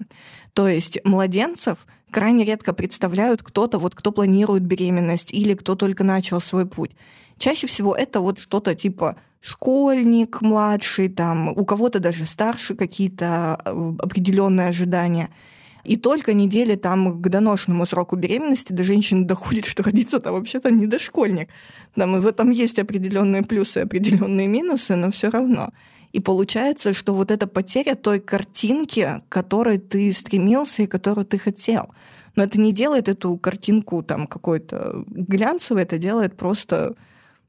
То 0.52 0.68
есть 0.68 0.98
младенцев 1.04 1.86
крайне 2.10 2.44
редко 2.44 2.72
представляют 2.72 3.42
кто-то, 3.42 3.78
вот 3.78 3.94
кто 3.94 4.12
планирует 4.12 4.62
беременность 4.64 5.32
или 5.32 5.54
кто 5.54 5.74
только 5.74 6.04
начал 6.04 6.40
свой 6.40 6.66
путь. 6.66 6.92
Чаще 7.38 7.66
всего 7.66 7.94
это 7.94 8.20
вот 8.20 8.38
что-то 8.38 8.74
типа 8.74 9.16
школьник 9.40 10.40
младший, 10.40 11.08
там, 11.08 11.48
у 11.48 11.64
кого-то 11.64 12.00
даже 12.00 12.26
старше 12.26 12.74
какие-то 12.74 13.60
э, 13.64 13.92
определенные 14.00 14.68
ожидания– 14.68 15.30
и 15.88 15.96
только 15.96 16.34
недели 16.34 16.74
там 16.74 17.22
к 17.22 17.28
доношенному 17.28 17.86
сроку 17.86 18.16
беременности 18.16 18.74
до 18.74 18.84
женщины 18.84 19.24
доходит, 19.24 19.64
что 19.64 19.82
родиться-то 19.82 20.32
вообще-то 20.32 20.70
не 20.70 20.86
дошкольник. 20.86 21.48
Там, 21.94 22.16
и 22.16 22.20
в 22.20 22.26
этом 22.26 22.50
есть 22.50 22.78
определенные 22.78 23.42
плюсы, 23.42 23.78
определенные 23.78 24.46
минусы, 24.46 24.96
но 24.96 25.10
все 25.10 25.30
равно. 25.30 25.72
И 26.12 26.20
получается, 26.20 26.92
что 26.92 27.14
вот 27.14 27.30
эта 27.30 27.46
потеря 27.46 27.94
той 27.94 28.20
картинки, 28.20 29.20
к 29.28 29.32
которой 29.32 29.78
ты 29.78 30.12
стремился 30.12 30.82
и 30.82 30.86
которую 30.86 31.24
ты 31.24 31.38
хотел. 31.38 31.88
Но 32.36 32.44
это 32.44 32.60
не 32.60 32.72
делает 32.72 33.08
эту 33.08 33.38
картинку 33.38 34.02
там 34.02 34.26
какой-то 34.26 35.04
глянцевой, 35.06 35.82
это 35.82 35.96
делает 35.96 36.36
просто 36.36 36.96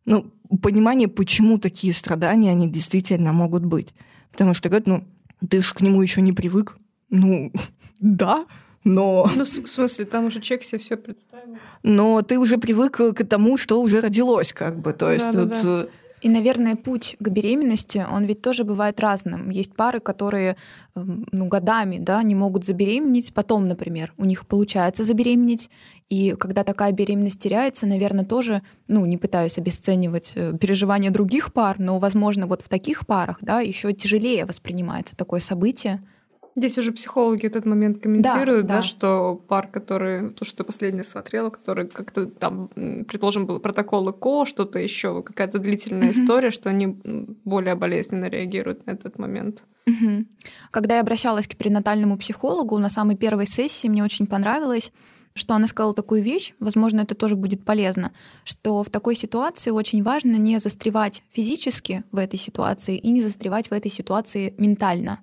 ну, 0.06 0.32
понимание, 0.62 1.10
почему 1.10 1.58
такие 1.58 1.94
страдания, 1.94 2.52
они 2.52 2.70
действительно 2.70 3.34
могут 3.34 3.66
быть. 3.66 3.94
Потому 4.32 4.54
что, 4.54 4.70
говорят, 4.70 4.88
ну, 4.88 5.04
ты 5.50 5.62
же 5.62 5.74
к 5.74 5.82
нему 5.82 6.02
еще 6.02 6.22
не 6.22 6.32
привык. 6.32 6.78
Ну, 7.10 7.52
да, 8.00 8.45
но... 8.84 9.30
Ну, 9.36 9.43
в 9.43 9.47
смысле, 9.47 10.06
там 10.06 10.26
уже 10.26 10.41
человек 10.41 10.64
себе 10.64 10.80
все 10.80 10.97
представил. 10.97 11.58
Но 11.84 12.22
ты 12.22 12.39
уже 12.39 12.58
привык 12.58 12.97
к 12.97 13.26
тому, 13.26 13.58
что 13.58 13.82
уже 13.82 14.02
родилось, 14.02 14.54
как 14.54 14.80
бы. 14.80 14.93
То 14.93 15.12
есть 15.12 15.26
да, 15.26 15.32
тут... 15.34 15.50
Да, 15.50 15.64
да. 15.64 15.88
И, 16.22 16.28
наверное, 16.28 16.76
путь 16.76 17.16
к 17.20 17.30
беременности, 17.30 18.06
он 18.12 18.26
ведь 18.26 18.41
тоже 18.41 18.66
бывает 18.66 19.00
разным. 19.00 19.50
Есть 19.50 19.74
пары, 19.76 20.02
которые 20.02 20.58
эм, 20.95 21.26
ну, 21.32 21.47
годами 21.47 21.97
да, 21.97 22.22
не 22.24 22.36
могут 22.36 22.66
забеременеть, 22.66 23.34
потом, 23.34 23.70
например, 23.70 24.14
у 24.18 24.26
них 24.26 24.45
получается 24.45 25.06
забеременеть, 25.06 25.70
и 26.10 26.32
когда 26.32 26.66
такая 26.66 26.91
беременность 26.91 27.39
теряется, 27.39 27.88
наверное, 27.88 28.26
тоже, 28.26 28.62
ну, 28.89 29.06
не 29.06 29.18
пытаюсь 29.18 29.58
обесценивать 29.58 30.34
э, 30.36 30.58
переживания 30.60 31.10
других 31.10 31.54
пар, 31.54 31.78
но, 31.80 32.00
возможно, 32.00 32.47
вот 32.47 32.64
в 32.64 32.68
таких 32.68 33.08
парах, 33.08 33.38
да, 33.39 33.62
еще 33.62 33.93
тяжелее 33.93 34.45
воспринимается 34.45 35.16
такое 35.16 35.39
событие. 35.39 36.02
Здесь 36.60 36.78
уже 36.78 36.91
психологи 36.91 37.45
этот 37.45 37.66
момент 37.66 37.99
комментируют, 37.99 38.66
да, 38.66 38.76
да, 38.76 38.78
да. 38.78 38.84
что 38.84 39.41
пар, 39.47 39.68
который, 39.68 40.32
то, 40.32 40.43
что 40.43 40.57
ты 40.57 40.64
последний 40.66 41.03
смотрела, 41.03 41.49
который 41.49 41.88
как-то 41.88 42.26
там, 42.26 42.68
предположим, 43.07 43.45
был 43.45 43.60
протокол 43.60 44.12
ЭКО, 44.12 44.45
что-то 44.45 44.78
еще, 44.78 45.24
какая-то 45.24 45.60
длительная 45.60 46.10
mm-hmm. 46.10 46.24
история, 46.24 46.51
что 46.51 46.70
они 46.70 46.88
более 47.45 47.76
болезненно 47.76 48.26
реагируют 48.26 48.86
на 48.88 48.91
этот 48.91 49.18
момент. 49.18 49.64
Mm-hmm. 49.88 50.26
Когда 50.72 50.95
я 50.95 51.01
обращалась 51.01 51.47
к 51.47 51.55
перинатальному 51.55 52.18
психологу 52.18 52.78
на 52.78 52.89
самой 52.89 53.16
первой 53.16 53.47
сессии, 53.47 53.88
мне 53.88 54.03
очень 54.03 54.28
понравилось, 54.28 54.91
что 55.34 55.53
она 55.53 55.68
сказала 55.68 55.93
такую 55.93 56.22
вещь, 56.22 56.53
возможно, 56.60 56.99
это 56.99 57.16
тоже 57.16 57.38
будет 57.38 57.64
полезно, 57.64 58.12
что 58.43 58.84
в 58.84 58.89
такой 58.89 59.16
ситуации 59.16 59.72
очень 59.72 60.03
важно 60.03 60.36
не 60.36 60.60
застревать 60.60 61.24
физически 61.32 62.03
в 62.12 62.18
этой 62.18 62.38
ситуации 62.38 62.97
и 62.97 63.10
не 63.12 63.22
застревать 63.22 63.70
в 63.70 63.72
этой 63.72 63.89
ситуации 63.89 64.53
ментально. 64.57 65.20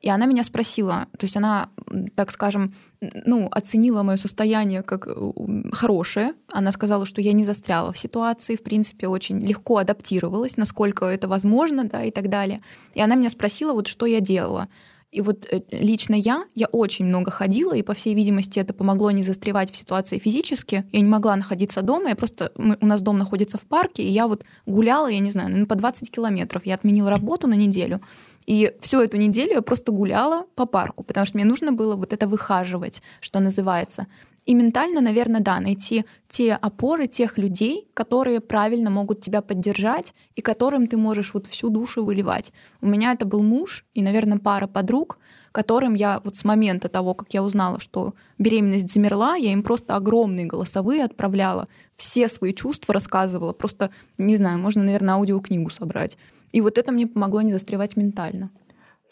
И 0.00 0.08
она 0.08 0.26
меня 0.26 0.44
спросила, 0.44 1.06
то 1.18 1.24
есть 1.24 1.36
она, 1.36 1.70
так 2.14 2.30
скажем, 2.30 2.74
ну, 3.00 3.48
оценила 3.50 4.04
мое 4.04 4.16
состояние 4.16 4.82
как 4.82 5.08
э, 5.08 5.32
хорошее. 5.72 6.34
Она 6.52 6.70
сказала, 6.70 7.04
что 7.04 7.20
я 7.20 7.32
не 7.32 7.42
застряла 7.42 7.92
в 7.92 7.98
ситуации, 7.98 8.54
в 8.54 8.62
принципе, 8.62 9.08
очень 9.08 9.40
легко 9.40 9.78
адаптировалась, 9.78 10.56
насколько 10.56 11.06
это 11.06 11.26
возможно, 11.26 11.84
да, 11.84 12.04
и 12.04 12.12
так 12.12 12.28
далее. 12.28 12.60
И 12.94 13.00
она 13.00 13.16
меня 13.16 13.30
спросила, 13.30 13.72
вот 13.72 13.88
что 13.88 14.06
я 14.06 14.20
делала. 14.20 14.68
И 15.10 15.22
вот 15.22 15.46
э, 15.50 15.62
лично 15.70 16.14
я, 16.14 16.44
я 16.54 16.66
очень 16.66 17.06
много 17.06 17.30
ходила, 17.30 17.74
и, 17.74 17.82
по 17.82 17.94
всей 17.94 18.14
видимости, 18.14 18.60
это 18.60 18.74
помогло 18.74 19.10
не 19.10 19.22
застревать 19.22 19.72
в 19.72 19.76
ситуации 19.76 20.18
физически. 20.18 20.84
Я 20.92 21.00
не 21.00 21.08
могла 21.08 21.34
находиться 21.34 21.80
дома, 21.80 22.10
я 22.10 22.16
просто... 22.16 22.52
Мы, 22.56 22.76
у 22.80 22.86
нас 22.86 23.00
дом 23.00 23.18
находится 23.18 23.56
в 23.56 23.62
парке, 23.62 24.02
и 24.02 24.10
я 24.10 24.26
вот 24.26 24.44
гуляла, 24.66 25.08
я 25.08 25.18
не 25.18 25.30
знаю, 25.30 25.56
ну, 25.56 25.66
по 25.66 25.76
20 25.76 26.10
километров. 26.10 26.66
Я 26.66 26.74
отменила 26.74 27.08
работу 27.08 27.46
на 27.46 27.54
неделю, 27.54 28.02
и 28.48 28.72
всю 28.80 29.02
эту 29.02 29.18
неделю 29.18 29.52
я 29.52 29.60
просто 29.60 29.92
гуляла 29.92 30.46
по 30.54 30.64
парку, 30.64 31.04
потому 31.04 31.26
что 31.26 31.36
мне 31.36 31.44
нужно 31.44 31.72
было 31.72 31.96
вот 31.96 32.14
это 32.14 32.26
выхаживать, 32.26 33.02
что 33.20 33.40
называется. 33.40 34.06
И 34.46 34.54
ментально, 34.54 35.02
наверное, 35.02 35.42
да, 35.42 35.60
найти 35.60 36.06
те 36.28 36.54
опоры 36.54 37.08
тех 37.08 37.36
людей, 37.36 37.86
которые 37.92 38.40
правильно 38.40 38.88
могут 38.88 39.20
тебя 39.20 39.42
поддержать 39.42 40.14
и 40.34 40.40
которым 40.40 40.86
ты 40.86 40.96
можешь 40.96 41.34
вот 41.34 41.46
всю 41.46 41.68
душу 41.68 42.02
выливать. 42.02 42.54
У 42.80 42.86
меня 42.86 43.12
это 43.12 43.26
был 43.26 43.42
муж 43.42 43.84
и, 43.92 44.00
наверное, 44.00 44.38
пара 44.38 44.66
подруг, 44.66 45.18
которым 45.52 45.92
я 45.92 46.22
вот 46.24 46.36
с 46.38 46.44
момента 46.44 46.88
того, 46.88 47.12
как 47.12 47.34
я 47.34 47.42
узнала, 47.42 47.80
что 47.80 48.14
беременность 48.38 48.90
замерла, 48.90 49.36
я 49.36 49.52
им 49.52 49.62
просто 49.62 49.94
огромные 49.94 50.46
голосовые 50.46 51.04
отправляла, 51.04 51.68
все 51.98 52.28
свои 52.28 52.54
чувства 52.54 52.94
рассказывала, 52.94 53.52
просто, 53.52 53.90
не 54.16 54.36
знаю, 54.36 54.58
можно, 54.58 54.82
наверное, 54.82 55.16
аудиокнигу 55.16 55.68
собрать. 55.68 56.16
И 56.52 56.60
вот 56.60 56.78
это 56.78 56.92
мне 56.92 57.06
помогло 57.06 57.42
не 57.42 57.52
застревать 57.52 57.96
ментально. 57.96 58.50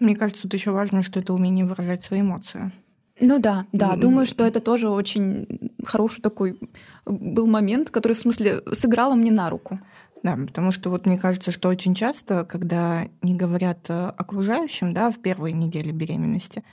Мне 0.01 0.17
кажется, 0.17 0.43
тут 0.43 0.55
еще 0.55 0.71
важно, 0.71 1.03
что 1.03 1.21
это 1.21 1.33
умение 1.33 1.65
выражать 1.65 2.03
свои 2.03 2.21
эмоции. 2.21 2.73
Ну 3.19 3.39
да, 3.39 3.67
да, 3.73 3.97
думаю, 3.97 4.27
что 4.27 4.45
это 4.45 4.61
тоже 4.61 4.91
очень 4.91 5.71
хороший 5.85 6.21
такой 6.21 6.59
был 7.07 7.47
момент, 7.47 7.91
который 7.91 8.13
в 8.13 8.19
смысле 8.19 8.63
сыграло 8.73 9.15
мне 9.15 9.31
на 9.31 9.49
руку. 9.49 9.79
Да, 10.23 10.37
потому 10.37 10.73
что 10.73 10.91
вот 10.91 11.07
мне 11.07 11.19
кажется, 11.19 11.53
что 11.53 11.69
очень 11.69 11.95
часто, 11.95 12.45
когда 12.45 13.07
не 13.23 13.35
говорят 13.35 13.87
э, 13.89 14.09
окружающим, 14.17 14.93
да, 14.93 15.11
в 15.11 15.19
первой 15.19 15.53
неделе 15.53 15.93
беременности, 15.93 16.65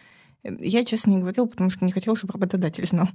э, 0.43 0.49
я, 0.59 0.83
честно, 0.83 1.11
не 1.11 1.19
говорила, 1.19 1.45
потому 1.45 1.69
что 1.69 1.85
не 1.85 1.91
хотела, 1.91 2.17
чтобы 2.17 2.33
работодатель 2.33 2.87
знал. 2.87 3.07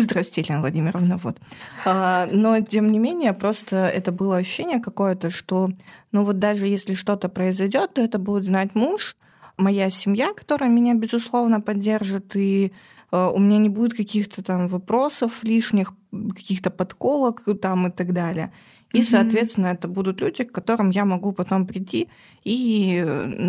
Здравствуйте, 0.00 0.40
Елена 0.48 0.60
Владимировна, 0.60 1.16
вот. 1.18 1.38
А, 1.84 2.26
но, 2.32 2.60
тем 2.60 2.90
не 2.90 2.98
менее, 2.98 3.32
просто 3.32 3.76
это 3.76 4.12
было 4.12 4.38
ощущение 4.38 4.80
какое-то, 4.80 5.30
что, 5.30 5.70
ну 6.12 6.24
вот 6.24 6.38
даже 6.38 6.66
если 6.66 6.94
что-то 6.94 7.28
произойдет, 7.28 7.94
то 7.94 8.02
это 8.02 8.18
будет 8.18 8.44
знать 8.44 8.74
муж, 8.74 9.16
моя 9.56 9.90
семья, 9.90 10.32
которая 10.32 10.70
меня, 10.70 10.94
безусловно, 10.94 11.60
поддержит, 11.60 12.34
и 12.36 12.72
э, 13.12 13.30
у 13.34 13.38
меня 13.38 13.58
не 13.58 13.68
будет 13.68 13.94
каких-то 13.94 14.42
там 14.42 14.68
вопросов 14.68 15.44
лишних, 15.44 15.92
каких-то 16.10 16.70
подколок 16.70 17.44
там 17.60 17.88
и 17.88 17.90
так 17.90 18.12
далее. 18.12 18.52
И, 18.92 19.00
mm-hmm. 19.00 19.10
соответственно, 19.10 19.66
это 19.68 19.86
будут 19.86 20.20
люди, 20.20 20.44
к 20.44 20.52
которым 20.52 20.90
я 20.90 21.04
могу 21.04 21.32
потом 21.32 21.66
прийти 21.66 22.08
и 22.42 23.04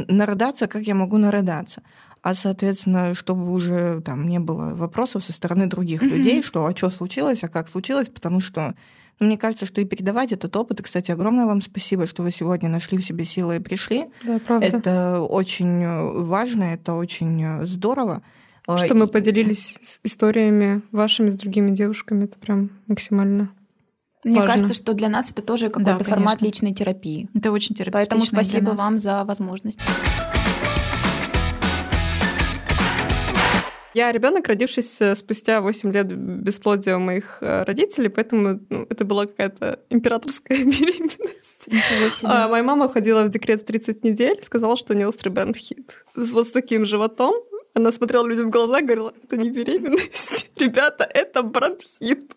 нарыдаться, 0.08 0.68
как 0.68 0.84
я 0.84 0.94
могу 0.94 1.18
нарыдаться. 1.18 1.82
А, 2.24 2.36
соответственно, 2.36 3.16
чтобы 3.16 3.52
уже 3.52 4.02
там 4.02 4.28
не 4.28 4.40
было 4.40 4.76
вопросов 4.76 5.24
со 5.24 5.34
стороны 5.34 5.66
других 5.66 6.04
mm-hmm. 6.04 6.10
людей, 6.10 6.44
что 6.44 6.66
а 6.66 6.76
что 6.76 6.90
случилось, 6.90 7.44
а 7.44 7.48
как 7.48 7.68
случилось, 7.68 8.10
потому 8.10 8.42
что 8.42 8.76
но 9.20 9.28
мне 9.28 9.38
кажется, 9.38 9.68
что 9.68 9.82
и 9.82 9.86
передавать 9.86 10.32
этот 10.32 10.56
опыт, 10.56 10.80
и, 10.80 10.84
кстати, 10.84 11.12
огромное 11.12 11.46
вам 11.46 11.62
спасибо, 11.62 12.08
что 12.08 12.24
вы 12.24 12.32
сегодня 12.32 12.70
нашли 12.70 12.98
в 12.98 13.06
себе 13.06 13.24
силы 13.24 13.58
и 13.58 13.60
пришли. 13.60 14.08
Да, 14.26 14.40
правда. 14.40 14.66
Это 14.66 15.22
очень 15.22 15.84
э, 15.84 16.12
важно, 16.24 16.64
это 16.64 16.96
очень 16.96 17.44
э, 17.44 17.66
здорово. 17.68 18.24
А, 18.66 18.78
что 18.78 18.96
мы 18.96 19.06
поделились 19.06 20.00
историями 20.04 20.82
вашими 20.92 21.30
с 21.30 21.36
другими 21.36 21.70
девушками, 21.70 22.26
это 22.26 22.40
прям 22.40 22.72
максимально 22.88 23.52
мне 24.24 24.40
Важно. 24.40 24.54
кажется, 24.54 24.74
что 24.76 24.94
для 24.94 25.10
нас 25.10 25.32
это 25.32 25.42
тоже 25.42 25.70
какой-то 25.70 25.98
да, 25.98 26.04
формат 26.04 26.44
личной 26.44 26.74
терапии. 26.74 27.28
Это 27.34 27.52
очень 27.52 27.74
терапевтично. 27.74 27.92
Поэтому 27.92 28.26
спасибо 28.26 28.70
вам 28.72 29.00
за 29.00 29.24
возможность. 29.26 29.80
Я 33.94 34.12
ребенок, 34.12 34.48
родившийся 34.48 35.16
спустя 35.16 35.62
8 35.62 35.92
лет 35.92 36.08
бесплодия 36.08 36.96
у 36.96 37.00
моих 37.00 37.40
э, 37.42 37.64
родителей, 37.64 38.10
поэтому 38.10 38.60
ну, 38.70 38.88
это 38.90 39.04
была 39.04 39.26
какая-то 39.26 39.80
императорская 39.90 40.58
беременность. 40.66 41.68
Ничего 41.68 42.10
себе. 42.10 42.32
А, 42.32 42.48
моя 42.48 42.64
мама 42.64 42.88
ходила 42.88 43.24
в 43.24 43.30
декрет 43.30 43.62
в 43.62 43.66
30 43.66 44.04
недель, 44.04 44.42
сказала, 44.42 44.78
что 44.78 44.94
у 44.94 44.96
нее 44.96 45.08
острый 45.08 45.30
бронхит. 45.30 46.04
Вот 46.16 46.48
с 46.48 46.52
таким 46.52 46.86
животом. 46.86 47.34
Она 47.74 47.92
смотрела 47.92 48.28
людям 48.28 48.48
в 48.48 48.50
глаза 48.50 48.80
и 48.80 48.84
говорила, 48.84 49.14
это 49.24 49.38
не 49.38 49.50
беременность, 49.50 50.52
ребята, 50.58 51.04
это 51.06 51.42
бронхит. 51.42 52.36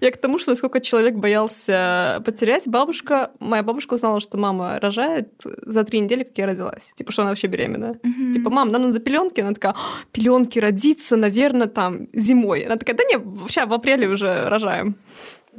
Я 0.00 0.10
к 0.10 0.18
тому, 0.18 0.38
что 0.38 0.50
насколько 0.50 0.80
человек 0.80 1.14
боялся 1.14 2.22
потерять. 2.26 2.68
Бабушка, 2.68 3.30
моя 3.38 3.62
бабушка 3.62 3.94
узнала, 3.94 4.20
что 4.20 4.36
мама 4.36 4.78
рожает 4.80 5.30
за 5.62 5.84
три 5.84 6.00
недели, 6.00 6.24
как 6.24 6.36
я 6.36 6.46
родилась. 6.46 6.92
Типа, 6.94 7.10
что 7.10 7.22
она 7.22 7.30
вообще 7.30 7.46
беременная. 7.46 7.94
Mm-hmm. 7.94 8.32
Типа, 8.34 8.50
мам, 8.50 8.70
нам 8.70 8.82
надо 8.82 8.98
пеленки. 9.00 9.40
Она 9.40 9.54
такая, 9.54 9.74
пеленки 10.12 10.58
родиться, 10.58 11.16
наверное, 11.16 11.68
там 11.68 12.08
зимой. 12.12 12.62
Она 12.62 12.76
такая, 12.76 12.96
да 12.96 13.04
не, 13.04 13.16
вообще 13.16 13.64
в 13.64 13.72
апреле 13.72 14.08
уже 14.08 14.46
рожаем. 14.46 14.96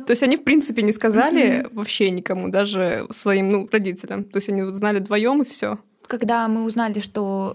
То 0.06 0.12
есть 0.12 0.22
они, 0.22 0.38
в 0.38 0.44
принципе, 0.44 0.84
не 0.84 0.92
сказали 0.92 1.62
mm-hmm. 1.62 1.74
вообще 1.74 2.12
никому, 2.12 2.50
даже 2.50 3.08
своим 3.10 3.52
ну, 3.52 3.70
родителям. 3.72 4.26
То 4.26 4.38
есть 4.38 4.50
они 4.50 4.62
вот 4.62 4.76
знали 4.76 5.00
вдвоем 5.00 5.42
и 5.42 5.46
все 5.46 5.80
когда 6.08 6.48
мы 6.48 6.64
узнали, 6.64 7.00
что 7.00 7.54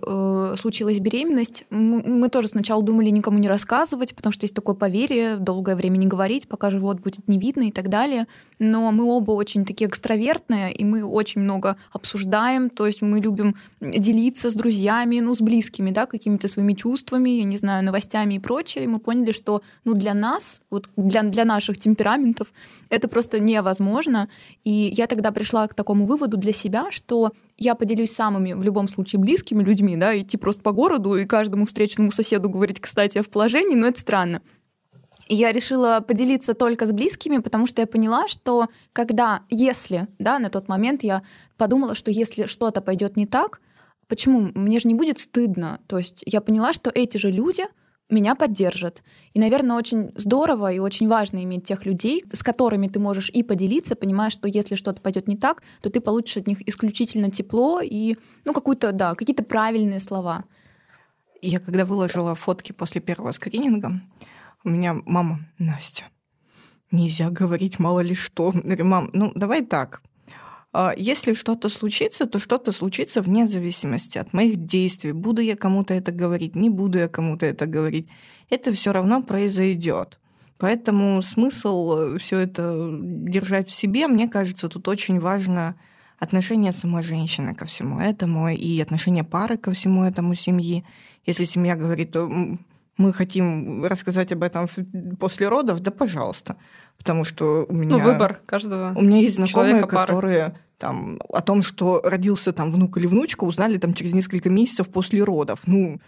э, 0.55 0.57
случилась 0.59 1.01
беременность, 1.01 1.65
мы, 1.71 2.03
мы 2.03 2.29
тоже 2.29 2.49
сначала 2.49 2.83
думали 2.83 3.11
никому 3.11 3.39
не 3.39 3.49
рассказывать, 3.49 4.15
потому 4.15 4.33
что 4.33 4.45
есть 4.45 4.55
такое 4.55 4.75
поверье, 4.75 5.37
долгое 5.37 5.75
время 5.75 5.97
не 5.97 6.07
говорить, 6.07 6.49
пока 6.49 6.71
живот 6.71 7.01
будет 7.01 7.27
не 7.29 7.39
видно 7.39 7.63
и 7.63 7.73
так 7.73 7.89
далее. 7.89 8.27
Но 8.59 8.93
мы 8.93 9.05
оба 9.05 9.33
очень 9.33 9.65
такие 9.65 9.89
экстравертные, 9.89 10.73
и 10.73 10.85
мы 10.85 11.05
очень 11.05 11.41
много 11.41 11.77
обсуждаем, 11.93 12.71
то 12.71 12.87
есть 12.87 13.03
мы 13.03 13.21
любим 13.21 13.57
делиться 13.81 14.51
с 14.51 14.55
друзьями, 14.55 15.21
ну, 15.21 15.35
с 15.35 15.41
близкими, 15.41 15.91
да, 15.91 16.07
какими-то 16.07 16.49
своими 16.49 16.75
чувствами, 16.75 17.31
я 17.31 17.45
не 17.45 17.57
знаю, 17.57 17.85
новостями 17.85 18.35
и 18.35 18.39
прочее. 18.39 18.85
И 18.85 18.87
мы 18.87 18.99
поняли, 18.99 19.33
что, 19.33 19.63
ну, 19.85 19.95
для 19.95 20.15
нас, 20.15 20.61
вот 20.71 20.89
для, 20.97 21.23
для 21.23 21.45
наших 21.45 21.79
темпераментов 21.79 22.53
это 22.89 23.09
просто 23.09 23.41
невозможно. 23.41 24.29
И 24.65 24.71
я 24.71 25.07
тогда 25.07 25.33
пришла 25.33 25.67
к 25.67 25.75
такому 25.75 26.07
выводу 26.07 26.37
для 26.37 26.53
себя, 26.53 26.91
что 26.91 27.33
я 27.63 27.75
поделюсь 27.75 28.13
самыми, 28.13 28.53
в 28.53 28.63
любом 28.63 28.89
случае, 28.89 29.21
близкими 29.21 29.63
людьми, 29.63 29.97
да, 29.97 30.19
идти 30.19 30.37
просто 30.37 30.63
по 30.63 30.73
городу 30.73 31.15
и 31.17 31.27
каждому 31.27 31.65
встречному 31.67 32.11
соседу 32.11 32.49
говорить, 32.51 32.81
кстати, 32.81 33.19
я 33.19 33.23
в 33.23 33.29
положении, 33.29 33.77
но 33.77 33.87
это 33.87 34.01
странно. 34.01 34.43
И 35.29 35.37
я 35.37 35.53
решила 35.53 36.01
поделиться 36.01 36.55
только 36.55 36.87
с 36.87 36.93
близкими, 36.93 37.39
потому 37.39 37.67
что 37.67 37.81
я 37.81 37.87
поняла, 37.87 38.27
что 38.29 38.69
когда, 38.93 39.43
если, 39.49 40.09
да, 40.19 40.39
на 40.39 40.51
тот 40.51 40.69
момент 40.69 41.05
я 41.05 41.23
подумала, 41.57 41.95
что 41.95 42.11
если 42.11 42.47
что-то 42.47 42.81
пойдет 42.81 43.17
не 43.17 43.27
так, 43.27 43.61
почему? 44.09 44.51
Мне 44.55 44.81
же 44.81 44.89
не 44.89 44.95
будет 44.95 45.19
стыдно. 45.19 45.81
То 45.87 45.99
есть 45.99 46.23
я 46.27 46.41
поняла, 46.41 46.73
что 46.73 46.91
эти 46.93 47.17
же 47.17 47.31
люди— 47.31 47.65
меня 48.13 48.35
поддержат. 48.35 49.03
И, 49.35 49.41
наверное, 49.41 49.77
очень 49.77 50.13
здорово 50.15 50.73
и 50.73 50.79
очень 50.79 51.09
важно 51.09 51.43
иметь 51.43 51.65
тех 51.65 51.85
людей, 51.87 52.25
с 52.33 52.43
которыми 52.43 52.87
ты 52.87 53.01
можешь 53.01 53.31
и 53.31 53.43
поделиться, 53.43 53.97
понимая, 53.97 54.31
что 54.31 54.47
если 54.47 54.77
что-то 54.77 55.01
пойдет 55.01 55.27
не 55.27 55.37
так, 55.37 55.63
то 55.81 55.91
ты 55.91 56.01
получишь 56.01 56.37
от 56.37 56.47
них 56.47 56.67
исключительно 56.69 57.31
тепло 57.31 57.81
и, 57.81 58.17
ну, 58.45 58.53
какую-то, 58.53 58.93
да, 58.93 59.15
какие-то 59.15 59.43
правильные 59.43 60.01
слова. 60.01 60.45
Я 61.41 61.59
когда 61.59 61.85
выложила 61.85 62.35
фотки 62.35 62.73
после 62.73 63.01
первого 63.01 63.33
скрининга, 63.33 64.01
у 64.65 64.69
меня 64.69 64.95
мама, 65.07 65.41
Настя, 65.59 66.05
нельзя 66.93 67.31
говорить 67.31 67.81
мало 67.81 68.01
ли 68.01 68.15
что. 68.15 68.53
Говорю, 68.53 68.85
мам, 68.85 69.11
ну 69.13 69.33
давай 69.35 69.65
так, 69.65 70.03
если 70.97 71.35
что-то 71.35 71.69
случится, 71.69 72.27
то 72.27 72.39
что-то 72.39 72.73
случится 72.73 73.21
вне 73.21 73.47
зависимости 73.47 74.17
от 74.19 74.33
моих 74.33 74.57
действий. 74.57 75.13
Буду 75.13 75.43
я 75.43 75.57
кому-то 75.57 75.93
это 75.93 76.13
говорить, 76.13 76.55
не 76.55 76.71
буду 76.71 76.99
я 76.99 77.09
кому-то 77.09 77.45
это 77.45 77.67
говорить. 77.67 78.09
Это 78.49 78.73
все 78.73 78.93
равно 78.93 79.23
произойдет. 79.23 80.19
Поэтому 80.57 81.21
смысл 81.23 82.15
э, 82.15 82.19
все 82.19 82.39
это 82.39 82.89
держать 83.03 83.69
в 83.69 83.73
себе, 83.73 84.07
мне 84.07 84.29
кажется, 84.29 84.69
тут 84.69 84.87
очень 84.89 85.19
важно 85.19 85.75
отношение 86.19 86.73
самой 86.73 87.03
женщины 87.03 87.53
ко 87.53 87.65
всему 87.65 87.99
этому 87.99 88.49
и 88.49 88.81
отношение 88.81 89.25
пары 89.25 89.57
ко 89.57 89.73
всему 89.73 90.05
этому 90.05 90.37
семьи. 90.37 90.85
Если 91.27 91.47
семья 91.47 91.75
говорит, 91.75 92.15
мы 92.97 93.13
хотим 93.13 93.85
рассказать 93.85 94.33
об 94.33 94.43
этом 94.43 94.69
после 95.19 95.49
родов, 95.49 95.81
да, 95.81 95.91
пожалуйста. 95.91 96.57
Потому 96.99 97.25
что 97.25 97.67
у 97.69 97.73
меня... 97.73 97.97
Ну, 97.97 97.99
выбор 97.99 98.41
каждого 98.47 98.93
У 98.97 99.03
меня 99.03 99.19
есть 99.19 99.37
знакомые, 99.37 99.87
которые 99.87 100.59
там, 100.79 101.21
о 101.29 101.41
том, 101.41 101.63
что 101.63 102.01
родился 102.05 102.53
там 102.53 102.73
внук 102.73 102.97
или 102.99 103.07
внучка, 103.07 103.45
узнали 103.45 103.79
там 103.79 103.95
через 103.95 104.15
несколько 104.15 104.51
месяцев 104.51 104.89
после 104.89 105.23
родов. 105.23 105.61
Ну, 105.67 106.01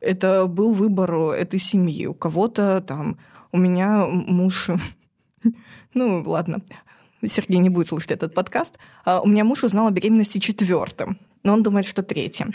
это 0.00 0.46
был 0.46 0.72
выбор 0.72 1.14
этой 1.32 1.58
семьи. 1.58 2.06
У 2.06 2.14
кого-то 2.14 2.82
там... 2.86 3.18
У 3.52 3.58
меня 3.58 4.06
муж... 4.06 4.68
Ну, 5.94 6.22
ладно. 6.26 6.60
Сергей 7.26 7.58
не 7.58 7.70
будет 7.70 7.88
слушать 7.88 8.10
этот 8.10 8.34
подкаст. 8.34 8.78
А 9.04 9.20
у 9.20 9.26
меня 9.26 9.44
муж 9.44 9.64
узнал 9.64 9.86
о 9.86 9.90
беременности 9.90 10.38
четвертым, 10.38 11.18
но 11.42 11.54
он 11.54 11.62
думает, 11.62 11.86
что 11.86 12.02
третьим. 12.02 12.52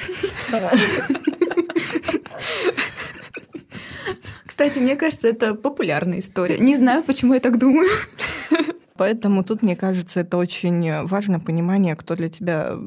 Кстати, 4.53 4.77
мне 4.77 4.95
кажется, 4.95 5.29
это 5.29 5.55
популярная 5.55 6.19
история. 6.19 6.59
Не 6.59 6.75
знаю, 6.75 7.03
почему 7.03 7.33
я 7.33 7.39
так 7.39 7.57
думаю. 7.57 7.89
Поэтому 8.97 9.43
тут, 9.43 9.63
мне 9.63 9.75
кажется, 9.75 10.19
это 10.19 10.37
очень 10.37 11.01
важное 11.05 11.39
понимание, 11.39 11.95
кто 11.95 12.15
для 12.15 12.29
тебя 12.29 12.77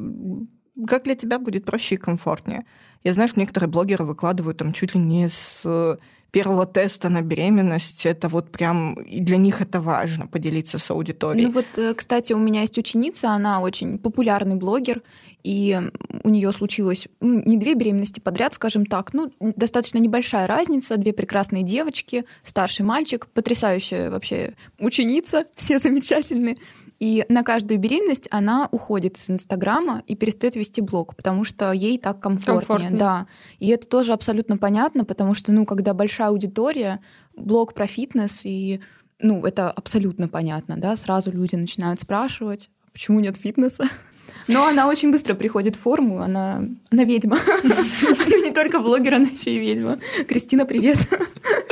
как 0.87 1.03
для 1.03 1.17
тебя 1.17 1.41
будет 1.41 1.65
проще 1.65 1.97
и 1.97 1.99
комфортнее. 1.99 2.67
Я 3.03 3.15
знаю, 3.15 3.29
что 3.29 3.41
некоторые 3.41 3.69
блогеры 3.69 4.05
выкладывают 4.05 4.59
там 4.59 4.73
чуть 4.73 4.95
ли 4.95 5.01
не 5.01 5.29
с 5.29 5.99
первого 6.37 6.67
теста 6.67 7.09
на 7.09 7.23
беременность, 7.23 8.05
это 8.05 8.29
вот 8.29 8.53
прям 8.53 8.93
и 8.93 9.21
для 9.21 9.39
них 9.39 9.63
это 9.63 9.81
важно 9.81 10.27
поделиться 10.27 10.77
с 10.79 10.91
аудиторией. 10.91 11.47
Ну 11.47 11.53
вот, 11.53 11.79
э, 11.79 11.95
кстати, 11.95 12.35
у 12.35 12.39
меня 12.39 12.61
есть 12.61 12.77
ученица, 12.77 13.31
она 13.31 13.61
очень 13.61 13.99
популярный 13.99 14.57
блогер, 14.57 15.03
и 15.45 15.81
у 16.25 16.29
нее 16.29 16.53
случилось 16.53 17.09
ну, 17.21 17.43
не 17.47 17.57
две 17.57 17.73
беременности 17.73 18.21
подряд, 18.21 18.53
скажем 18.53 18.85
так, 18.85 19.15
ну 19.15 19.33
достаточно 19.41 19.97
небольшая 19.97 20.47
разница, 20.47 20.99
две 20.99 21.15
прекрасные 21.15 21.63
девочки, 21.63 22.27
старший 22.43 22.85
мальчик, 22.85 23.29
потрясающая 23.29 24.11
вообще 24.11 24.57
ученица, 24.79 25.47
все 25.55 25.79
замечательные. 25.79 26.59
И 26.99 27.27
на 27.29 27.43
каждую 27.43 27.79
беременность 27.79 28.27
она 28.31 28.69
уходит 28.71 29.19
из 29.19 29.29
Инстаграма 29.31 30.03
и 30.07 30.15
перестает 30.15 30.57
вести 30.57 30.81
блог, 30.81 31.15
потому 31.15 31.45
что 31.45 31.73
ей 31.73 31.99
так 31.99 32.21
комфортнее. 32.21 32.59
комфортнее. 32.59 32.99
Да. 32.99 33.27
И 33.59 33.69
это 33.69 33.87
тоже 33.87 34.13
абсолютно 34.13 34.57
понятно, 34.57 35.05
потому 35.05 35.35
что, 35.35 35.53
ну, 35.53 35.67
когда 35.67 35.93
большая 35.93 36.29
аудитория, 36.29 37.01
блог 37.35 37.75
про 37.75 37.87
фитнес, 37.87 38.43
и, 38.45 38.81
ну, 39.21 39.45
это 39.45 39.71
абсолютно 39.71 40.29
понятно, 40.29 40.77
да, 40.79 40.97
сразу 40.97 41.31
люди 41.31 41.55
начинают 41.55 42.01
спрашивать, 42.01 42.71
«А 42.87 42.91
почему 42.93 43.21
нет 43.21 43.37
фитнеса? 43.37 43.85
Но 44.49 44.67
она 44.67 44.89
очень 44.89 45.13
быстро 45.13 45.35
приходит 45.35 45.77
в 45.77 45.81
форму, 45.81 46.23
она, 46.23 46.65
она 46.91 47.05
ведьма. 47.05 47.37
Она 47.63 48.37
не 48.39 48.53
только 48.53 48.81
блогер, 48.81 49.15
она 49.15 49.29
еще 49.29 49.55
и 49.55 49.59
ведьма. 49.59 49.99
Кристина, 50.29 50.67
привет. 50.67 50.99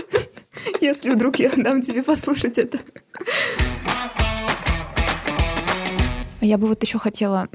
Если 0.81 1.11
вдруг 1.11 1.37
я 1.37 1.51
дам 1.57 1.83
тебе 1.83 2.03
послушать 2.03 2.59
это. 2.59 2.79
Я 6.45 6.59
бы 6.59 6.69
вот 6.69 6.83
еще 6.83 6.99
хотела 6.99 7.49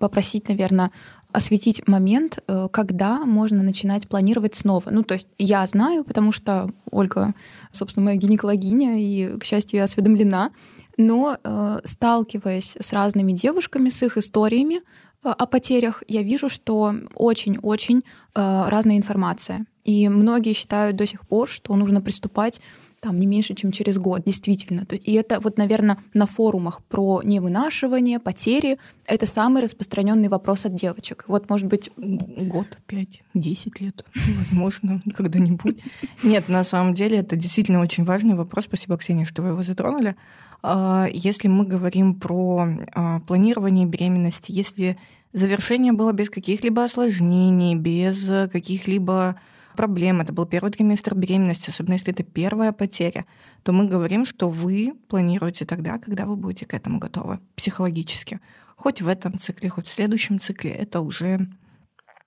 попросить, 0.00 0.48
наверное, 0.48 0.90
осветить 1.30 1.86
момент, 1.86 2.38
э, 2.46 2.68
когда 2.72 3.24
можно 3.24 3.62
начинать 3.62 4.08
планировать 4.08 4.54
снова. 4.56 4.90
Ну, 4.90 5.02
то 5.02 5.14
есть 5.14 5.28
я 5.38 5.66
знаю, 5.66 6.04
потому 6.04 6.32
что 6.32 6.68
Ольга, 6.90 7.34
собственно, 7.70 8.06
моя 8.06 8.16
гинекологиня, 8.16 9.00
и, 9.00 9.38
к 9.38 9.44
счастью, 9.44 9.78
я 9.78 9.84
осведомлена, 9.84 10.50
но 10.96 11.36
э, 11.42 11.80
сталкиваясь 11.84 12.76
с 12.80 12.92
разными 12.92 13.32
девушками, 13.32 13.88
с 13.88 14.02
их 14.02 14.16
историями 14.16 14.76
э, 14.76 14.80
о 15.28 15.46
потерях, 15.46 16.02
я 16.08 16.22
вижу, 16.22 16.48
что 16.48 16.94
очень-очень 17.14 18.02
разная 18.34 18.96
информация. 18.96 19.64
И 19.84 20.08
многие 20.08 20.54
считают 20.54 20.96
до 20.96 21.06
сих 21.06 21.26
пор, 21.26 21.48
что 21.48 21.76
нужно 21.76 22.00
приступать 22.00 22.60
там 23.04 23.18
не 23.18 23.26
меньше, 23.26 23.54
чем 23.54 23.70
через 23.70 23.98
год, 23.98 24.22
действительно. 24.24 24.86
И 24.90 25.12
это 25.12 25.38
вот, 25.38 25.58
наверное, 25.58 25.98
на 26.14 26.26
форумах 26.26 26.82
про 26.82 27.20
невынашивание, 27.22 28.18
потери, 28.18 28.78
это 29.04 29.26
самый 29.26 29.62
распространенный 29.62 30.28
вопрос 30.28 30.64
от 30.64 30.74
девочек. 30.74 31.26
Вот, 31.28 31.50
может 31.50 31.66
быть... 31.66 31.90
Год, 31.98 32.78
пять, 32.86 33.22
десять 33.34 33.78
лет, 33.82 34.06
возможно, 34.38 35.02
когда-нибудь. 35.16 35.82
Нет, 36.22 36.48
на 36.48 36.64
самом 36.64 36.94
деле 36.94 37.18
это 37.18 37.36
действительно 37.36 37.80
очень 37.80 38.04
важный 38.04 38.34
вопрос. 38.34 38.64
Спасибо, 38.64 38.96
Ксения, 38.96 39.26
что 39.26 39.42
вы 39.42 39.50
его 39.50 39.62
затронули. 39.62 40.16
А, 40.62 41.06
если 41.12 41.48
мы 41.48 41.66
говорим 41.66 42.14
про 42.14 42.66
а, 42.94 43.20
планирование 43.20 43.84
беременности, 43.84 44.50
если 44.50 44.96
завершение 45.34 45.92
было 45.92 46.12
без 46.12 46.30
каких-либо 46.30 46.84
осложнений, 46.84 47.74
без 47.74 48.50
каких-либо 48.50 49.38
проблем, 49.74 50.20
это 50.20 50.32
был 50.32 50.46
первый 50.46 50.70
триместр 50.70 51.14
беременности, 51.14 51.70
особенно 51.70 51.94
если 51.94 52.12
это 52.12 52.22
первая 52.22 52.72
потеря, 52.72 53.24
то 53.62 53.72
мы 53.72 53.86
говорим, 53.86 54.26
что 54.26 54.48
вы 54.48 54.94
планируете 55.08 55.64
тогда, 55.64 55.98
когда 55.98 56.26
вы 56.26 56.36
будете 56.36 56.66
к 56.66 56.74
этому 56.74 56.98
готовы 56.98 57.40
психологически. 57.56 58.40
Хоть 58.76 59.02
в 59.02 59.08
этом 59.08 59.38
цикле, 59.38 59.68
хоть 59.68 59.86
в 59.86 59.92
следующем 59.92 60.40
цикле, 60.40 60.70
это 60.70 61.00
уже 61.00 61.48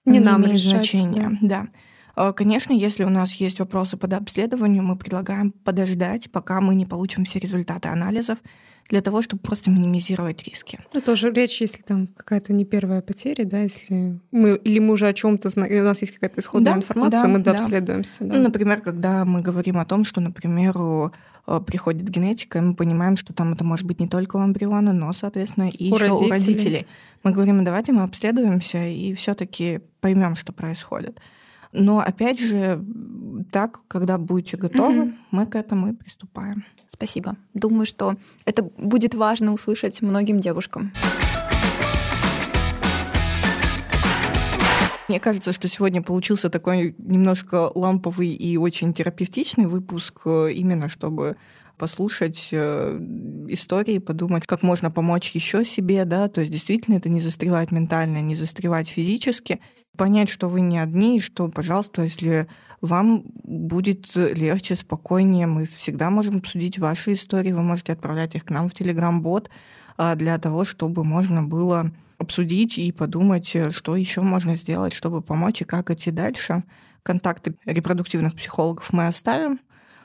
не, 0.06 0.14
не 0.14 0.20
нам 0.20 0.42
имеет 0.42 0.58
решать, 0.58 0.72
значения. 0.72 1.38
Да. 1.42 1.64
да. 1.64 1.68
А, 2.16 2.34
конечно, 2.34 2.74
если 2.74 3.04
у 3.04 3.10
нас 3.10 3.34
есть 3.34 3.60
вопросы 3.60 3.96
по 3.96 4.08
обследованию, 4.16 4.82
мы 4.82 4.98
предлагаем 4.98 5.52
подождать, 5.52 6.32
пока 6.32 6.62
мы 6.62 6.74
не 6.74 6.86
получим 6.86 7.26
все 7.26 7.40
результаты 7.40 7.90
анализов, 7.90 8.40
для 8.90 9.02
того, 9.02 9.22
чтобы 9.22 9.42
просто 9.42 9.70
минимизировать 9.70 10.44
риски. 10.44 10.80
Ну, 10.94 11.02
тоже 11.02 11.32
речь, 11.32 11.62
если 11.62 11.82
там 11.82 12.08
какая-то 12.08 12.54
не 12.54 12.66
первая 12.66 13.02
потеря, 13.02 13.46
да, 13.46 13.60
если 13.60 14.20
мы 14.32 14.56
или 14.56 14.80
мы 14.80 14.94
уже 14.94 15.08
о 15.08 15.14
чем-то 15.14 15.50
знаем, 15.50 15.82
у 15.82 15.86
нас 15.86 16.02
есть 16.02 16.14
какая-то 16.14 16.40
исходная 16.40 16.74
да, 16.74 16.80
информация, 16.80 17.22
да, 17.22 17.28
мы 17.28 17.40
дообследуемся. 17.40 18.24
Да. 18.24 18.36
Ну, 18.36 18.44
например, 18.44 18.82
когда 18.82 19.26
мы 19.26 19.42
говорим 19.42 19.78
о 19.78 19.86
том, 19.86 20.06
что, 20.06 20.22
например, 20.22 20.76
приходит 21.66 22.10
генетика, 22.10 22.60
и 22.60 22.62
мы 22.62 22.76
понимаем, 22.76 23.18
что 23.18 23.34
там 23.34 23.54
это 23.54 23.64
может 23.64 23.86
быть 23.86 24.00
не 24.00 24.08
только 24.08 24.36
у 24.38 24.44
эмбриона, 24.44 24.94
но, 24.94 25.14
соответственно, 25.14 25.70
и 25.70 25.92
у 25.92 25.96
еще 25.96 26.08
родителей. 26.08 26.28
у 26.28 26.32
родителей. 26.32 26.88
Мы 27.24 27.32
говорим, 27.32 27.64
давайте 27.64 27.94
мы 27.94 28.04
обследуемся 28.04 28.86
и 28.86 29.14
все-таки 29.14 29.82
поймем, 30.02 30.36
что 30.36 30.54
происходит. 30.54 31.20
Но 31.72 32.00
опять 32.00 32.40
же, 32.40 32.84
так, 33.52 33.82
когда 33.88 34.18
будете 34.18 34.58
готовы, 34.58 35.06
mm-hmm. 35.06 35.16
мы 35.32 35.46
к 35.46 35.56
этому 35.56 35.90
и 35.90 35.94
приступаем. 35.94 36.66
Спасибо. 36.90 37.36
Думаю, 37.54 37.86
что 37.86 38.16
это 38.46 38.64
будет 38.64 39.14
важно 39.14 39.54
услышать 39.54 40.02
многим 40.02 40.40
девушкам. 40.40 40.92
Мне 45.08 45.22
кажется, 45.22 45.54
что 45.54 45.70
сегодня 45.70 46.02
получился 46.02 46.50
такой 46.50 46.94
немножко 46.98 47.72
ламповый 47.74 48.30
и 48.30 48.58
очень 48.58 48.94
терапевтичный 48.94 49.66
выпуск, 49.66 50.22
э, 50.26 50.52
именно 50.52 50.90
чтобы 50.90 51.38
послушать 51.78 52.50
э, 52.52 53.00
истории, 53.48 54.00
подумать, 54.00 54.46
как 54.46 54.64
можно 54.64 54.92
помочь 54.92 55.32
еще 55.32 55.64
себе, 55.64 56.04
да, 56.04 56.28
то 56.28 56.42
есть 56.42 56.52
действительно 56.52 56.96
это 56.96 57.08
не 57.08 57.22
застревать 57.22 57.72
ментально, 57.72 58.22
не 58.22 58.36
застревать 58.36 58.90
физически, 58.90 59.62
понять, 59.98 60.30
что 60.30 60.48
вы 60.48 60.62
не 60.62 60.78
одни, 60.78 61.18
и 61.18 61.22
что, 61.22 61.50
пожалуйста, 61.50 62.04
если 62.04 62.48
вам 62.82 63.24
будет 63.44 64.16
легче, 64.16 64.76
спокойнее, 64.76 65.48
мы 65.48 65.66
всегда 65.66 66.10
можем 66.10 66.38
обсудить 66.38 66.80
ваши 66.80 67.14
истории, 67.14 67.52
вы 67.52 67.64
можете 67.64 67.94
отправлять 67.94 68.36
их 68.36 68.46
к 68.46 68.50
нам 68.52 68.70
в 68.70 68.74
Telegram-бот 68.74 69.50
а, 69.98 70.16
для 70.16 70.38
того, 70.38 70.64
чтобы 70.64 71.04
можно 71.04 71.44
было 71.44 71.92
обсудить 72.20 72.78
и 72.78 72.92
подумать, 72.92 73.56
что 73.72 73.96
еще 73.96 74.22
можно 74.22 74.56
сделать, 74.56 74.94
чтобы 74.94 75.22
помочь 75.22 75.62
и 75.62 75.66
как 75.66 75.90
идти 75.92 76.12
дальше. 76.12 76.64
Контакты 77.04 77.56
репродуктивных 77.66 78.36
психологов 78.36 78.92
мы 78.94 79.08
оставим. 79.08 79.60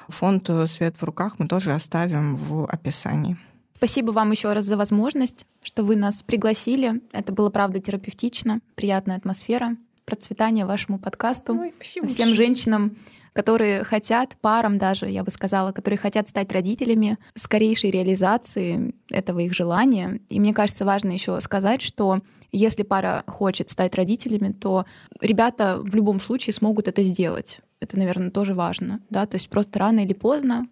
Фонд 0.08 0.50
«Свет 0.66 0.96
в 0.98 1.04
руках» 1.04 1.34
мы 1.38 1.46
тоже 1.46 1.72
оставим 1.72 2.36
в 2.36 2.66
описании. 2.66 3.36
Спасибо 3.82 4.12
вам 4.12 4.30
еще 4.30 4.52
раз 4.52 4.66
за 4.66 4.76
возможность, 4.76 5.44
что 5.60 5.82
вы 5.82 5.96
нас 5.96 6.22
пригласили. 6.22 7.00
Это 7.10 7.32
было, 7.32 7.50
правда, 7.50 7.80
терапевтично, 7.80 8.60
приятная 8.76 9.16
атмосфера, 9.16 9.76
процветания 10.04 10.66
вашему 10.66 11.00
подкасту, 11.00 11.58
Ой, 11.58 11.74
всем 11.80 12.04
большое. 12.04 12.32
женщинам, 12.32 12.96
которые 13.32 13.82
хотят, 13.82 14.36
парам 14.40 14.78
даже, 14.78 15.06
я 15.06 15.24
бы 15.24 15.32
сказала, 15.32 15.72
которые 15.72 15.98
хотят 15.98 16.28
стать 16.28 16.52
родителями, 16.52 17.18
скорейшей 17.34 17.90
реализации 17.90 18.94
этого 19.10 19.40
их 19.40 19.52
желания. 19.52 20.20
И 20.28 20.38
мне 20.38 20.54
кажется, 20.54 20.84
важно 20.84 21.10
еще 21.10 21.40
сказать, 21.40 21.82
что 21.82 22.20
если 22.52 22.84
пара 22.84 23.24
хочет 23.26 23.68
стать 23.68 23.96
родителями, 23.96 24.52
то 24.52 24.86
ребята 25.20 25.80
в 25.82 25.92
любом 25.96 26.20
случае 26.20 26.54
смогут 26.54 26.86
это 26.86 27.02
сделать. 27.02 27.58
Это, 27.80 27.98
наверное, 27.98 28.30
тоже 28.30 28.54
важно. 28.54 29.00
Да? 29.10 29.26
То 29.26 29.34
есть 29.34 29.50
просто 29.50 29.80
рано 29.80 30.04
или 30.04 30.12
поздно 30.12 30.68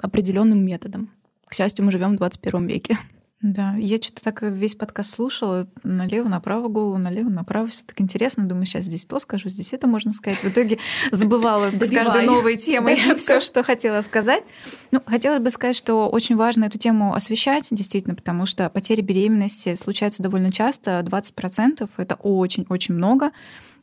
определенным 0.00 0.64
методом. 0.64 1.10
К 1.54 1.56
счастью, 1.56 1.84
мы 1.84 1.92
живем 1.92 2.14
в 2.14 2.16
21 2.16 2.66
веке. 2.66 2.98
Да, 3.40 3.76
я 3.78 3.98
что-то 3.98 4.24
так 4.24 4.42
весь 4.42 4.74
подкаст 4.74 5.14
слушала, 5.14 5.68
налево, 5.84 6.26
направо 6.26 6.66
голову, 6.66 6.98
налево, 6.98 7.28
направо. 7.28 7.68
Все 7.68 7.84
так 7.84 8.00
интересно. 8.00 8.44
Думаю, 8.44 8.66
сейчас 8.66 8.86
здесь 8.86 9.04
то 9.04 9.20
скажу, 9.20 9.48
здесь 9.48 9.72
это 9.72 9.86
можно 9.86 10.10
сказать. 10.10 10.40
В 10.40 10.48
итоге 10.48 10.78
забывала 11.12 11.70
с 11.70 11.90
каждой 11.92 12.26
новой 12.26 12.56
темой 12.56 12.96
все, 13.16 13.38
что 13.38 13.62
хотела 13.62 14.00
сказать. 14.00 14.42
Ну, 14.90 15.00
хотелось 15.06 15.38
бы 15.38 15.50
сказать, 15.50 15.76
что 15.76 16.08
очень 16.08 16.34
важно 16.34 16.64
эту 16.64 16.80
тему 16.80 17.14
освещать, 17.14 17.68
действительно, 17.70 18.16
потому 18.16 18.46
что 18.46 18.68
потери 18.68 19.00
беременности 19.00 19.76
случаются 19.76 20.24
довольно 20.24 20.50
часто, 20.50 21.04
20%— 21.06 21.88
это 21.98 22.16
очень-очень 22.16 22.94
много. 22.94 23.30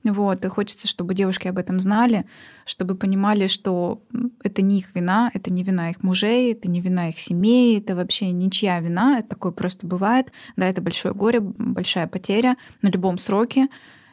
Вот, 0.03 0.43
и 0.43 0.47
хочется, 0.47 0.87
чтобы 0.87 1.13
девушки 1.13 1.47
об 1.47 1.59
этом 1.59 1.79
знали, 1.79 2.25
чтобы 2.65 2.95
понимали, 2.95 3.45
что 3.45 4.01
это 4.43 4.63
не 4.63 4.79
их 4.79 4.95
вина, 4.95 5.29
это 5.33 5.53
не 5.53 5.63
вина 5.63 5.91
их 5.91 6.01
мужей, 6.01 6.53
это 6.53 6.69
не 6.69 6.81
вина 6.81 7.09
их 7.09 7.19
семей, 7.19 7.77
это 7.77 7.95
вообще 7.95 8.31
ничья 8.31 8.79
вина, 8.79 9.19
это 9.19 9.29
такое 9.29 9.51
просто 9.51 9.85
бывает. 9.85 10.31
Да, 10.55 10.65
это 10.65 10.81
большое 10.81 11.13
горе, 11.13 11.39
большая 11.39 12.07
потеря 12.07 12.57
на 12.81 12.87
любом 12.87 13.19
сроке. 13.19 13.67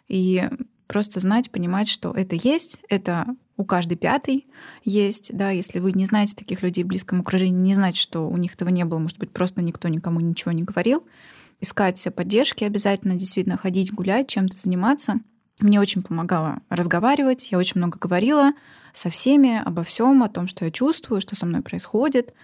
И 0.08 0.46
просто 0.86 1.20
знать, 1.20 1.50
понимать, 1.50 1.88
что 1.88 2.10
это 2.10 2.36
есть, 2.36 2.80
это 2.90 3.26
у 3.56 3.64
каждой 3.64 3.96
пятой 3.96 4.46
есть, 4.84 5.34
да, 5.34 5.50
если 5.50 5.78
вы 5.78 5.92
не 5.92 6.04
знаете 6.04 6.36
таких 6.36 6.62
людей 6.62 6.84
в 6.84 6.86
близком 6.86 7.20
окружении, 7.20 7.58
не 7.58 7.74
знаете, 7.74 7.98
что 7.98 8.28
у 8.28 8.36
них 8.36 8.54
этого 8.54 8.68
не 8.68 8.84
было, 8.84 8.98
может 8.98 9.18
быть, 9.18 9.30
просто 9.30 9.62
никто 9.62 9.88
никому 9.88 10.20
ничего 10.20 10.52
не 10.52 10.62
говорил, 10.62 11.04
искать 11.60 12.06
поддержки 12.14 12.64
обязательно, 12.64 13.16
действительно 13.16 13.56
ходить, 13.56 13.92
гулять, 13.92 14.28
чем-то 14.28 14.56
заниматься— 14.56 15.20
мне 15.60 15.80
очень 15.80 16.02
помогало 16.02 16.60
разговаривать, 16.68 17.50
я 17.50 17.58
очень 17.58 17.78
много 17.78 17.98
говорила 17.98 18.52
со 18.92 19.10
всеми 19.10 19.60
обо 19.64 19.82
всем, 19.82 20.22
о 20.22 20.28
том, 20.28 20.46
что 20.46 20.64
я 20.64 20.70
чувствую, 20.70 21.20
что 21.20 21.36
со 21.36 21.46
мной 21.46 21.62
происходит. 21.62 22.34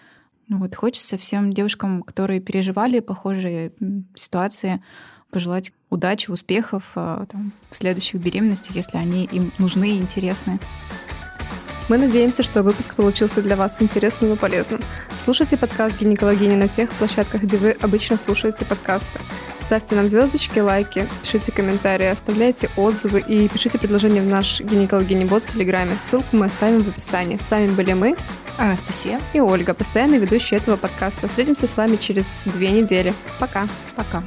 Ну 0.49 0.59
вот 0.59 0.75
хочется 0.75 1.17
всем 1.17 1.53
девушкам, 1.53 2.03
которые 2.03 2.41
переживали 2.41 3.01
похожие 3.01 3.73
ситуации, 4.15 4.83
пожелать 5.31 5.73
удачи, 5.91 6.31
успехов 6.31 6.93
э, 6.95 7.27
там, 7.31 7.53
в 7.71 7.77
следующих 7.77 8.21
беременностях, 8.21 8.77
если 8.77 8.99
они 8.99 9.25
им 9.25 9.53
нужны 9.59 9.97
и 9.97 9.99
интересны. 9.99 10.61
Мы 11.89 11.99
надеемся, 11.99 12.43
что 12.43 12.63
выпуск 12.63 12.95
получился 12.95 13.43
для 13.43 13.57
вас 13.57 13.83
интересным 13.83 14.33
и 14.33 14.37
полезным. 14.37 14.81
Слушайте 15.25 15.59
подкаст 15.59 15.99
«Гинекологини» 15.99 16.57
на 16.57 16.67
тех 16.67 16.91
площадках, 16.91 17.43
где 17.43 17.59
вы 17.59 17.77
обычно 17.81 18.17
слушаете 18.17 18.65
подкасты. 18.65 19.21
Ставьте 19.61 19.95
нам 19.95 20.09
звездочки, 20.09 20.59
лайки, 20.61 21.07
пишите 21.23 21.53
комментарии, 21.53 22.07
оставляйте 22.07 22.71
отзывы 22.77 23.21
и 23.21 23.49
пишите 23.49 23.79
предложения 23.79 24.23
в 24.23 24.27
наш 24.27 24.61
гинекологини-бот 24.61 25.45
в 25.45 25.53
Телеграме. 25.53 25.97
Ссылку 26.03 26.37
мы 26.37 26.47
оставим 26.47 26.83
в 26.83 26.89
описании. 26.89 27.39
С 27.47 27.51
вами 27.51 27.69
были 27.69 27.93
мы, 27.93 28.17
Анастасия 28.59 29.21
и 29.35 29.41
Ольга, 29.41 29.75
постоянные 29.75 30.21
ведущие 30.21 30.61
этого 30.61 30.77
подкаста. 30.77 31.29
Встретимся 31.29 31.67
с 31.67 31.77
вами 31.77 31.97
через 31.97 32.45
две 32.47 32.71
недели. 32.71 33.13
Пока. 33.39 33.69
Пока. 33.95 34.23